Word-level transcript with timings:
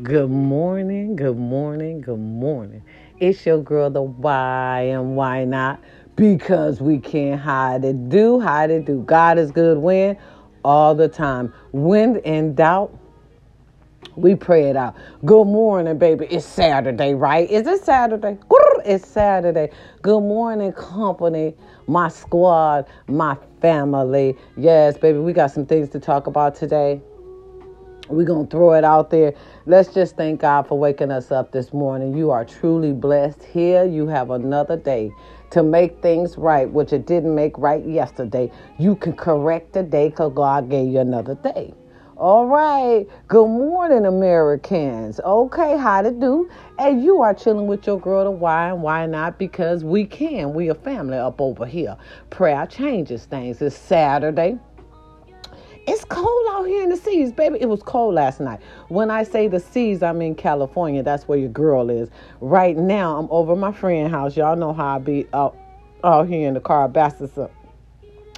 Good 0.00 0.30
morning, 0.30 1.16
good 1.16 1.36
morning, 1.36 2.00
good 2.00 2.18
morning. 2.18 2.82
It's 3.20 3.44
your 3.44 3.62
girl, 3.62 3.90
the 3.90 4.00
why 4.00 4.86
and 4.90 5.16
why 5.16 5.44
not? 5.44 5.84
Because 6.16 6.80
we 6.80 6.98
can't 6.98 7.38
hide 7.38 7.84
it. 7.84 8.08
Do 8.08 8.40
hide 8.40 8.70
it, 8.70 8.86
do. 8.86 9.02
God 9.02 9.38
is 9.38 9.50
good 9.50 9.76
when? 9.76 10.16
All 10.64 10.94
the 10.94 11.08
time. 11.08 11.52
When 11.72 12.16
in 12.20 12.54
doubt, 12.54 12.98
we 14.16 14.34
pray 14.34 14.70
it 14.70 14.76
out. 14.76 14.96
Good 15.26 15.44
morning, 15.44 15.98
baby. 15.98 16.24
It's 16.30 16.46
Saturday, 16.46 17.12
right? 17.12 17.48
Is 17.48 17.66
it 17.66 17.84
Saturday? 17.84 18.38
It's 18.86 19.06
Saturday. 19.06 19.68
Good 20.00 20.22
morning, 20.22 20.72
company, 20.72 21.54
my 21.86 22.08
squad, 22.08 22.86
my 23.08 23.36
family. 23.60 24.36
Yes, 24.56 24.96
baby, 24.96 25.18
we 25.18 25.34
got 25.34 25.50
some 25.50 25.66
things 25.66 25.90
to 25.90 26.00
talk 26.00 26.26
about 26.26 26.54
today. 26.54 27.02
We're 28.08 28.26
going 28.26 28.46
to 28.46 28.50
throw 28.50 28.74
it 28.74 28.84
out 28.84 29.10
there. 29.10 29.34
Let's 29.66 29.94
just 29.94 30.16
thank 30.16 30.40
God 30.40 30.66
for 30.66 30.76
waking 30.76 31.12
us 31.12 31.30
up 31.30 31.52
this 31.52 31.72
morning. 31.72 32.16
You 32.16 32.32
are 32.32 32.44
truly 32.44 32.92
blessed 32.92 33.44
here. 33.44 33.84
You 33.84 34.08
have 34.08 34.30
another 34.30 34.76
day 34.76 35.12
to 35.50 35.62
make 35.62 36.02
things 36.02 36.36
right, 36.36 36.68
which 36.68 36.92
it 36.92 37.06
didn't 37.06 37.32
make 37.32 37.56
right 37.58 37.86
yesterday. 37.86 38.50
You 38.80 38.96
can 38.96 39.12
correct 39.12 39.72
the 39.74 39.84
day 39.84 40.08
because 40.08 40.32
God 40.34 40.68
gave 40.68 40.92
you 40.92 40.98
another 40.98 41.36
day. 41.36 41.74
All 42.16 42.46
right. 42.46 43.06
Good 43.28 43.46
morning, 43.48 44.06
Americans. 44.06 45.20
Okay, 45.20 45.76
how 45.78 46.02
to 46.02 46.10
do? 46.10 46.50
And 46.80 47.02
you 47.04 47.22
are 47.22 47.32
chilling 47.32 47.68
with 47.68 47.86
your 47.86 48.00
girl 48.00 48.24
to 48.24 48.32
why 48.32 48.70
and 48.70 48.82
why 48.82 49.06
not? 49.06 49.38
Because 49.38 49.84
we 49.84 50.06
can. 50.06 50.54
We 50.54 50.70
a 50.70 50.74
family 50.74 51.18
up 51.18 51.40
over 51.40 51.66
here. 51.66 51.96
Prayer 52.30 52.66
changes 52.66 53.26
things. 53.26 53.62
It's 53.62 53.76
Saturday. 53.76 54.58
It's 55.86 56.04
cold 56.04 56.46
out 56.52 56.64
here 56.64 56.84
in 56.84 56.90
the 56.90 56.96
seas, 56.96 57.32
baby. 57.32 57.58
It 57.60 57.68
was 57.68 57.82
cold 57.82 58.14
last 58.14 58.40
night. 58.40 58.60
When 58.88 59.10
I 59.10 59.24
say 59.24 59.48
the 59.48 59.60
seas, 59.60 60.02
I'm 60.02 60.22
in 60.22 60.36
California. 60.36 61.02
That's 61.02 61.28
where 61.28 61.38
your 61.38 61.50
girl 61.50 61.90
is. 61.90 62.08
Right 62.40 62.76
now, 62.76 63.18
I'm 63.18 63.28
over 63.30 63.56
my 63.56 63.72
friend 63.72 64.10
house. 64.10 64.36
Y'all 64.36 64.56
know 64.56 64.72
how 64.72 64.96
I 64.96 64.98
be 65.00 65.26
out, 65.34 65.56
out 66.04 66.28
here 66.28 66.48
in 66.48 66.54
the 66.54 66.60
Calabasas 66.60 67.36
uh, 67.36 67.48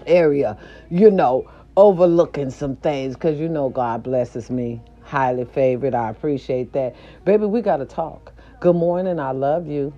area, 0.07 0.59
you 0.91 1.11
know, 1.11 1.51
overlooking 1.77 2.51
some 2.51 2.77
things 2.77 3.15
because 3.15 3.39
you 3.39 3.49
know 3.49 3.69
God 3.69 4.03
blesses 4.03 4.51
me. 4.51 4.83
Highly 5.03 5.45
favored. 5.45 5.95
I 5.95 6.11
appreciate 6.11 6.73
that. 6.73 6.97
Baby, 7.27 7.47
we 7.47 7.61
got 7.63 7.79
to 7.79 7.87
talk. 7.87 8.33
Good 8.61 8.77
morning. 8.77 9.21
I 9.21 9.33
love 9.33 9.69
you 9.69 9.93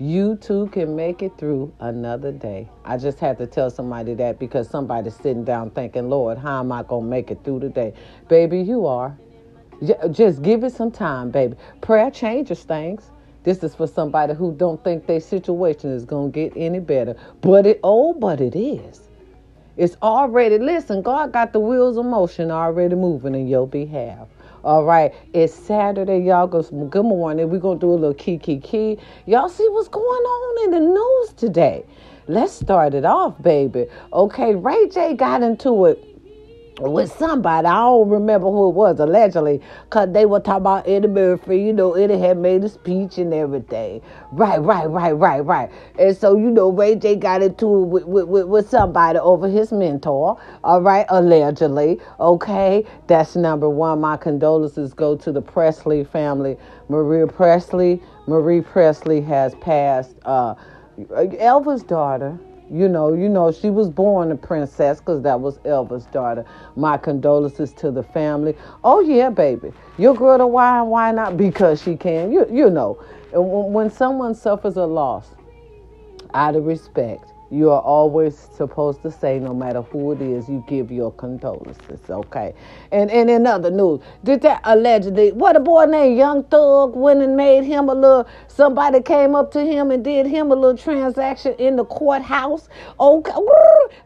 you 0.00 0.36
too 0.36 0.68
can 0.68 0.96
make 0.96 1.22
it 1.22 1.36
through 1.36 1.72
another 1.80 2.32
day. 2.32 2.68
I 2.86 2.96
just 2.96 3.20
had 3.20 3.36
to 3.38 3.46
tell 3.46 3.70
somebody 3.70 4.14
that 4.14 4.38
because 4.38 4.68
somebody's 4.68 5.14
sitting 5.14 5.44
down 5.44 5.70
thinking, 5.70 6.08
Lord, 6.08 6.38
how 6.38 6.60
am 6.60 6.72
I 6.72 6.82
going 6.82 7.04
to 7.04 7.10
make 7.10 7.30
it 7.30 7.44
through 7.44 7.60
today? 7.60 7.92
Baby, 8.28 8.62
you 8.62 8.86
are. 8.86 9.16
Just 10.10 10.42
give 10.42 10.64
it 10.64 10.72
some 10.72 10.90
time, 10.90 11.30
baby. 11.30 11.56
Prayer 11.82 12.10
changes 12.10 12.62
things. 12.62 13.10
This 13.44 13.62
is 13.62 13.74
for 13.74 13.86
somebody 13.86 14.34
who 14.34 14.52
don't 14.54 14.82
think 14.84 15.06
their 15.06 15.20
situation 15.20 15.90
is 15.90 16.06
going 16.06 16.32
to 16.32 16.34
get 16.34 16.54
any 16.56 16.80
better. 16.80 17.16
But 17.42 17.66
it, 17.66 17.80
oh, 17.82 18.14
but 18.14 18.40
it 18.40 18.56
is. 18.56 19.02
It's 19.76 19.96
already, 20.02 20.58
listen, 20.58 21.02
God 21.02 21.32
got 21.32 21.52
the 21.52 21.60
wheels 21.60 21.96
of 21.98 22.06
motion 22.06 22.50
already 22.50 22.94
moving 22.96 23.34
in 23.34 23.48
your 23.48 23.66
behalf. 23.66 24.28
All 24.62 24.84
right, 24.84 25.14
it's 25.32 25.54
Saturday, 25.54 26.18
y'all. 26.18 26.46
Go. 26.46 26.62
Good 26.62 27.04
morning. 27.04 27.48
We're 27.48 27.60
gonna 27.60 27.78
do 27.80 27.92
a 27.92 27.94
little 27.94 28.12
key, 28.12 28.36
key, 28.36 28.58
key. 28.58 28.98
Y'all 29.24 29.48
see 29.48 29.66
what's 29.70 29.88
going 29.88 30.04
on 30.04 30.64
in 30.64 30.70
the 30.72 30.80
news 30.80 31.32
today? 31.32 31.86
Let's 32.26 32.52
start 32.52 32.92
it 32.92 33.06
off, 33.06 33.40
baby. 33.42 33.86
Okay, 34.12 34.54
Ray 34.54 34.88
J 34.88 35.14
got 35.14 35.42
into 35.42 35.86
it 35.86 36.09
with 36.80 37.12
somebody. 37.16 37.66
I 37.66 37.74
don't 37.74 38.08
remember 38.08 38.46
who 38.46 38.68
it 38.70 38.74
was 38.74 39.00
allegedly, 39.00 39.60
cause 39.90 40.08
they 40.12 40.26
were 40.26 40.40
talking 40.40 40.62
about 40.62 40.88
Eddie 40.88 41.08
Murphy. 41.08 41.60
You 41.60 41.72
know, 41.72 41.94
Eddie 41.94 42.18
had 42.18 42.38
made 42.38 42.64
a 42.64 42.68
speech 42.68 43.18
and 43.18 43.34
everything. 43.34 44.02
Right, 44.32 44.58
right, 44.58 44.88
right, 44.88 45.12
right, 45.12 45.40
right. 45.40 45.70
And 45.98 46.16
so 46.16 46.36
you 46.36 46.50
know, 46.50 46.70
Ray 46.70 46.96
J 46.96 47.16
got 47.16 47.42
into 47.42 47.82
it 47.82 47.86
with, 47.86 48.04
with, 48.04 48.46
with, 48.46 48.70
somebody 48.70 49.18
over 49.18 49.48
his 49.48 49.72
mentor. 49.72 50.40
All 50.64 50.80
right, 50.80 51.06
allegedly. 51.08 52.00
Okay, 52.18 52.86
that's 53.06 53.36
number 53.36 53.68
one. 53.68 54.00
My 54.00 54.16
condolences 54.16 54.94
go 54.94 55.16
to 55.16 55.32
the 55.32 55.42
Presley 55.42 56.04
family. 56.04 56.56
Maria 56.88 57.26
Presley. 57.26 58.00
Marie 58.26 58.60
Presley 58.60 59.20
has 59.20 59.54
passed. 59.56 60.14
Uh, 60.24 60.54
Elvis' 60.98 61.86
daughter 61.86 62.38
you 62.70 62.88
know, 62.88 63.12
you 63.12 63.28
know, 63.28 63.50
she 63.52 63.70
was 63.70 63.88
born 63.88 64.30
a 64.30 64.36
princess 64.36 65.00
because 65.00 65.22
that 65.22 65.40
was 65.40 65.58
Elvis' 65.58 66.10
daughter. 66.12 66.44
My 66.76 66.96
condolences 66.96 67.72
to 67.74 67.90
the 67.90 68.02
family. 68.02 68.56
Oh 68.84 69.00
yeah, 69.00 69.30
baby, 69.30 69.72
your 69.98 70.14
girl 70.14 70.38
to 70.38 70.46
why 70.46 70.80
why 70.82 71.12
not? 71.12 71.36
Because 71.36 71.82
she 71.82 71.96
can. 71.96 72.32
You 72.32 72.46
you 72.50 72.70
know, 72.70 72.94
when 73.32 73.90
someone 73.90 74.34
suffers 74.34 74.76
a 74.76 74.84
loss, 74.86 75.34
out 76.34 76.56
of 76.56 76.64
respect, 76.66 77.32
you 77.50 77.70
are 77.70 77.80
always 77.80 78.38
supposed 78.38 79.02
to 79.02 79.10
say, 79.10 79.38
no 79.38 79.52
matter 79.52 79.82
who 79.82 80.12
it 80.12 80.22
is, 80.22 80.48
you 80.48 80.64
give 80.68 80.90
your 80.92 81.12
condolences, 81.12 82.00
okay? 82.08 82.54
And 82.92 83.10
and 83.10 83.28
in 83.28 83.46
other 83.46 83.70
news, 83.70 84.00
did 84.24 84.42
that 84.42 84.60
allegedly, 84.64 85.32
what 85.32 85.56
a 85.56 85.60
boy 85.60 85.86
named 85.86 86.16
Young 86.16 86.44
Thug 86.44 86.94
went 86.94 87.22
and 87.22 87.36
made 87.36 87.64
him 87.64 87.88
a 87.88 87.94
little, 87.94 88.28
somebody 88.48 89.02
came 89.02 89.34
up 89.34 89.50
to 89.52 89.60
him 89.60 89.90
and 89.90 90.04
did 90.04 90.26
him 90.26 90.52
a 90.52 90.54
little 90.54 90.76
transaction 90.76 91.54
in 91.58 91.76
the 91.76 91.84
courthouse. 91.84 92.68
Okay, 92.98 93.32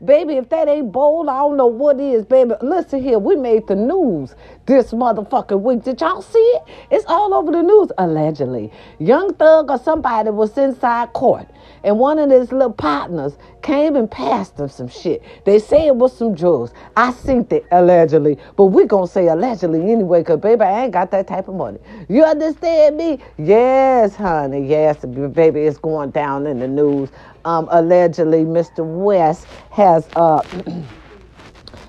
baby, 0.04 0.34
if 0.34 0.48
that 0.48 0.68
ain't 0.68 0.90
bold, 0.90 1.28
I 1.28 1.38
don't 1.38 1.56
know 1.56 1.66
what 1.66 2.00
is, 2.00 2.24
baby. 2.24 2.54
Listen 2.62 3.02
here, 3.02 3.18
we 3.18 3.36
made 3.36 3.66
the 3.66 3.76
news 3.76 4.34
this 4.66 4.92
motherfucking 4.92 5.60
week. 5.60 5.82
Did 5.82 6.00
y'all 6.00 6.22
see 6.22 6.38
it? 6.38 6.62
It's 6.90 7.04
all 7.06 7.34
over 7.34 7.52
the 7.52 7.62
news, 7.62 7.90
allegedly. 7.98 8.72
Young 8.98 9.34
Thug 9.34 9.70
or 9.70 9.78
somebody 9.78 10.30
was 10.30 10.56
inside 10.58 11.12
court 11.12 11.46
and 11.84 11.98
one 11.98 12.18
of 12.18 12.30
his 12.30 12.50
little 12.50 12.72
partners 12.72 13.36
came 13.62 13.94
and 13.94 14.10
passed 14.10 14.58
him 14.58 14.68
some 14.68 14.88
shit. 14.88 15.22
They 15.44 15.58
say 15.58 15.86
it 15.86 15.96
was 15.96 16.16
some 16.16 16.34
drugs. 16.34 16.72
I 16.96 17.12
think 17.12 17.52
it 17.52 17.66
allegedly, 17.70 18.38
but 18.56 18.66
we 18.66 18.86
gonna 18.86 19.06
say 19.06 19.28
allegedly 19.28 19.92
anyway, 19.92 20.24
cause 20.24 20.40
baby, 20.40 20.62
I 20.62 20.84
ain't 20.84 20.92
got 20.92 21.10
that 21.12 21.28
type 21.28 21.48
of 21.48 21.54
money. 21.54 21.78
You 22.08 22.24
understand 22.24 22.96
me? 22.96 23.18
Yes, 23.38 24.16
honey. 24.16 24.66
Yes, 24.66 25.04
baby, 25.04 25.60
it's 25.60 25.78
going 25.78 26.10
down 26.10 26.46
in 26.46 26.58
the 26.58 26.68
news. 26.68 27.10
Um, 27.44 27.68
allegedly, 27.70 28.44
Mr. 28.44 28.84
West 28.84 29.46
has 29.70 30.08
uh. 30.16 30.42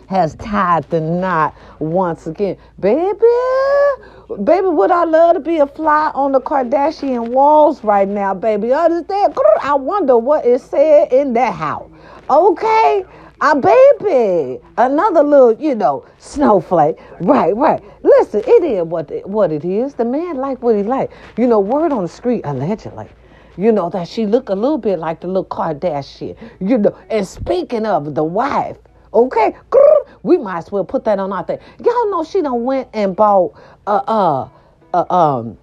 has 0.07 0.35
tied 0.35 0.83
the 0.89 1.01
knot 1.01 1.55
once 1.79 2.27
again. 2.27 2.57
Baby, 2.79 3.13
baby, 4.43 4.67
would 4.67 4.91
I 4.91 5.03
love 5.05 5.35
to 5.35 5.39
be 5.39 5.57
a 5.57 5.67
fly 5.67 6.11
on 6.13 6.31
the 6.31 6.41
Kardashian 6.41 7.29
walls 7.29 7.83
right 7.83 8.07
now, 8.07 8.33
baby? 8.33 8.73
Understand? 8.73 9.37
I 9.61 9.75
wonder 9.75 10.17
what 10.17 10.45
is 10.45 10.63
said 10.63 11.11
in 11.11 11.33
that 11.33 11.53
house. 11.53 11.89
Okay? 12.29 13.05
A 13.41 13.55
baby, 13.55 14.61
another 14.77 15.21
little, 15.21 15.53
you 15.53 15.75
know, 15.75 16.05
snowflake. 16.19 16.97
Right, 17.19 17.55
right. 17.55 17.83
Listen, 18.01 18.41
it 18.47 18.63
is 18.63 18.85
what 18.85 19.11
what 19.27 19.51
it 19.51 19.65
is. 19.65 19.93
The 19.93 20.05
man 20.05 20.37
like 20.37 20.63
what 20.63 20.77
he 20.77 20.83
like. 20.83 21.11
You 21.37 21.45
know, 21.45 21.59
word 21.59 21.91
on 21.91 22.03
the 22.03 22.07
street, 22.07 22.41
allegedly 22.45 23.07
you 23.57 23.71
know, 23.71 23.89
that 23.89 24.07
she 24.07 24.25
look 24.25 24.49
a 24.49 24.53
little 24.53 24.77
bit 24.77 24.99
like 24.99 25.21
the 25.21 25.27
little 25.27 25.45
Kardashian, 25.45 26.35
you 26.59 26.77
know. 26.77 26.97
And 27.09 27.27
speaking 27.27 27.85
of 27.85 28.15
the 28.15 28.23
wife, 28.23 28.77
Okay, 29.15 29.55
we 30.23 30.37
might 30.37 30.57
as 30.57 30.71
well 30.71 30.83
put 30.83 31.05
that 31.05 31.19
on 31.19 31.31
our 31.31 31.43
thing. 31.43 31.59
Y'all 31.83 32.11
know 32.11 32.23
she 32.23 32.41
done 32.41 32.63
went 32.65 32.89
and 32.93 33.15
bought 33.15 33.53
a 33.87 33.91
uh, 33.91 34.49
uh, 34.93 35.13
um 35.13 35.57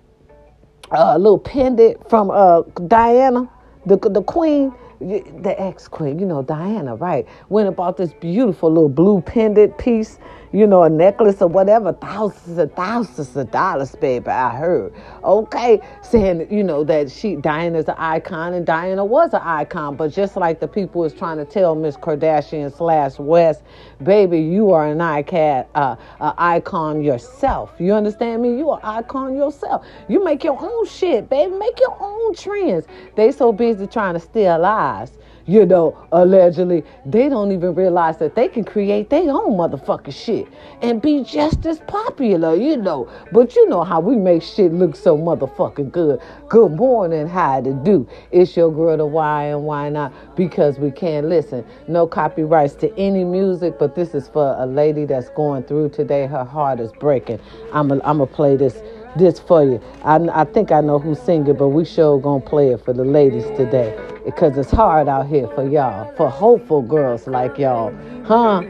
a 0.90 1.18
little 1.18 1.38
pendant 1.38 2.08
from 2.08 2.30
uh 2.30 2.62
Diana, 2.86 3.48
the 3.86 3.96
the 3.98 4.22
queen 4.22 4.72
the 5.00 5.54
ex 5.58 5.88
queen, 5.88 6.18
you 6.18 6.26
know, 6.26 6.42
Diana, 6.42 6.94
right? 6.94 7.26
Went 7.48 7.66
and 7.66 7.76
bought 7.76 7.96
this 7.96 8.12
beautiful 8.14 8.68
little 8.70 8.88
blue 8.88 9.20
pendant 9.20 9.76
piece 9.76 10.18
you 10.52 10.66
know, 10.66 10.82
a 10.82 10.90
necklace 10.90 11.40
or 11.40 11.48
whatever, 11.48 11.92
thousands 11.92 12.58
and 12.58 12.72
thousands 12.74 13.34
of 13.36 13.50
dollars, 13.50 13.94
baby. 13.96 14.28
I 14.28 14.56
heard. 14.56 14.94
Okay, 15.24 15.80
saying, 16.02 16.46
you 16.50 16.62
know, 16.62 16.84
that 16.84 17.10
she 17.10 17.36
Diana's 17.36 17.88
an 17.88 17.94
icon 17.98 18.54
and 18.54 18.66
Diana 18.66 19.04
was 19.04 19.32
an 19.32 19.40
icon, 19.42 19.96
but 19.96 20.12
just 20.12 20.36
like 20.36 20.60
the 20.60 20.68
people 20.68 21.00
was 21.00 21.14
trying 21.14 21.38
to 21.38 21.44
tell 21.44 21.74
Miss 21.74 21.96
Kardashian 21.96 22.76
slash 22.76 23.18
West, 23.18 23.62
baby, 24.02 24.40
you 24.40 24.70
are 24.72 24.86
an 24.86 25.00
icon, 25.00 25.64
uh, 25.74 25.96
an 26.20 26.34
icon 26.38 27.02
yourself. 27.02 27.72
You 27.78 27.94
understand 27.94 28.42
me? 28.42 28.56
You 28.56 28.70
are 28.70 28.80
icon 28.82 29.36
yourself. 29.36 29.86
You 30.08 30.22
make 30.22 30.44
your 30.44 30.58
own 30.60 30.86
shit, 30.86 31.28
baby. 31.30 31.52
Make 31.52 31.80
your 31.80 31.96
own 31.98 32.34
trends. 32.34 32.86
They 33.16 33.32
so 33.32 33.52
busy 33.52 33.86
trying 33.86 34.14
to 34.14 34.20
steal 34.20 34.58
lives 34.58 35.12
you 35.46 35.66
know, 35.66 35.96
allegedly, 36.12 36.84
they 37.04 37.28
don't 37.28 37.52
even 37.52 37.74
realize 37.74 38.18
that 38.18 38.34
they 38.34 38.48
can 38.48 38.64
create 38.64 39.10
their 39.10 39.30
own 39.30 39.52
motherfucking 39.52 40.14
shit 40.14 40.46
and 40.82 41.02
be 41.02 41.24
just 41.24 41.66
as 41.66 41.80
popular, 41.80 42.54
you 42.54 42.76
know. 42.76 43.08
But 43.32 43.56
you 43.56 43.68
know 43.68 43.82
how 43.84 44.00
we 44.00 44.16
make 44.16 44.42
shit 44.42 44.72
look 44.72 44.96
so 44.96 45.16
motherfucking 45.16 45.92
good. 45.92 46.20
Good 46.48 46.72
morning, 46.72 47.26
how 47.26 47.60
to 47.60 47.72
do? 47.72 48.08
It's 48.30 48.56
your 48.56 48.72
girl, 48.72 48.96
the 48.96 49.06
why 49.06 49.44
and 49.44 49.64
why 49.64 49.88
not? 49.88 50.12
Because 50.36 50.78
we 50.78 50.90
can't 50.90 51.28
listen. 51.28 51.64
No 51.88 52.06
copyrights 52.06 52.74
to 52.76 52.96
any 52.98 53.24
music, 53.24 53.78
but 53.78 53.94
this 53.94 54.14
is 54.14 54.28
for 54.28 54.56
a 54.58 54.66
lady 54.66 55.04
that's 55.04 55.30
going 55.30 55.64
through 55.64 55.90
today. 55.90 56.26
Her 56.26 56.44
heart 56.44 56.80
is 56.80 56.92
breaking. 56.92 57.40
I'm 57.72 57.88
going 57.88 58.00
to 58.00 58.26
play 58.26 58.56
this 58.56 58.80
this 59.16 59.38
for 59.38 59.64
you. 59.64 59.80
I, 60.04 60.16
I 60.32 60.44
think 60.44 60.72
I 60.72 60.80
know 60.80 60.98
who's 60.98 61.20
singing, 61.20 61.54
but 61.56 61.68
we 61.68 61.84
sure 61.84 62.20
gonna 62.20 62.40
play 62.40 62.72
it 62.72 62.84
for 62.84 62.92
the 62.92 63.04
ladies 63.04 63.44
today 63.56 63.96
because 64.24 64.56
it's 64.56 64.70
hard 64.70 65.08
out 65.08 65.26
here 65.26 65.48
for 65.48 65.68
y'all, 65.68 66.12
for 66.16 66.30
hopeful 66.30 66.82
girls 66.82 67.26
like 67.26 67.58
y'all, 67.58 67.92
huh? 68.24 68.62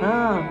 Huh? 0.00 0.42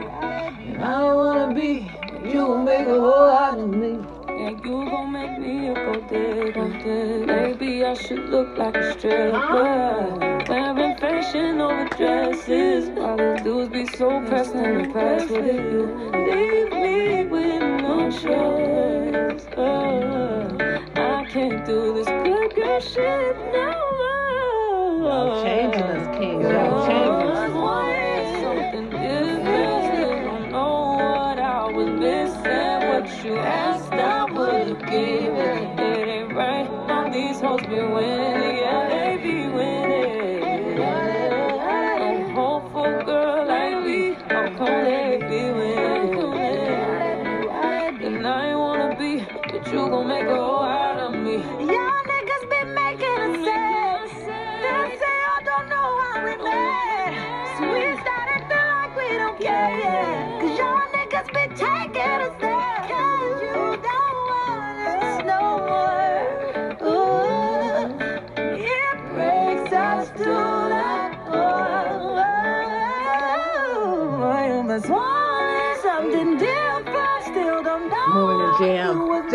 I 0.79 1.13
wanna 1.13 1.53
be. 1.53 1.91
You 2.23 2.57
make 2.57 2.87
a 2.87 2.99
whole 2.99 3.59
of 3.59 3.69
me. 3.69 4.14
And 4.45 4.63
you 4.63 4.85
gon' 4.85 5.11
make 5.11 5.39
me 5.39 5.69
a 5.69 5.73
gold 5.73 6.07
digger. 6.07 7.25
Maybe 7.25 7.83
I 7.83 7.95
should 7.95 8.29
look 8.29 8.55
like 8.59 8.77
a 8.77 8.91
stripper. 8.91 10.43
Wearing 10.47 10.95
fashion 10.97 11.59
over 11.61 11.89
dresses. 11.97 12.89
All 12.99 13.17
the 13.17 13.41
dudes 13.43 13.73
be 13.73 13.87
so 13.97 14.21
pressed 14.27 14.53
and 14.53 14.81
impressed 14.85 15.31
with 15.31 15.47
you. 15.47 15.87
Leave 16.29 16.71
me 16.73 17.25
with 17.25 17.63
no 17.81 18.11
choice. 18.11 19.47
Oh, 19.57 20.57
I 20.95 21.25
can't 21.27 21.65
do 21.65 21.95
this 21.95 22.05
good 22.05 22.53
girl 22.53 22.79
shit 22.79 23.35
no 23.51 23.73
more. 23.97 25.09
Y'all 25.09 25.43
changing 25.43 25.81
us, 25.81 26.14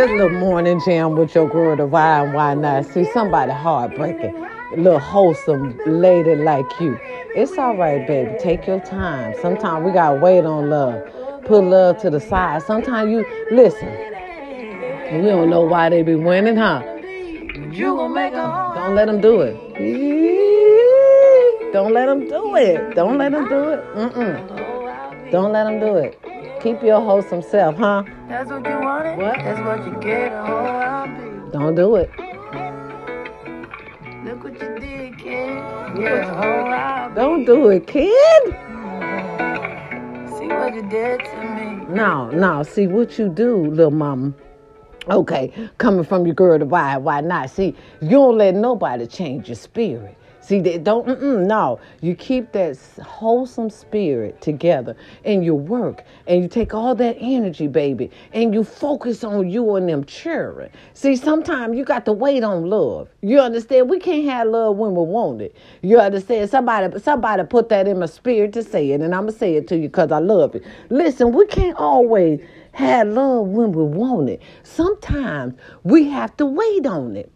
Just 0.00 0.12
a 0.12 0.16
little 0.16 0.30
morning 0.30 0.80
jam 0.82 1.14
with 1.14 1.34
your 1.34 1.46
girl 1.46 1.76
to 1.76 1.84
why 1.84 2.24
and 2.24 2.32
why 2.32 2.54
not. 2.54 2.86
See 2.86 3.04
somebody 3.12 3.52
heartbreaking, 3.52 4.34
a 4.34 4.76
little 4.78 4.98
wholesome 4.98 5.78
lady 5.84 6.36
like 6.36 6.64
you. 6.80 6.98
It's 7.36 7.58
all 7.58 7.76
right, 7.76 8.06
baby. 8.06 8.34
Take 8.40 8.66
your 8.66 8.80
time. 8.80 9.34
Sometimes 9.42 9.84
we 9.84 9.92
gotta 9.92 10.18
wait 10.18 10.46
on 10.46 10.70
love. 10.70 11.04
Put 11.44 11.64
love 11.64 11.98
to 11.98 12.08
the 12.08 12.18
side. 12.18 12.62
Sometimes 12.62 13.10
you 13.10 13.26
listen. 13.50 13.88
We 15.12 15.28
don't 15.28 15.50
know 15.50 15.64
why 15.64 15.90
they 15.90 16.02
be 16.02 16.14
winning, 16.14 16.56
huh? 16.56 16.82
You 17.70 17.94
gon' 17.94 18.14
make 18.14 18.32
a 18.32 18.72
Don't 18.74 18.94
let 18.94 19.04
them 19.04 19.20
do 19.20 19.42
it. 19.42 19.54
Don't 21.74 21.92
let 21.92 22.06
them 22.06 22.26
do 22.26 22.56
it. 22.56 22.94
Don't 22.94 23.18
let 23.18 23.32
them 23.32 23.46
do 23.50 23.68
it. 23.68 23.84
Mm-mm. 23.94 25.30
Don't 25.30 25.52
let 25.52 25.64
them 25.64 25.78
do 25.78 25.96
it. 25.96 26.39
Keep 26.60 26.82
your 26.82 27.00
wholesome 27.00 27.40
self, 27.40 27.76
huh? 27.76 28.02
That's 28.28 28.50
what 28.50 28.66
you 28.66 28.78
wanted? 28.80 29.16
What? 29.16 29.38
That's 29.38 29.60
what 29.60 29.86
you 29.86 29.98
get. 29.98 30.30
Oh, 30.30 30.66
album. 30.66 31.50
Don't 31.50 31.74
do 31.74 31.96
it. 31.96 32.10
Look 34.26 34.44
what 34.44 34.52
you 34.52 34.78
did, 34.78 35.18
kid. 35.18 35.56
Yeah, 35.98 36.30
oh, 36.36 36.66
album. 36.70 37.14
Don't 37.14 37.44
do 37.46 37.70
it, 37.70 37.86
kid. 37.86 38.44
See 40.36 40.48
what 40.48 40.74
you 40.74 40.86
did 40.90 41.20
to 41.20 41.36
me. 41.54 41.94
No, 41.94 42.28
no. 42.30 42.62
See 42.62 42.86
what 42.86 43.18
you 43.18 43.30
do, 43.30 43.56
little 43.56 43.90
mama. 43.90 44.34
Okay, 45.08 45.70
coming 45.78 46.04
from 46.04 46.26
your 46.26 46.34
girl 46.34 46.58
to 46.58 46.66
why, 46.66 46.98
why 46.98 47.22
not? 47.22 47.48
See, 47.48 47.74
you 48.02 48.10
don't 48.10 48.36
let 48.36 48.54
nobody 48.54 49.06
change 49.06 49.48
your 49.48 49.56
spirit. 49.56 50.14
See, 50.50 50.58
they 50.58 50.78
don't, 50.78 51.06
no. 51.46 51.78
You 52.00 52.16
keep 52.16 52.50
that 52.54 52.76
wholesome 53.04 53.70
spirit 53.70 54.40
together 54.40 54.96
in 55.22 55.44
your 55.44 55.54
work, 55.54 56.02
and 56.26 56.42
you 56.42 56.48
take 56.48 56.74
all 56.74 56.96
that 56.96 57.16
energy, 57.20 57.68
baby, 57.68 58.10
and 58.32 58.52
you 58.52 58.64
focus 58.64 59.22
on 59.22 59.48
you 59.48 59.76
and 59.76 59.88
them 59.88 60.02
children. 60.06 60.72
See, 60.94 61.14
sometimes 61.14 61.78
you 61.78 61.84
got 61.84 62.04
to 62.06 62.12
wait 62.12 62.42
on 62.42 62.68
love. 62.68 63.10
You 63.22 63.38
understand? 63.38 63.88
We 63.88 64.00
can't 64.00 64.28
have 64.28 64.48
love 64.48 64.76
when 64.76 64.96
we 64.96 65.04
want 65.04 65.40
it. 65.40 65.54
You 65.82 66.00
understand? 66.00 66.50
Somebody, 66.50 66.98
somebody 66.98 67.44
put 67.44 67.68
that 67.68 67.86
in 67.86 68.00
my 68.00 68.06
spirit 68.06 68.52
to 68.54 68.64
say 68.64 68.90
it, 68.90 69.02
and 69.02 69.14
I'm 69.14 69.26
gonna 69.26 69.32
say 69.32 69.54
it 69.54 69.68
to 69.68 69.76
you 69.76 69.88
because 69.88 70.10
I 70.10 70.18
love 70.18 70.56
it. 70.56 70.64
Listen, 70.90 71.32
we 71.32 71.46
can't 71.46 71.76
always 71.76 72.40
have 72.72 73.06
love 73.06 73.46
when 73.46 73.70
we 73.70 73.84
want 73.84 74.30
it. 74.30 74.42
Sometimes 74.64 75.54
we 75.84 76.08
have 76.08 76.36
to 76.38 76.46
wait 76.46 76.86
on 76.86 77.16
it. 77.16 77.30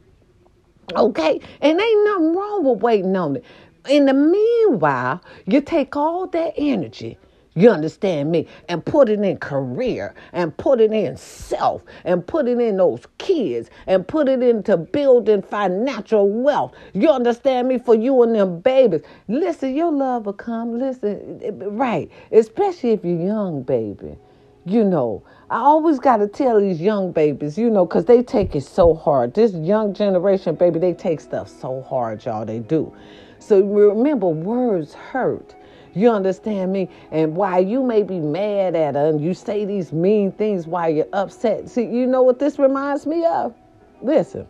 Oh. 0.94 1.08
Okay? 1.08 1.40
And 1.60 1.81
ain't 1.81 2.04
nothing 2.04 2.34
wrong 2.34 2.64
with 2.64 2.82
waiting 2.82 3.16
on 3.16 3.36
it. 3.36 3.44
In 3.88 4.06
the 4.06 4.14
meanwhile, 4.14 5.20
you 5.46 5.60
take 5.60 5.94
all 5.94 6.26
that 6.28 6.54
energy, 6.56 7.19
you 7.54 7.70
understand 7.70 8.31
me, 8.31 8.48
and 8.69 8.84
put 8.84 9.10
it 9.10 9.20
in 9.20 9.36
career, 9.36 10.14
and 10.32 10.56
put 10.56 10.81
it 10.81 10.90
in 10.90 11.16
self, 11.19 11.82
and 12.04 12.26
put 12.26 12.48
it 12.48 12.58
in 12.58 12.78
those 12.78 13.02
kids, 13.19 13.69
and 13.86 14.08
put 14.08 14.28
it 14.28 14.42
into 14.42 14.78
building 14.78 15.42
financial 15.42 16.28
wealth. 16.28 16.75
You 16.94 17.10
understand 17.10 17.69
me? 17.69 17.78
For 17.78 17.94
you 17.94 18.22
and 18.22 18.34
them 18.34 18.60
babies. 18.60 19.02
Listen, 19.28 19.75
your 19.75 19.92
love 19.92 20.26
will 20.26 20.32
come. 20.32 20.78
Listen, 20.78 21.40
eh, 21.42 21.48
eh, 21.48 21.66
right. 21.69 22.10
Especially 22.32 22.92
if 22.92 23.04
you're 23.04 23.20
young, 23.20 23.62
baby 23.62 24.16
you 24.64 24.84
know, 24.84 25.22
I 25.50 25.58
always 25.58 25.99
got 25.99 26.19
to 26.19 26.28
tell 26.28 26.61
these 26.61 26.81
young 26.81 27.12
babies, 27.12 27.58
you 27.58 27.70
know, 27.70 27.84
because 27.84 28.06
they 28.06 28.22
take 28.22 28.56
it 28.56 28.62
so 28.62 28.94
hard. 28.94 29.34
This 29.34 29.52
young 29.52 29.93
generation, 29.93 30.55
baby, 30.55 30.78
they 30.78 30.94
take 30.94 31.20
stuff 31.20 31.49
so 31.49 31.82
hard, 31.82 32.25
y'all. 32.25 32.44
They 32.44 32.61
do. 32.61 32.93
So 33.38 33.61
remember, 33.61 34.28
words 34.28 34.94
hurt. 34.94 35.55
You 35.94 36.11
understand 36.11 36.72
me? 36.72 36.90
And 37.12 37.37
why 37.37 37.58
you 37.58 37.82
may 37.82 38.02
be 38.02 38.19
mad 38.19 38.75
at 38.75 38.94
her 38.94 39.06
and 39.08 39.22
you 39.22 39.34
say 39.34 39.64
these 39.64 39.93
mean 39.93 40.32
things 40.32 40.67
while 40.67 40.88
you're 40.88 41.06
upset, 41.12 41.69
see, 41.69 41.84
you 41.84 42.06
know 42.06 42.22
what 42.22 42.38
this 42.38 42.58
reminds 42.58 43.06
me 43.06 43.25
of? 43.26 43.55
Listen, 44.03 44.48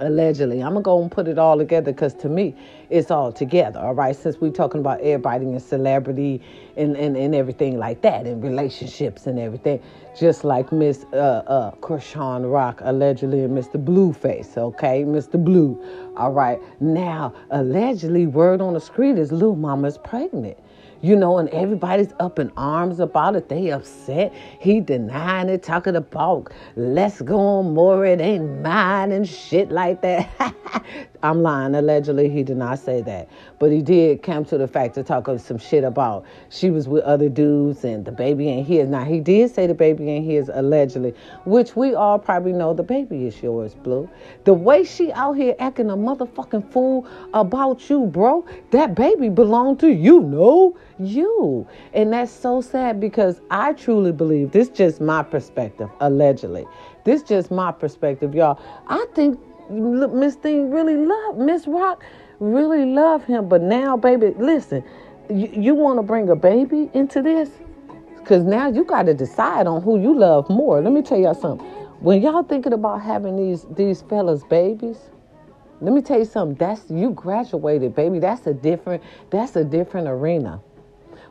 allegedly. 0.00 0.62
I'm 0.62 0.72
gonna 0.72 0.82
go 0.82 1.02
and 1.02 1.10
put 1.10 1.28
it 1.28 1.38
all 1.38 1.58
together 1.58 1.92
because 1.92 2.14
to 2.14 2.28
me, 2.28 2.54
it's 2.90 3.10
all 3.10 3.32
together. 3.32 3.80
All 3.80 3.94
right, 3.94 4.14
since 4.16 4.40
we're 4.40 4.50
talking 4.50 4.80
about 4.80 5.00
everybody 5.00 5.46
and 5.46 5.62
celebrity 5.62 6.42
and, 6.76 6.96
and, 6.96 7.16
and 7.16 7.34
everything 7.34 7.78
like 7.78 8.02
that, 8.02 8.26
and 8.26 8.42
relationships 8.42 9.26
and 9.26 9.38
everything, 9.38 9.82
just 10.18 10.44
like 10.44 10.72
Miss 10.72 11.04
uh, 11.12 11.16
uh, 11.16 11.70
Chrisean 11.76 12.50
Rock 12.50 12.80
allegedly 12.82 13.42
and 13.42 13.56
Mr. 13.56 13.82
Blueface. 13.82 14.56
Okay, 14.56 15.04
Mr. 15.04 15.42
Blue. 15.42 15.82
All 16.16 16.32
right, 16.32 16.60
now 16.80 17.34
allegedly, 17.50 18.26
word 18.26 18.60
on 18.60 18.74
the 18.74 18.80
street 18.80 19.18
is 19.18 19.32
Lil 19.32 19.56
Mama's 19.56 19.98
pregnant 19.98 20.58
you 21.00 21.16
know, 21.16 21.38
and 21.38 21.48
everybody's 21.50 22.12
up 22.20 22.38
in 22.38 22.50
arms 22.56 23.00
about 23.00 23.36
it. 23.36 23.48
They 23.48 23.70
upset. 23.70 24.34
He 24.60 24.80
denying 24.80 25.48
it, 25.48 25.62
talking 25.62 25.96
about 25.96 26.52
let's 26.76 27.20
go 27.22 27.38
on 27.38 27.74
more, 27.74 28.04
it 28.04 28.20
ain't 28.20 28.62
mine 28.62 29.12
and 29.12 29.28
shit 29.28 29.70
like 29.70 30.02
that. 30.02 30.54
I'm 31.22 31.42
lying. 31.42 31.74
Allegedly, 31.74 32.28
he 32.28 32.42
did 32.42 32.56
not 32.56 32.78
say 32.78 33.02
that. 33.02 33.28
But 33.58 33.72
he 33.72 33.82
did 33.82 34.22
come 34.22 34.44
to 34.46 34.58
the 34.58 34.68
fact 34.68 34.94
to 34.94 35.02
talk 35.02 35.28
of 35.28 35.40
some 35.40 35.58
shit 35.58 35.84
about 35.84 36.24
she 36.48 36.70
was 36.70 36.88
with 36.88 37.02
other 37.04 37.28
dudes 37.28 37.84
and 37.84 38.04
the 38.04 38.12
baby 38.12 38.48
ain't 38.48 38.66
his. 38.66 38.88
Now, 38.88 39.04
he 39.04 39.20
did 39.20 39.54
say 39.54 39.66
the 39.66 39.74
baby 39.74 40.08
ain't 40.10 40.24
his, 40.24 40.50
allegedly, 40.52 41.14
which 41.44 41.74
we 41.76 41.94
all 41.94 42.18
probably 42.18 42.52
know 42.52 42.72
the 42.72 42.82
baby 42.82 43.26
is 43.26 43.42
yours, 43.42 43.74
Blue. 43.74 44.08
The 44.44 44.54
way 44.54 44.84
she 44.84 45.12
out 45.12 45.32
here 45.32 45.54
acting 45.58 45.90
a 45.90 45.96
motherfucking 45.96 46.70
fool 46.72 47.06
about 47.34 47.90
you, 47.90 48.06
bro, 48.06 48.46
that 48.70 48.94
baby 48.94 49.28
belonged 49.28 49.80
to 49.80 49.92
you, 49.92 50.20
no? 50.20 50.76
You. 50.98 51.66
And 51.94 52.12
that's 52.12 52.32
so 52.32 52.60
sad 52.60 53.00
because 53.00 53.40
I 53.50 53.72
truly 53.72 54.12
believe 54.12 54.52
this 54.52 54.68
just 54.68 55.00
my 55.00 55.22
perspective, 55.22 55.90
allegedly. 56.00 56.66
This 57.04 57.22
just 57.22 57.50
my 57.50 57.72
perspective, 57.72 58.34
y'all. 58.34 58.60
I 58.88 59.06
think 59.14 59.38
Miss 59.70 60.36
Thing 60.36 60.70
really 60.70 60.96
love 60.96 61.36
Miss 61.36 61.66
Rock 61.66 62.02
really 62.40 62.84
love 62.84 63.24
him, 63.24 63.48
but 63.48 63.62
now, 63.62 63.96
baby, 63.96 64.34
listen, 64.38 64.84
you, 65.28 65.48
you 65.52 65.74
want 65.74 65.98
to 65.98 66.02
bring 66.02 66.28
a 66.30 66.36
baby 66.36 66.90
into 66.94 67.22
this? 67.22 67.50
Because 68.16 68.44
now 68.44 68.68
you 68.68 68.84
got 68.84 69.04
to 69.04 69.14
decide 69.14 69.66
on 69.66 69.82
who 69.82 70.00
you 70.00 70.16
love 70.16 70.48
more. 70.50 70.80
Let 70.80 70.92
me 70.92 71.02
tell 71.02 71.18
y'all 71.18 71.34
something. 71.34 71.66
When 72.00 72.22
y'all 72.22 72.42
thinking 72.42 72.72
about 72.72 73.02
having 73.02 73.36
these 73.36 73.66
these 73.70 74.02
fellas 74.02 74.44
babies, 74.44 74.98
let 75.80 75.92
me 75.92 76.00
tell 76.00 76.18
you 76.18 76.24
something. 76.24 76.56
That's 76.56 76.88
you 76.90 77.10
graduated, 77.10 77.94
baby. 77.94 78.18
That's 78.20 78.46
a 78.46 78.54
different. 78.54 79.02
That's 79.30 79.56
a 79.56 79.64
different 79.64 80.08
arena. 80.08 80.60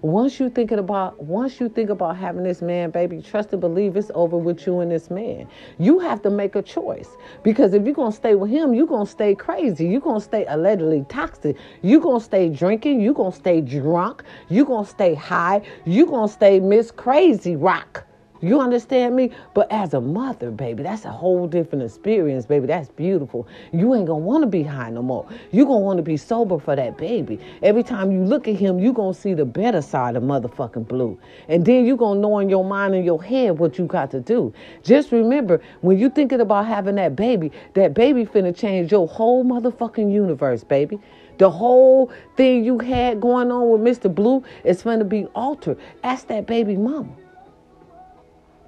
Once 0.01 0.39
you 0.39 0.49
thinking 0.49 0.79
about 0.79 1.23
once 1.23 1.59
you 1.59 1.69
think 1.69 1.89
about 1.89 2.17
having 2.17 2.43
this 2.43 2.61
man, 2.61 2.91
baby, 2.91 3.21
trust 3.21 3.51
and 3.51 3.61
believe 3.61 3.95
it's 3.95 4.11
over 4.15 4.37
with 4.37 4.65
you 4.65 4.79
and 4.79 4.91
this 4.91 5.09
man. 5.09 5.47
You 5.77 5.99
have 5.99 6.21
to 6.23 6.29
make 6.29 6.55
a 6.55 6.61
choice. 6.61 7.09
Because 7.43 7.73
if 7.73 7.83
you're 7.85 7.93
gonna 7.93 8.11
stay 8.11 8.35
with 8.35 8.49
him, 8.49 8.73
you're 8.73 8.87
gonna 8.87 9.05
stay 9.05 9.35
crazy. 9.35 9.87
You're 9.87 10.01
gonna 10.01 10.21
stay 10.21 10.45
allegedly 10.47 11.05
toxic. 11.09 11.57
You're 11.81 12.01
gonna 12.01 12.19
stay 12.19 12.49
drinking, 12.49 13.01
you're 13.01 13.13
gonna 13.13 13.31
stay 13.31 13.61
drunk, 13.61 14.23
you're 14.49 14.65
gonna 14.65 14.87
stay 14.87 15.13
high, 15.13 15.61
you're 15.85 16.07
gonna 16.07 16.27
stay 16.27 16.59
Miss 16.59 16.91
Crazy 16.91 17.55
Rock. 17.55 18.06
You 18.39 18.61
understand 18.61 19.15
me? 19.15 19.31
But 19.53 19.71
as 19.71 19.93
a 19.93 20.01
mother, 20.01 20.51
baby, 20.51 20.83
that's 20.83 21.05
a 21.05 21.11
whole 21.11 21.47
different 21.47 21.83
experience, 21.83 22.45
baby. 22.45 22.67
That's 22.67 22.89
beautiful. 22.89 23.47
You 23.73 23.95
ain't 23.95 24.05
gonna 24.05 24.19
wanna 24.19 24.47
be 24.47 24.63
high 24.63 24.89
no 24.89 25.01
more. 25.01 25.27
you 25.51 25.65
gonna 25.65 25.79
wanna 25.79 26.03
be 26.03 26.17
sober 26.17 26.59
for 26.59 26.75
that 26.75 26.97
baby. 26.97 27.39
Every 27.63 27.83
time 27.83 28.11
you 28.11 28.23
look 28.23 28.47
at 28.47 28.55
him, 28.55 28.79
you 28.79 28.93
gonna 28.93 29.13
see 29.13 29.33
the 29.33 29.45
better 29.45 29.81
side 29.81 30.15
of 30.15 30.23
motherfucking 30.23 30.87
blue. 30.87 31.17
And 31.47 31.65
then 31.65 31.85
you 31.85 31.95
gonna 31.95 32.19
know 32.19 32.39
in 32.39 32.49
your 32.49 32.63
mind 32.63 32.93
and 32.93 33.03
your 33.03 33.21
head 33.21 33.57
what 33.57 33.77
you 33.77 33.85
got 33.85 34.11
to 34.11 34.19
do. 34.19 34.53
Just 34.83 35.11
remember, 35.11 35.61
when 35.81 35.97
you 35.97 36.09
thinking 36.09 36.41
about 36.41 36.67
having 36.67 36.95
that 36.95 37.15
baby, 37.15 37.51
that 37.73 37.93
baby 37.93 38.25
finna 38.25 38.55
change 38.55 38.91
your 38.91 39.07
whole 39.07 39.43
motherfucking 39.43 40.11
universe, 40.11 40.63
baby. 40.63 40.99
The 41.37 41.49
whole 41.49 42.11
thing 42.35 42.63
you 42.63 42.79
had 42.79 43.21
going 43.21 43.51
on 43.51 43.69
with 43.69 43.81
Mr. 43.81 44.13
Blue 44.13 44.43
is 44.63 44.83
finna 44.83 45.07
be 45.07 45.25
altered. 45.35 45.77
Ask 46.03 46.27
that 46.27 46.47
baby 46.47 46.75
mama. 46.75 47.09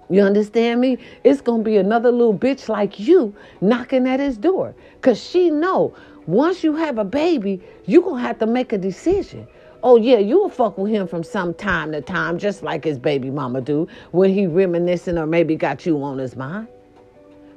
You 0.10 0.24
understand 0.24 0.82
me? 0.82 0.98
It's 1.24 1.40
gonna 1.40 1.62
be 1.62 1.78
another 1.78 2.12
little 2.12 2.34
bitch 2.34 2.68
like 2.68 3.00
you 3.00 3.36
knocking 3.62 4.08
at 4.08 4.20
his 4.20 4.38
door. 4.38 4.74
Cause 5.02 5.22
she 5.22 5.52
know 5.52 5.94
once 6.26 6.64
you 6.64 6.76
have 6.76 6.98
a 6.98 7.04
baby, 7.04 7.62
you 7.86 8.02
gonna 8.02 8.22
have 8.22 8.40
to 8.40 8.48
make 8.48 8.74
a 8.74 8.78
decision. 8.78 9.48
Oh 9.84 9.98
yeah, 9.98 10.18
you 10.18 10.40
will 10.40 10.50
fuck 10.50 10.78
with 10.78 10.92
him 10.92 11.08
from 11.08 11.24
some 11.24 11.54
time 11.54 11.92
to 11.92 12.02
time, 12.02 12.38
just 12.38 12.64
like 12.64 12.84
his 12.84 12.98
baby 12.98 13.30
mama 13.30 13.62
do, 13.62 13.88
when 14.12 14.34
he 14.34 14.48
reminiscing 14.48 15.18
or 15.18 15.26
maybe 15.26 15.56
got 15.56 15.86
you 15.86 16.02
on 16.04 16.18
his 16.18 16.36
mind. 16.36 16.68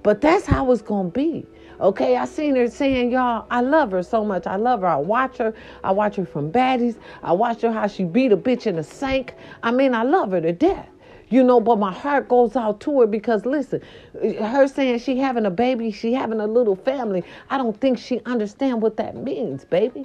But 0.03 0.21
that's 0.21 0.45
how 0.45 0.71
it's 0.73 0.83
gonna 0.83 1.09
be. 1.09 1.47
Okay, 1.81 2.17
I 2.17 2.27
seen 2.27 2.55
her 2.57 2.69
saying, 2.69 3.11
y'all, 3.11 3.47
I 3.51 3.61
love 3.61 3.91
her 3.91 4.03
so 4.03 4.25
much. 4.25 4.47
I 4.47 4.57
love 4.57 4.83
her. 4.83 4.87
I 4.87 4.97
watch 4.97 5.39
her. 5.39 5.53
I 5.83 5.91
watch 5.91 6.17
her 6.17 6.27
from 6.27 6.53
baddies. 6.53 6.97
I 7.23 7.33
watch 7.33 7.63
her 7.63 7.73
how 7.73 7.87
she 7.87 8.05
beat 8.05 8.31
a 8.31 8.37
bitch 8.37 8.67
in 8.67 8.77
the 8.77 8.85
sink. 8.85 9.35
I 9.63 9.71
mean, 9.73 9.95
I 9.95 10.03
love 10.03 10.31
her 10.31 10.41
to 10.41 10.53
death. 10.53 10.89
You 11.33 11.43
know, 11.43 11.61
but 11.61 11.79
my 11.79 11.95
heart 11.95 12.29
goes 12.29 12.57
out 12.57 12.81
to 12.81 13.01
her 13.01 13.07
because 13.07 13.47
listen, 13.47 13.81
her 14.39 14.69
saying 14.69 14.99
she 14.99 15.17
having 15.17 15.47
a 15.47 15.51
baby, 15.51 15.91
she 15.91 16.13
having 16.13 16.41
a 16.41 16.47
little 16.47 16.77
family. 16.77 17.25
I 17.49 17.57
don't 17.57 17.81
think 17.81 17.97
she 17.97 18.21
understand 18.27 18.83
what 18.83 18.99
that 18.99 19.17
means, 19.17 19.65
baby. 19.65 20.05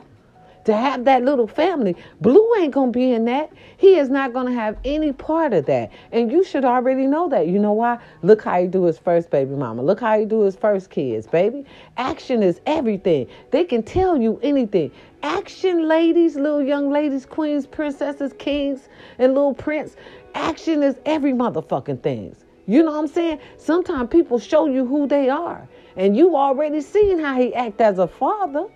To 0.63 0.75
have 0.75 1.03
that 1.03 1.23
little 1.23 1.47
family, 1.47 1.97
Blue 2.21 2.49
ain't 2.59 2.73
gonna 2.73 2.91
be 2.91 3.11
in 3.11 3.25
that. 3.25 3.51
He 3.75 3.95
is 3.95 4.09
not 4.09 4.31
gonna 4.31 4.53
have 4.53 4.77
any 4.85 5.11
part 5.11 5.51
of 5.53 5.65
that, 5.65 5.91
and 6.13 6.31
you 6.31 6.45
should 6.45 6.63
already 6.63 7.05
know 7.05 7.27
that. 7.27 7.47
You 7.47 7.59
know 7.59 7.73
why? 7.73 7.99
Look 8.21 8.43
how 8.43 8.61
he 8.61 8.67
do 8.67 8.83
his 8.83 8.97
first 8.97 9.29
baby 9.29 9.53
mama. 9.53 9.81
Look 9.81 9.99
how 9.99 10.17
he 10.17 10.25
do 10.25 10.41
his 10.41 10.55
first 10.55 10.89
kids, 10.89 11.27
baby. 11.27 11.65
Action 11.97 12.41
is 12.41 12.61
everything. 12.65 13.27
They 13.51 13.65
can 13.65 13.83
tell 13.83 14.17
you 14.17 14.39
anything. 14.43 14.91
Action, 15.23 15.87
ladies, 15.87 16.35
little 16.35 16.61
young 16.61 16.91
ladies, 16.91 17.25
queens, 17.25 17.65
princesses, 17.65 18.33
kings, 18.37 18.87
and 19.19 19.33
little 19.33 19.53
prince. 19.53 19.95
Action 20.37 20.83
is 20.83 20.99
every 21.05 21.33
motherfucking 21.33 22.03
things. 22.03 22.45
You 22.67 22.83
know 22.83 22.91
what 22.91 22.99
I'm 22.99 23.07
saying? 23.07 23.39
Sometimes 23.57 24.09
people 24.09 24.37
show 24.37 24.67
you 24.67 24.85
who 24.85 25.07
they 25.07 25.29
are. 25.29 25.67
And 25.95 26.15
you 26.15 26.35
already 26.35 26.81
seen 26.81 27.17
how 27.17 27.41
he 27.41 27.55
act 27.55 27.81
as 27.81 27.97
a 27.97 28.07
father. 28.07 28.67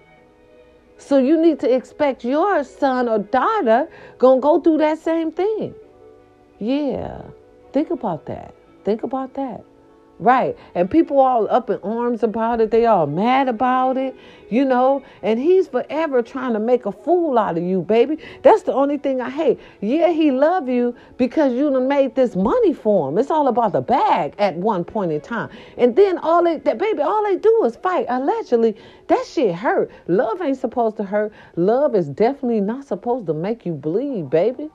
So 0.98 1.20
you 1.20 1.40
need 1.40 1.60
to 1.60 1.72
expect 1.72 2.24
your 2.24 2.64
son 2.64 3.08
or 3.08 3.20
daughter 3.20 3.90
gonna 4.18 4.42
go 4.42 4.60
through 4.60 4.80
that 4.80 4.98
same 4.98 5.32
thing. 5.32 5.76
Yeah. 6.60 7.22
Think 7.74 7.92
about 7.92 8.26
that. 8.26 8.56
Think 8.84 9.04
about 9.04 9.36
that. 9.36 9.64
Right. 10.22 10.56
And 10.76 10.90
people 10.90 11.20
all 11.20 11.50
up 11.50 11.72
in 11.72 11.80
arms 11.82 12.22
about 12.22 12.62
it. 12.62 12.70
They 12.70 12.86
all 12.86 13.08
mad 13.08 13.48
about 13.48 13.98
it, 13.98 14.16
you 14.52 14.64
know. 14.64 15.04
And 15.24 15.40
he's 15.40 15.68
forever 15.68 16.22
trying 16.22 16.54
to 16.54 16.60
make 16.60 16.86
a 16.86 16.92
fool 16.92 17.40
out 17.40 17.58
of 17.58 17.64
you, 17.64 17.82
baby. 17.82 18.20
That's 18.44 18.62
the 18.62 18.72
only 18.72 19.00
thing 19.00 19.20
I 19.20 19.32
hate. 19.32 19.60
Yeah, 19.82 20.10
he 20.12 20.30
love 20.30 20.70
you 20.70 20.96
because 21.18 21.54
you 21.54 21.72
done 21.72 21.88
made 21.88 22.14
this 22.14 22.36
money 22.36 22.72
for 22.72 23.10
him. 23.10 23.18
It's 23.18 23.32
all 23.32 23.48
about 23.48 23.72
the 23.72 23.82
bag 23.82 24.36
at 24.38 24.56
one 24.56 24.84
point 24.84 25.12
in 25.12 25.22
time. 25.22 25.50
And 25.76 25.96
then 25.96 26.20
all 26.20 26.44
they, 26.44 26.58
that 26.58 26.78
baby, 26.78 27.02
all 27.02 27.24
they 27.24 27.38
do 27.38 27.64
is 27.66 27.76
fight. 27.78 28.06
Allegedly, 28.08 28.78
that 29.08 29.26
shit 29.26 29.56
hurt. 29.56 29.90
Love 30.08 30.40
ain't 30.40 30.60
supposed 30.60 30.98
to 30.98 31.04
hurt. 31.04 31.34
Love 31.56 31.96
is 31.96 32.10
definitely 32.10 32.62
not 32.62 32.86
supposed 32.86 33.26
to 33.26 33.34
make 33.34 33.66
you 33.66 33.74
bleed, 33.74 34.30
baby. 34.30 34.70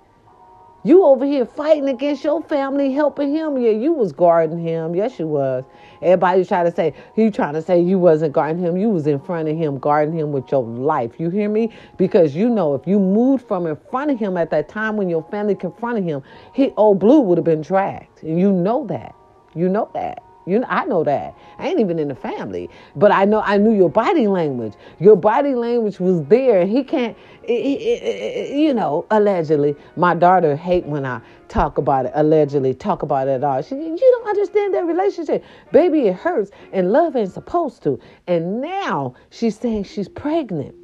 You 0.87 1.03
over 1.03 1.25
here 1.25 1.45
fighting 1.45 1.89
against 1.89 2.23
your 2.23 2.41
family, 2.45 2.93
helping 2.93 3.35
him. 3.35 3.59
Yeah, 3.59 3.71
you 3.71 3.93
was 3.93 4.13
guarding 4.13 4.61
him. 4.61 4.95
Yes, 4.95 5.19
you 5.19 5.27
was. 5.27 5.65
Everybody 6.01 6.45
try 6.45 6.63
to 6.63 6.71
say, 6.71 6.95
he 7.17 7.29
trying 7.29 7.55
to 7.55 7.63
say 7.63 7.81
you 7.83 7.99
wasn't 7.99 8.33
guarding 8.33 8.63
him. 8.63 8.77
You 8.77 8.91
was 8.91 9.09
in 9.09 9.19
front 9.19 9.49
of 9.49 9.57
him, 9.57 9.81
guarding 9.81 10.17
him 10.17 10.31
with 10.31 10.49
your 10.53 10.63
life. 10.63 11.19
You 11.19 11.29
hear 11.29 11.49
me? 11.49 11.73
Because 11.97 12.37
you 12.37 12.49
know 12.49 12.77
if 12.77 12.87
you 12.87 13.01
moved 13.01 13.49
from 13.49 13.67
in 13.67 13.75
front 13.91 14.13
of 14.13 14.21
him 14.21 14.37
at 14.37 14.51
that 14.51 14.69
time 14.69 14.97
when 14.97 15.11
your 15.11 15.25
family 15.25 15.57
confronted 15.57 16.05
him, 16.05 16.23
he 16.53 16.71
old 16.77 17.01
blue 17.01 17.19
would 17.19 17.37
have 17.37 17.45
been 17.45 17.63
dragged. 17.63 18.23
And 18.23 18.39
you 18.39 18.53
know 18.53 18.87
that. 18.87 19.13
You 19.57 19.69
know 19.69 19.91
that. 19.93 20.23
You 20.47 20.61
know, 20.61 20.67
I 20.71 20.85
know 20.85 21.03
that. 21.03 21.35
I 21.59 21.69
ain't 21.69 21.81
even 21.81 21.99
in 21.99 22.07
the 22.07 22.15
family, 22.15 22.71
but 22.95 23.11
I 23.11 23.25
know 23.25 23.41
I 23.41 23.59
knew 23.59 23.75
your 23.75 23.91
body 23.91 24.29
language. 24.29 24.75
Your 25.01 25.17
body 25.17 25.57
language 25.57 25.99
was 25.99 26.25
there. 26.27 26.65
He 26.65 26.85
can't, 26.85 27.17
you 27.49 28.73
know. 28.73 29.07
Allegedly, 29.11 29.75
my 29.97 30.15
daughter 30.15 30.55
hate 30.55 30.87
when 30.87 31.05
I 31.05 31.21
talk 31.49 31.79
about 31.79 32.07
it. 32.07 32.13
Allegedly, 32.15 32.75
talk 32.75 33.03
about 33.03 33.27
it 33.27 33.33
at 33.33 33.45
all. 33.45 33.61
She, 33.61 33.75
you 33.75 33.99
don't 33.99 34.29
understand 34.29 34.73
that 34.75 34.87
relationship, 34.87 35.45
baby. 35.73 36.07
It 36.07 36.15
hurts, 36.15 36.53
and 36.73 36.93
love 36.93 37.17
ain't 37.17 37.33
supposed 37.33 37.83
to. 37.83 37.99
And 38.29 38.61
now 38.61 39.15
she's 39.31 39.59
saying 39.59 39.85
she's 39.85 40.09
pregnant. 40.09 40.77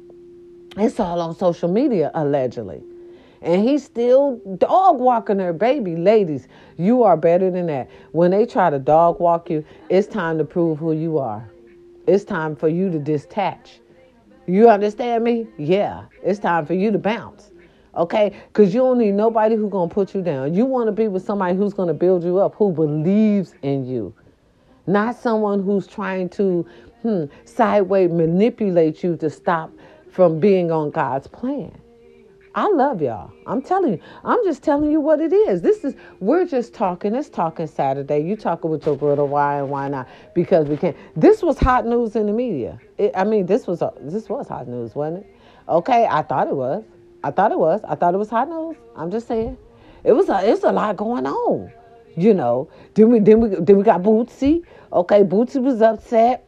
It's 0.75 0.99
all 0.99 1.21
on 1.21 1.35
social 1.35 1.71
media, 1.71 2.11
allegedly 2.13 2.83
and 3.43 3.67
he's 3.67 3.83
still 3.83 4.41
dog 4.57 4.99
walking 4.99 5.39
her 5.39 5.53
baby. 5.53 5.95
Ladies, 5.95 6.47
you 6.77 7.03
are 7.03 7.17
better 7.17 7.51
than 7.51 7.67
that. 7.67 7.89
When 8.11 8.31
they 8.31 8.45
try 8.45 8.69
to 8.69 8.79
dog 8.79 9.19
walk 9.19 9.49
you, 9.49 9.65
it's 9.89 10.07
time 10.07 10.37
to 10.37 10.45
prove 10.45 10.79
who 10.79 10.93
you 10.93 11.17
are. 11.17 11.49
It's 12.07 12.23
time 12.23 12.55
for 12.55 12.69
you 12.69 12.89
to 12.91 12.99
detach. 12.99 13.79
You 14.47 14.69
understand 14.69 15.23
me? 15.23 15.47
Yeah. 15.57 16.05
It's 16.23 16.39
time 16.39 16.65
for 16.65 16.73
you 16.73 16.91
to 16.91 16.97
bounce. 16.97 17.51
Okay? 17.95 18.35
Because 18.47 18.73
you 18.73 18.81
don't 18.81 18.97
need 18.97 19.13
nobody 19.13 19.55
who's 19.55 19.71
to 19.71 19.87
put 19.89 20.13
you 20.15 20.21
down. 20.21 20.53
You 20.53 20.65
want 20.65 20.87
to 20.87 20.91
be 20.91 21.07
with 21.07 21.23
somebody 21.23 21.55
who's 21.55 21.73
to 21.73 21.93
build 21.93 22.23
you 22.23 22.39
up, 22.39 22.55
who 22.55 22.71
believes 22.71 23.55
in 23.61 23.85
you. 23.85 24.13
Not 24.87 25.15
someone 25.15 25.63
who's 25.63 25.87
trying 25.87 26.29
to 26.29 26.65
hmm, 27.01 27.25
sideways 27.45 28.11
manipulate 28.11 29.03
you 29.03 29.15
to 29.17 29.29
stop 29.29 29.71
from 30.11 30.39
being 30.39 30.71
on 30.71 30.91
God's 30.91 31.27
plan. 31.27 31.77
I 32.55 32.67
love 32.69 33.01
y'all. 33.01 33.31
I'm 33.47 33.63
telling 33.63 33.93
you. 33.93 33.99
I'm 34.23 34.43
just 34.43 34.61
telling 34.61 34.91
you 34.91 34.99
what 34.99 35.19
it 35.19 35.33
is. 35.33 35.61
This 35.61 35.83
is 35.83 35.95
we're 36.19 36.45
just 36.45 36.73
talking. 36.73 37.15
It's 37.15 37.29
talking 37.29 37.65
Saturday. 37.65 38.19
You 38.19 38.35
talking 38.35 38.69
with 38.69 38.85
your 38.85 38.95
brother. 38.95 39.25
Why 39.25 39.57
and 39.57 39.69
why 39.69 39.89
not? 39.89 40.07
Because 40.35 40.67
we 40.67 40.77
can't. 40.77 40.95
This 41.15 41.41
was 41.41 41.57
hot 41.57 41.87
news 41.87 42.15
in 42.15 42.27
the 42.27 42.31
media. 42.31 42.79
It, 42.99 43.11
I 43.15 43.23
mean, 43.23 43.47
this 43.47 43.65
was 43.65 43.81
this 44.01 44.29
was 44.29 44.47
hot 44.47 44.67
news, 44.67 44.93
wasn't 44.93 45.25
it? 45.25 45.35
Okay, 45.67 46.05
I 46.09 46.21
thought 46.21 46.47
it 46.47 46.55
was. 46.55 46.83
I 47.23 47.31
thought 47.31 47.51
it 47.51 47.57
was. 47.57 47.81
I 47.87 47.95
thought 47.95 48.13
it 48.13 48.17
was 48.17 48.29
hot 48.29 48.47
news. 48.47 48.75
I'm 48.95 49.09
just 49.09 49.27
saying. 49.27 49.57
It 50.03 50.11
was 50.11 50.29
a 50.29 50.47
it's 50.47 50.63
a 50.63 50.71
lot 50.71 50.95
going 50.95 51.25
on. 51.25 51.71
You 52.15 52.35
know. 52.35 52.69
Then 52.93 53.09
we 53.09 53.19
then 53.19 53.39
we 53.39 53.49
then 53.49 53.77
we 53.77 53.83
got 53.83 54.03
Boosie. 54.03 54.63
Okay, 54.91 55.23
Boosie 55.23 55.61
was 55.61 55.81
upset 55.81 56.47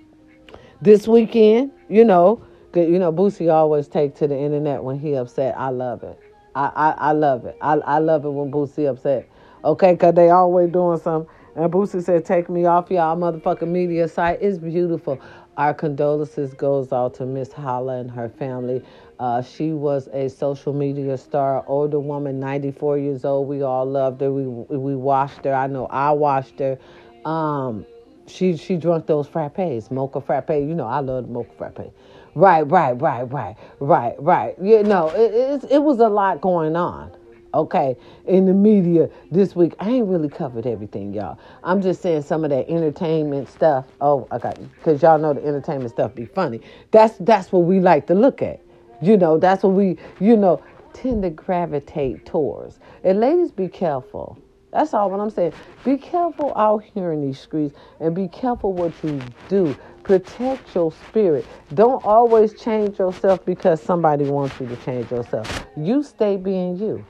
this 0.82 1.06
weekend. 1.06 1.70
You 1.88 2.04
know 2.04 2.44
you 2.74 2.98
know, 2.98 3.12
Boosie 3.12 3.52
always 3.52 3.88
take 3.88 4.14
to 4.16 4.26
the 4.26 4.36
internet 4.38 4.82
when 4.82 4.98
he 4.98 5.14
upset. 5.14 5.54
I 5.58 5.70
love 5.70 6.02
it. 6.02 6.18
I, 6.54 6.66
I, 6.74 6.90
I 7.08 7.12
love 7.12 7.44
it. 7.46 7.56
I, 7.60 7.74
I 7.74 7.98
love 7.98 8.24
it 8.24 8.30
when 8.30 8.50
Boosie 8.50 8.88
upset. 8.88 9.28
Okay, 9.64 9.92
because 9.92 10.14
they 10.14 10.30
always 10.30 10.70
doing 10.70 10.98
something. 10.98 11.32
And 11.54 11.70
Boosie 11.70 12.02
said, 12.02 12.24
take 12.24 12.48
me 12.48 12.64
off 12.64 12.90
y'all 12.90 13.16
motherfucking 13.16 13.68
media 13.68 14.08
site. 14.08 14.38
It's 14.40 14.58
beautiful. 14.58 15.20
Our 15.56 15.74
condolences 15.74 16.54
goes 16.54 16.92
out 16.92 17.14
to 17.14 17.26
Miss 17.26 17.52
Holla 17.52 17.98
and 17.98 18.10
her 18.10 18.28
family. 18.28 18.82
Uh, 19.18 19.42
she 19.42 19.72
was 19.72 20.08
a 20.12 20.28
social 20.28 20.72
media 20.72 21.16
star, 21.18 21.62
older 21.66 22.00
woman, 22.00 22.40
94 22.40 22.98
years 22.98 23.24
old. 23.24 23.48
We 23.48 23.62
all 23.62 23.84
loved 23.86 24.20
her. 24.22 24.32
We 24.32 24.46
we 24.46 24.96
watched 24.96 25.44
her. 25.44 25.54
I 25.54 25.66
know 25.66 25.86
I 25.86 26.10
watched 26.12 26.58
her. 26.58 26.78
Um, 27.24 27.86
she 28.26 28.56
she 28.56 28.76
drank 28.76 29.06
those 29.06 29.28
frappes, 29.28 29.90
mocha 29.90 30.20
frappe. 30.20 30.50
You 30.50 30.74
know 30.74 30.86
I 30.86 31.00
love 31.00 31.28
mocha 31.28 31.52
frappe. 31.56 31.92
Right, 32.34 32.62
right, 32.62 32.92
right, 32.92 33.24
right, 33.32 33.56
right, 33.80 34.16
right. 34.18 34.56
You 34.62 34.82
know, 34.84 35.08
it, 35.10 35.64
it, 35.64 35.72
it 35.72 35.82
was 35.82 36.00
a 36.00 36.08
lot 36.08 36.40
going 36.40 36.76
on. 36.76 37.12
Okay, 37.54 37.96
in 38.26 38.46
the 38.46 38.54
media 38.54 39.10
this 39.30 39.54
week, 39.54 39.74
I 39.78 39.90
ain't 39.90 40.08
really 40.08 40.30
covered 40.30 40.66
everything, 40.66 41.14
y'all. 41.14 41.38
I'm 41.64 41.82
just 41.82 42.02
saying 42.02 42.22
some 42.22 42.44
of 42.44 42.50
that 42.50 42.68
entertainment 42.70 43.48
stuff. 43.50 43.86
Oh, 44.00 44.26
I 44.32 44.36
okay, 44.36 44.54
because 44.78 45.02
y'all 45.02 45.18
know 45.18 45.34
the 45.34 45.46
entertainment 45.46 45.90
stuff 45.92 46.14
be 46.16 46.26
funny. 46.26 46.62
That's 46.90 47.16
that's 47.20 47.52
what 47.52 47.60
we 47.64 47.80
like 47.80 48.08
to 48.08 48.14
look 48.16 48.42
at. 48.42 48.60
You 49.02 49.18
know, 49.18 49.38
that's 49.38 49.62
what 49.64 49.74
we. 49.74 49.98
You 50.20 50.36
know, 50.38 50.62
tend 50.94 51.22
to 51.24 51.30
gravitate 51.30 52.26
towards. 52.26 52.80
And 53.04 53.20
ladies, 53.20 53.52
be 53.52 53.68
careful. 53.68 54.41
That's 54.72 54.94
all 54.94 55.10
what 55.10 55.20
I'm 55.20 55.30
saying. 55.30 55.52
Be 55.84 55.98
careful 55.98 56.52
out 56.56 56.82
here 56.94 57.12
in 57.12 57.20
these 57.20 57.38
streets 57.38 57.74
and 58.00 58.14
be 58.14 58.26
careful 58.28 58.72
what 58.72 58.92
you 59.04 59.20
do. 59.48 59.76
Protect 60.02 60.74
your 60.74 60.92
spirit. 61.08 61.46
Don't 61.74 62.02
always 62.04 62.58
change 62.60 62.98
yourself 62.98 63.44
because 63.44 63.80
somebody 63.82 64.24
wants 64.24 64.58
you 64.58 64.66
to 64.66 64.76
change 64.76 65.10
yourself. 65.10 65.66
You 65.76 66.02
stay 66.02 66.36
being 66.36 66.76
you. 66.76 67.04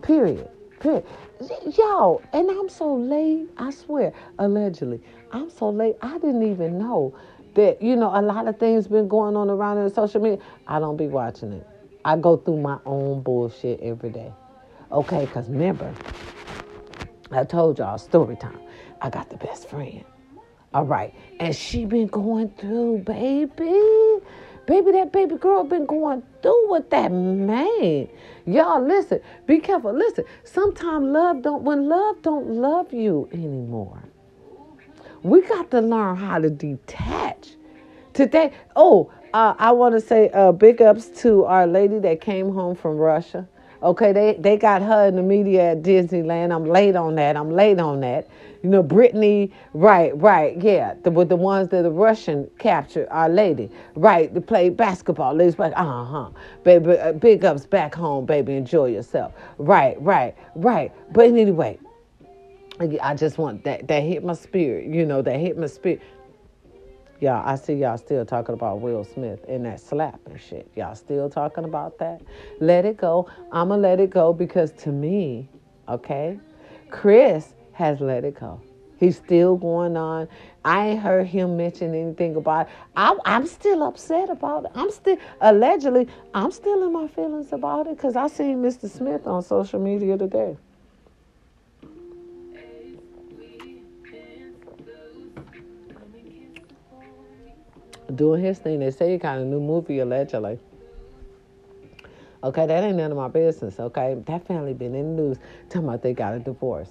Period. 0.00 0.48
Period. 0.80 1.04
Y'all, 1.76 2.22
and 2.32 2.50
I'm 2.50 2.68
so 2.68 2.94
late, 2.94 3.48
I 3.58 3.70
swear, 3.70 4.12
allegedly. 4.38 5.00
I'm 5.32 5.50
so 5.50 5.70
late. 5.70 5.96
I 6.00 6.18
didn't 6.18 6.50
even 6.50 6.78
know 6.78 7.14
that, 7.54 7.82
you 7.82 7.94
know, 7.96 8.10
a 8.14 8.22
lot 8.22 8.48
of 8.48 8.58
things 8.58 8.88
been 8.88 9.08
going 9.08 9.36
on 9.36 9.50
around 9.50 9.78
in 9.78 9.92
social 9.92 10.20
media. 10.20 10.38
I 10.66 10.80
don't 10.80 10.96
be 10.96 11.08
watching 11.08 11.52
it. 11.52 11.66
I 12.04 12.16
go 12.16 12.36
through 12.36 12.60
my 12.60 12.78
own 12.86 13.22
bullshit 13.22 13.80
every 13.80 14.10
day. 14.10 14.32
Okay, 14.92 15.24
because 15.24 15.48
remember, 15.48 15.90
I 17.30 17.44
told 17.44 17.78
y'all 17.78 17.96
story 17.96 18.36
time. 18.36 18.60
I 19.00 19.08
got 19.08 19.30
the 19.30 19.38
best 19.38 19.68
friend. 19.70 20.04
All 20.74 20.84
right. 20.84 21.14
And 21.40 21.56
she 21.56 21.86
been 21.86 22.08
going 22.08 22.50
through, 22.50 22.98
baby. 22.98 24.20
Baby, 24.66 24.92
that 24.92 25.10
baby 25.10 25.36
girl 25.36 25.64
been 25.64 25.86
going 25.86 26.22
through 26.42 26.70
with 26.70 26.90
that 26.90 27.10
man. 27.10 28.08
Y'all 28.46 28.86
listen, 28.86 29.20
be 29.46 29.60
careful. 29.60 29.92
Listen, 29.92 30.24
sometimes 30.44 31.06
love 31.06 31.42
don't 31.42 31.62
when 31.62 31.88
love 31.88 32.20
don't 32.22 32.48
love 32.48 32.92
you 32.92 33.28
anymore. 33.32 34.02
We 35.22 35.40
got 35.40 35.70
to 35.70 35.80
learn 35.80 36.16
how 36.16 36.38
to 36.38 36.50
detach. 36.50 37.56
Today, 38.12 38.52
oh, 38.76 39.10
uh, 39.32 39.54
I 39.58 39.72
want 39.72 39.94
to 39.94 40.00
say 40.00 40.28
uh, 40.30 40.52
big 40.52 40.82
ups 40.82 41.08
to 41.22 41.44
our 41.44 41.66
lady 41.66 41.98
that 42.00 42.20
came 42.20 42.52
home 42.52 42.76
from 42.76 42.98
Russia. 42.98 43.48
Okay, 43.82 44.12
they, 44.12 44.36
they 44.38 44.56
got 44.56 44.80
her 44.80 45.06
in 45.08 45.16
the 45.16 45.22
media 45.22 45.72
at 45.72 45.82
Disneyland. 45.82 46.54
I'm 46.54 46.64
late 46.64 46.94
on 46.94 47.16
that. 47.16 47.36
I'm 47.36 47.50
late 47.50 47.80
on 47.80 48.00
that. 48.00 48.28
You 48.62 48.70
know, 48.70 48.82
Brittney, 48.82 49.50
right, 49.74 50.16
right, 50.20 50.56
yeah, 50.62 50.94
the, 51.02 51.10
with 51.10 51.28
the 51.28 51.36
ones 51.36 51.68
that 51.70 51.82
the 51.82 51.90
Russian 51.90 52.48
captured, 52.60 53.08
Our 53.10 53.28
Lady, 53.28 53.70
right, 53.96 54.32
to 54.32 54.40
play 54.40 54.68
basketball. 54.68 55.34
Ladies, 55.34 55.58
like, 55.58 55.72
uh 55.74 56.04
huh, 56.04 56.30
baby, 56.62 56.92
uh, 56.92 57.12
big 57.12 57.44
ups 57.44 57.66
back 57.66 57.92
home, 57.92 58.24
baby, 58.24 58.54
enjoy 58.54 58.86
yourself. 58.86 59.34
Right, 59.58 60.00
right, 60.00 60.36
right. 60.54 60.92
But 61.12 61.26
anyway, 61.26 61.80
I 63.02 63.14
just 63.16 63.36
want 63.36 63.64
that, 63.64 63.88
that 63.88 64.02
hit 64.04 64.22
my 64.22 64.34
spirit, 64.34 64.86
you 64.86 65.06
know, 65.06 65.22
that 65.22 65.40
hit 65.40 65.58
my 65.58 65.66
spirit. 65.66 66.00
Y'all, 67.22 67.40
I 67.46 67.54
see 67.54 67.74
y'all 67.74 67.96
still 67.98 68.26
talking 68.26 68.52
about 68.52 68.80
Will 68.80 69.04
Smith 69.04 69.44
and 69.46 69.64
that 69.64 69.78
slap 69.78 70.18
and 70.26 70.40
shit. 70.40 70.68
Y'all 70.74 70.96
still 70.96 71.30
talking 71.30 71.62
about 71.62 71.96
that? 72.00 72.20
Let 72.58 72.84
it 72.84 72.96
go. 72.96 73.30
I'ma 73.52 73.76
let 73.76 74.00
it 74.00 74.10
go 74.10 74.32
because 74.32 74.72
to 74.78 74.88
me, 74.88 75.48
okay, 75.88 76.40
Chris 76.90 77.54
has 77.74 78.00
let 78.00 78.24
it 78.24 78.40
go. 78.40 78.60
He's 78.98 79.18
still 79.18 79.54
going 79.54 79.96
on. 79.96 80.26
I 80.64 80.88
ain't 80.88 81.00
heard 81.00 81.28
him 81.28 81.56
mention 81.56 81.94
anything 81.94 82.34
about 82.34 82.66
it. 82.66 82.72
I, 82.96 83.16
I'm 83.24 83.46
still 83.46 83.84
upset 83.84 84.28
about 84.28 84.64
it. 84.64 84.72
I'm 84.74 84.90
still, 84.90 85.16
allegedly, 85.40 86.08
I'm 86.34 86.50
still 86.50 86.82
in 86.84 86.92
my 86.92 87.06
feelings 87.06 87.52
about 87.52 87.86
it 87.86 87.98
because 87.98 88.16
I 88.16 88.26
seen 88.26 88.60
Mr. 88.64 88.90
Smith 88.90 89.28
on 89.28 89.44
social 89.44 89.78
media 89.78 90.18
today. 90.18 90.56
Doing 98.16 98.42
his 98.42 98.58
thing. 98.58 98.80
They 98.80 98.90
say 98.90 99.12
he 99.12 99.18
got 99.18 99.38
a 99.38 99.44
new 99.44 99.60
movie 99.60 99.98
allegedly. 100.00 100.58
Okay, 102.44 102.66
that 102.66 102.82
ain't 102.82 102.96
none 102.96 103.12
of 103.12 103.16
my 103.16 103.28
business. 103.28 103.78
Okay, 103.78 104.16
that 104.26 104.46
family 104.46 104.74
been 104.74 104.94
in 104.94 105.16
the 105.16 105.22
news 105.22 105.38
talking 105.68 105.88
about 105.88 106.02
they 106.02 106.12
got 106.12 106.34
a 106.34 106.40
divorce. 106.40 106.90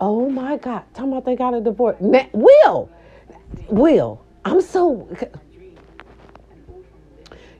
Oh 0.00 0.30
my 0.30 0.56
God, 0.56 0.84
talking 0.94 1.12
about 1.12 1.24
they 1.24 1.36
got 1.36 1.52
a 1.54 1.60
divorce. 1.60 1.96
Now, 2.00 2.26
Will, 2.32 2.90
Will, 3.68 4.24
I'm 4.44 4.60
so. 4.62 5.08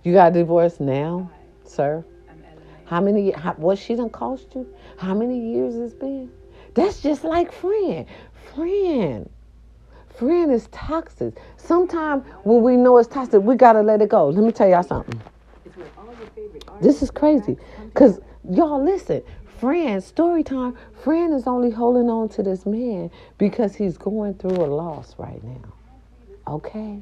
You 0.05 0.13
got 0.15 0.31
a 0.31 0.35
divorce 0.35 0.81
now, 0.81 1.31
sir? 1.65 2.05
How 2.87 3.01
many? 3.03 3.33
How, 3.33 3.53
what 3.55 3.79
she 3.79 3.95
done 3.95 4.09
cost 4.09 4.47
you? 4.55 4.67
How 4.97 5.13
many 5.15 5.53
years 5.53 5.75
it's 5.75 5.93
been? 5.93 6.31
That's 6.75 7.03
just 7.03 7.25
like 7.25 7.53
friend, 7.53 8.07
friend. 8.55 9.29
Friend 10.19 10.51
is 10.51 10.67
toxic. 10.73 11.35
Sometimes 11.59 12.25
when 12.43 12.61
we 12.63 12.77
know 12.77 12.99
it's 12.99 13.09
toxic, 13.09 13.41
we 13.41 13.55
gotta 13.55 13.83
let 13.83 14.03
it 14.03 14.09
go. 14.09 14.29
Let 14.29 14.43
me 14.43 14.51
tell 14.51 14.69
y'all 14.69 14.83
something. 14.83 15.21
This 16.81 17.03
is 17.03 17.11
crazy. 17.11 17.57
Cause 17.95 18.21
y'all 18.51 18.83
listen, 18.85 19.23
friend, 19.61 20.03
story 20.03 20.43
time, 20.43 20.77
friend 21.05 21.33
is 21.33 21.47
only 21.47 21.71
holding 21.71 22.11
on 22.11 22.29
to 22.31 22.43
this 22.43 22.67
man 22.67 23.13
because 23.39 23.77
he's 23.77 23.97
going 23.97 24.35
through 24.35 24.57
a 24.57 24.67
loss 24.67 25.15
right 25.19 25.43
now. 25.45 25.73
Okay? 26.49 27.01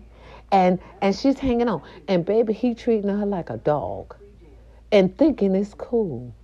And 0.52 0.79
and 1.00 1.16
she's 1.16 1.38
hanging 1.38 1.68
on. 1.68 1.81
And 2.09 2.22
baby, 2.22 2.52
he 2.52 2.74
treating 2.74 3.09
her 3.09 3.24
like 3.24 3.48
a 3.48 3.57
dog. 3.57 4.14
And 4.92 5.16
thinking 5.16 5.55
it's 5.55 5.72
cool. 5.72 6.35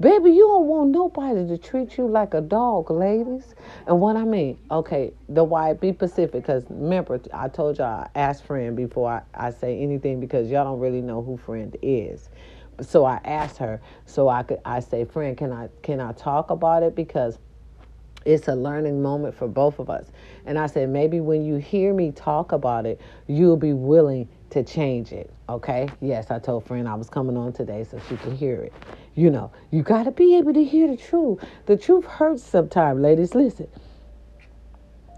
Baby, 0.00 0.30
you 0.30 0.46
don't 0.46 0.66
want 0.66 0.90
nobody 0.90 1.46
to 1.46 1.58
treat 1.58 1.98
you 1.98 2.08
like 2.08 2.32
a 2.32 2.40
dog, 2.40 2.90
ladies. 2.90 3.54
And 3.86 4.00
what 4.00 4.16
I 4.16 4.24
mean, 4.24 4.58
okay, 4.70 5.12
the 5.28 5.44
why 5.44 5.74
be 5.74 5.92
Pacific, 5.92 6.32
because 6.40 6.64
remember, 6.70 7.20
I 7.34 7.48
told 7.48 7.76
y'all, 7.76 8.08
I 8.14 8.18
asked 8.18 8.44
friend 8.44 8.74
before 8.74 9.10
I, 9.10 9.48
I 9.48 9.50
say 9.50 9.78
anything 9.78 10.18
because 10.18 10.50
y'all 10.50 10.64
don't 10.64 10.80
really 10.80 11.02
know 11.02 11.20
who 11.22 11.36
friend 11.36 11.76
is. 11.82 12.30
So 12.80 13.04
I 13.04 13.20
asked 13.24 13.58
her, 13.58 13.82
so 14.06 14.30
I 14.30 14.42
could, 14.42 14.60
I 14.64 14.80
say, 14.80 15.04
friend, 15.04 15.36
can 15.36 15.52
I, 15.52 15.68
can 15.82 16.00
I 16.00 16.12
talk 16.12 16.48
about 16.48 16.82
it? 16.82 16.94
Because 16.94 17.38
it's 18.24 18.48
a 18.48 18.54
learning 18.54 19.02
moment 19.02 19.34
for 19.34 19.48
both 19.48 19.78
of 19.78 19.90
us. 19.90 20.06
And 20.46 20.58
I 20.58 20.66
said, 20.66 20.88
maybe 20.88 21.20
when 21.20 21.44
you 21.44 21.56
hear 21.56 21.92
me 21.92 22.10
talk 22.10 22.52
about 22.52 22.86
it, 22.86 22.98
you'll 23.26 23.58
be 23.58 23.74
willing 23.74 24.28
to 24.50 24.62
change 24.62 25.12
it. 25.12 25.32
Okay? 25.48 25.88
Yes, 26.00 26.30
I 26.30 26.38
told 26.38 26.66
friend 26.66 26.88
I 26.88 26.94
was 26.94 27.08
coming 27.08 27.36
on 27.36 27.52
today 27.52 27.84
so 27.84 28.00
she 28.08 28.16
could 28.16 28.34
hear 28.34 28.60
it. 28.62 28.72
You 29.14 29.30
know, 29.30 29.52
you 29.70 29.82
got 29.82 30.04
to 30.04 30.10
be 30.10 30.36
able 30.36 30.54
to 30.54 30.64
hear 30.64 30.88
the 30.88 30.96
truth. 30.96 31.44
The 31.66 31.76
truth 31.76 32.04
hurts 32.04 32.42
sometimes, 32.42 33.00
ladies. 33.00 33.34
Listen. 33.34 33.68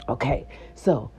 Okay, 0.09 0.47
so 0.75 1.11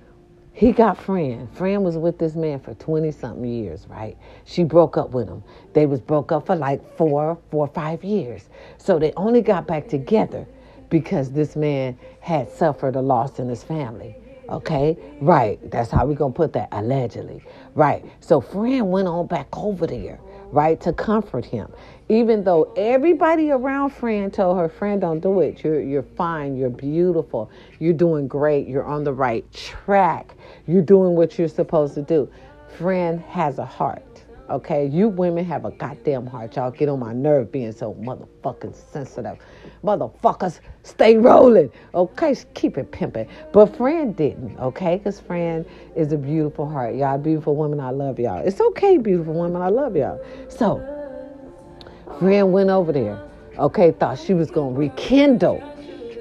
he 0.53 0.71
got 0.71 0.97
friend. 0.97 1.51
Friend 1.55 1.83
was 1.83 1.97
with 1.97 2.19
this 2.19 2.35
man 2.35 2.59
for 2.59 2.75
20 2.75 3.11
something 3.11 3.45
years, 3.45 3.87
right? 3.89 4.17
She 4.45 4.63
broke 4.63 4.97
up 4.97 5.11
with 5.11 5.27
him. 5.27 5.43
They 5.73 5.85
was 5.87 5.99
broke 5.99 6.31
up 6.31 6.45
for 6.45 6.55
like 6.55 6.97
four, 6.97 7.39
four 7.49 7.67
five 7.67 8.03
years. 8.03 8.49
So 8.77 8.99
they 8.99 9.13
only 9.17 9.41
got 9.41 9.65
back 9.65 9.87
together 9.87 10.45
because 10.89 11.31
this 11.31 11.55
man 11.55 11.97
had 12.19 12.51
suffered 12.51 12.95
a 12.95 13.01
loss 13.01 13.39
in 13.39 13.49
his 13.49 13.63
family. 13.63 14.15
Okay, 14.49 14.97
right. 15.21 15.59
That's 15.71 15.89
how 15.89 16.05
we're 16.05 16.15
gonna 16.15 16.33
put 16.33 16.53
that. 16.53 16.69
Allegedly, 16.71 17.41
right. 17.75 18.03
So 18.19 18.41
friend 18.41 18.91
went 18.91 19.07
on 19.07 19.27
back 19.27 19.47
over 19.57 19.87
there, 19.87 20.19
right, 20.51 20.79
to 20.81 20.91
comfort 20.93 21.45
him, 21.45 21.71
even 22.09 22.43
though 22.43 22.71
everybody 22.75 23.51
around 23.51 23.91
friend 23.91 24.33
told 24.33 24.57
her, 24.57 24.67
"Friend, 24.67 24.99
don't 24.99 25.21
do 25.21 25.39
it. 25.39 25.63
You're 25.63 25.81
you're 25.81 26.03
fine. 26.03 26.55
You're 26.57 26.69
beautiful. 26.69 27.49
You're 27.79 27.93
doing 27.93 28.27
great. 28.27 28.67
You're 28.67 28.85
on 28.85 29.03
the 29.03 29.13
right 29.13 29.49
track. 29.53 30.35
You're 30.67 30.81
doing 30.81 31.15
what 31.15 31.39
you're 31.39 31.47
supposed 31.47 31.95
to 31.95 32.01
do." 32.01 32.27
Friend 32.77 33.19
has 33.21 33.59
a 33.59 33.65
heart. 33.65 34.12
Okay, 34.53 34.85
you 34.85 35.09
women 35.09 35.43
have 35.45 35.65
a 35.65 35.71
goddamn 35.71 36.27
heart. 36.27 36.55
Y'all 36.55 36.69
get 36.69 36.87
on 36.87 36.99
my 36.99 37.11
nerve 37.11 37.51
being 37.51 37.71
so 37.71 37.95
motherfucking 37.95 38.75
sensitive. 38.75 39.39
Motherfuckers, 39.83 40.59
stay 40.83 41.17
rolling. 41.17 41.71
Okay, 41.95 42.35
keep 42.53 42.77
it 42.77 42.91
pimping. 42.91 43.27
But 43.51 43.75
Fran 43.75 44.11
didn't, 44.11 44.59
okay? 44.59 44.97
Because 44.97 45.19
Fran 45.19 45.65
is 45.95 46.13
a 46.13 46.19
beautiful 46.19 46.69
heart. 46.69 46.93
Y'all 46.93 47.17
beautiful 47.17 47.55
women, 47.55 47.79
I 47.79 47.89
love 47.89 48.19
y'all. 48.19 48.45
It's 48.45 48.61
okay, 48.61 48.99
beautiful 48.99 49.33
women, 49.33 49.59
I 49.59 49.69
love 49.69 49.95
y'all. 49.95 50.23
So, 50.49 50.77
Fran 52.19 52.51
went 52.51 52.69
over 52.69 52.91
there, 52.91 53.19
okay, 53.57 53.89
thought 53.89 54.19
she 54.19 54.35
was 54.35 54.51
going 54.51 54.75
to 54.75 54.79
rekindle, 54.79 55.63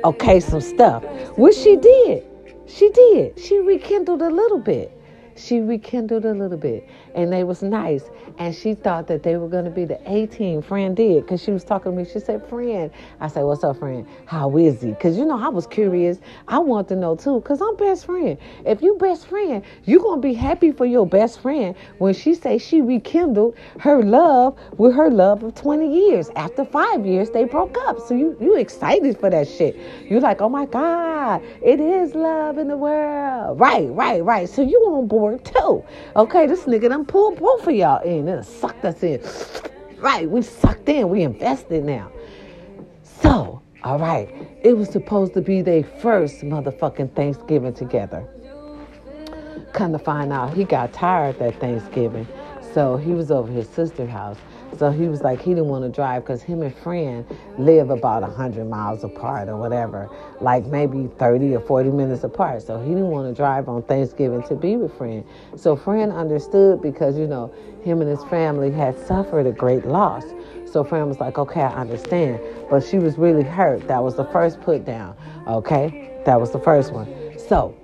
okay, 0.05 0.41
some 0.41 0.63
stuff. 0.63 1.05
Which 1.37 1.57
she 1.57 1.77
did. 1.77 2.25
She 2.67 2.89
did. 2.89 3.39
She 3.39 3.59
rekindled 3.59 4.23
a 4.23 4.31
little 4.31 4.59
bit 4.59 4.99
she 5.37 5.61
rekindled 5.61 6.25
a 6.25 6.33
little 6.33 6.59
bit 6.59 6.89
and 7.15 7.33
they 7.33 7.45
was 7.45 7.63
nice. 7.63 8.05
And 8.39 8.55
she 8.55 8.75
thought 8.75 9.07
that 9.09 9.23
they 9.23 9.37
were 9.37 9.49
going 9.49 9.65
to 9.65 9.71
be 9.71 9.85
the 9.85 10.01
18 10.07 10.63
friend 10.63 10.97
did 10.97 11.23
because 11.25 11.43
she 11.43 11.51
was 11.51 11.65
talking 11.65 11.93
to 11.93 11.99
me. 11.99 12.05
She 12.05 12.19
said 12.19 12.47
friend. 12.49 12.91
I 13.21 13.29
said 13.29 13.43
what's 13.43 13.65
up 13.65 13.79
friend? 13.79 14.07
How 14.27 14.57
is 14.57 14.81
he? 14.81 14.91
Because 14.91 15.17
you 15.17 15.25
know 15.25 15.39
i 15.39 15.49
was 15.49 15.67
curious. 15.67 16.19
I 16.49 16.59
want 16.59 16.89
to 16.89 16.97
know 16.97 17.17
too 17.17 17.41
because 17.41 17.61
i'm 17.61 17.77
best 17.77 18.07
friend. 18.07 18.39
If 18.65 18.83
you 18.83 18.97
best 18.97 19.27
friend 19.27 19.63
you 19.85 19.99
to 19.99 20.17
be 20.21 20.35
happy 20.35 20.73
for 20.73 20.87
your 20.87 21.07
best 21.07 21.41
friend. 21.41 21.75
When 21.99 22.15
she 22.15 22.35
say 22.35 22.59
she 22.59 22.81
rekindled 22.81 23.57
her 23.81 24.03
love 24.03 24.59
with 24.79 24.95
her 24.95 25.11
love 25.11 25.43
of 25.43 25.55
20 25.55 25.93
years. 25.93 26.31
After 26.37 26.65
five 26.65 27.07
years 27.07 27.31
they 27.31 27.45
broke 27.45 27.77
up. 27.87 27.99
So 28.01 28.15
you 28.15 28.37
you 28.41 28.57
excited 28.57 29.19
for 29.19 29.31
that 29.31 29.49
shit. 29.49 29.77
You 30.09 30.21
like 30.21 30.41
oh 30.41 30.49
my 30.49 30.67
god 30.67 31.43
it 31.63 31.81
is 31.81 32.15
love 32.15 32.59
in 32.59 32.69
the 32.69 32.77
world. 32.77 33.59
Right 33.59 33.89
right 33.91 34.23
right. 34.25 34.49
So 34.49 34.63
you 34.63 34.79
on 34.87 35.07
board 35.07 35.45
too. 35.45 35.85
Okay, 36.17 36.47
this 36.47 36.65
nigga 36.65 36.91
done 37.03 37.07
pulled 37.07 37.39
both 37.39 37.67
of 37.67 37.75
y'all 37.75 38.03
in 38.03 38.29
and 38.29 38.45
sucked 38.45 38.85
us 38.85 39.03
in. 39.03 39.21
right. 39.99 40.29
We 40.29 40.43
sucked 40.43 40.89
in. 40.89 41.09
We 41.09 41.23
invested 41.23 41.85
now. 41.85 42.11
So, 43.03 43.63
all 43.83 43.99
right. 43.99 44.29
It 44.63 44.77
was 44.77 44.89
supposed 44.89 45.35
to 45.35 45.41
be 45.41 45.63
their 45.63 45.83
first 45.83 46.43
motherfucking 46.43 47.15
Thanksgiving 47.15 47.75
together. 47.75 48.27
Come 49.73 49.93
to 49.93 49.99
find 49.99 50.33
out, 50.33 50.55
he 50.55 50.65
got 50.65 50.93
tired 50.93 51.39
that 51.39 51.59
Thanksgiving. 51.59 52.27
So 52.75 52.97
he 52.97 53.13
was 53.13 53.31
over 53.31 53.51
his 53.51 53.69
sister's 53.69 54.11
house. 54.11 54.37
So 54.79 54.91
he 54.91 55.07
was 55.09 55.23
like, 55.23 55.41
he 55.41 55.51
didn't 55.51 55.69
want 55.69 55.85
to 55.85 55.91
drive 55.91 56.23
because 56.23 56.43
him 56.43 56.63
and 56.63 56.75
Fran 56.75 57.27
live 57.59 57.91
about 57.91 58.23
100 58.23 58.69
miles 58.69 59.05
apart 59.05 59.49
or 59.49 59.57
whatever, 59.57 60.09
like 60.41 60.65
maybe 60.67 61.09
30 61.19 61.55
or 61.55 61.61
40 61.61 61.91
minutes 61.91 62.25
apart. 62.25 62.63
So 62.63 62.81
he 62.81 62.89
didn't 62.91 63.09
want 63.09 63.29
to 63.29 63.35
drive 63.35 63.69
on 63.69 63.83
Thanksgiving 63.83 64.43
to 64.45 64.55
be 64.55 64.77
with 64.77 64.97
Fran. 64.97 65.25
So 65.57 65.77
Fran 65.77 66.11
understood 66.11 66.81
because, 66.81 67.19
you 67.19 67.27
know, 67.27 67.53
him 67.85 68.01
and 68.01 68.09
his 68.09 68.25
family 68.25 68.71
had 68.71 68.99
suffered 68.99 69.47
a 69.47 69.53
great 69.53 69.87
loss. 69.87 70.25
So 70.65 70.83
Fran 70.83 71.07
was 71.07 71.21
like, 71.21 71.37
okay, 71.37 71.61
I 71.61 71.75
understand. 71.75 72.41
But 72.71 72.83
she 72.83 72.99
was 72.99 73.19
really 73.19 73.43
hurt. 73.43 73.87
That 73.89 74.03
was 74.03 74.17
the 74.17 74.25
first 74.27 74.61
put 74.63 74.87
down, 74.87 75.15
okay? 75.47 76.11
That 76.25 76.41
was 76.41 76.51
the 76.51 76.61
first 76.61 76.93
one. 76.93 77.07
So 77.39 77.77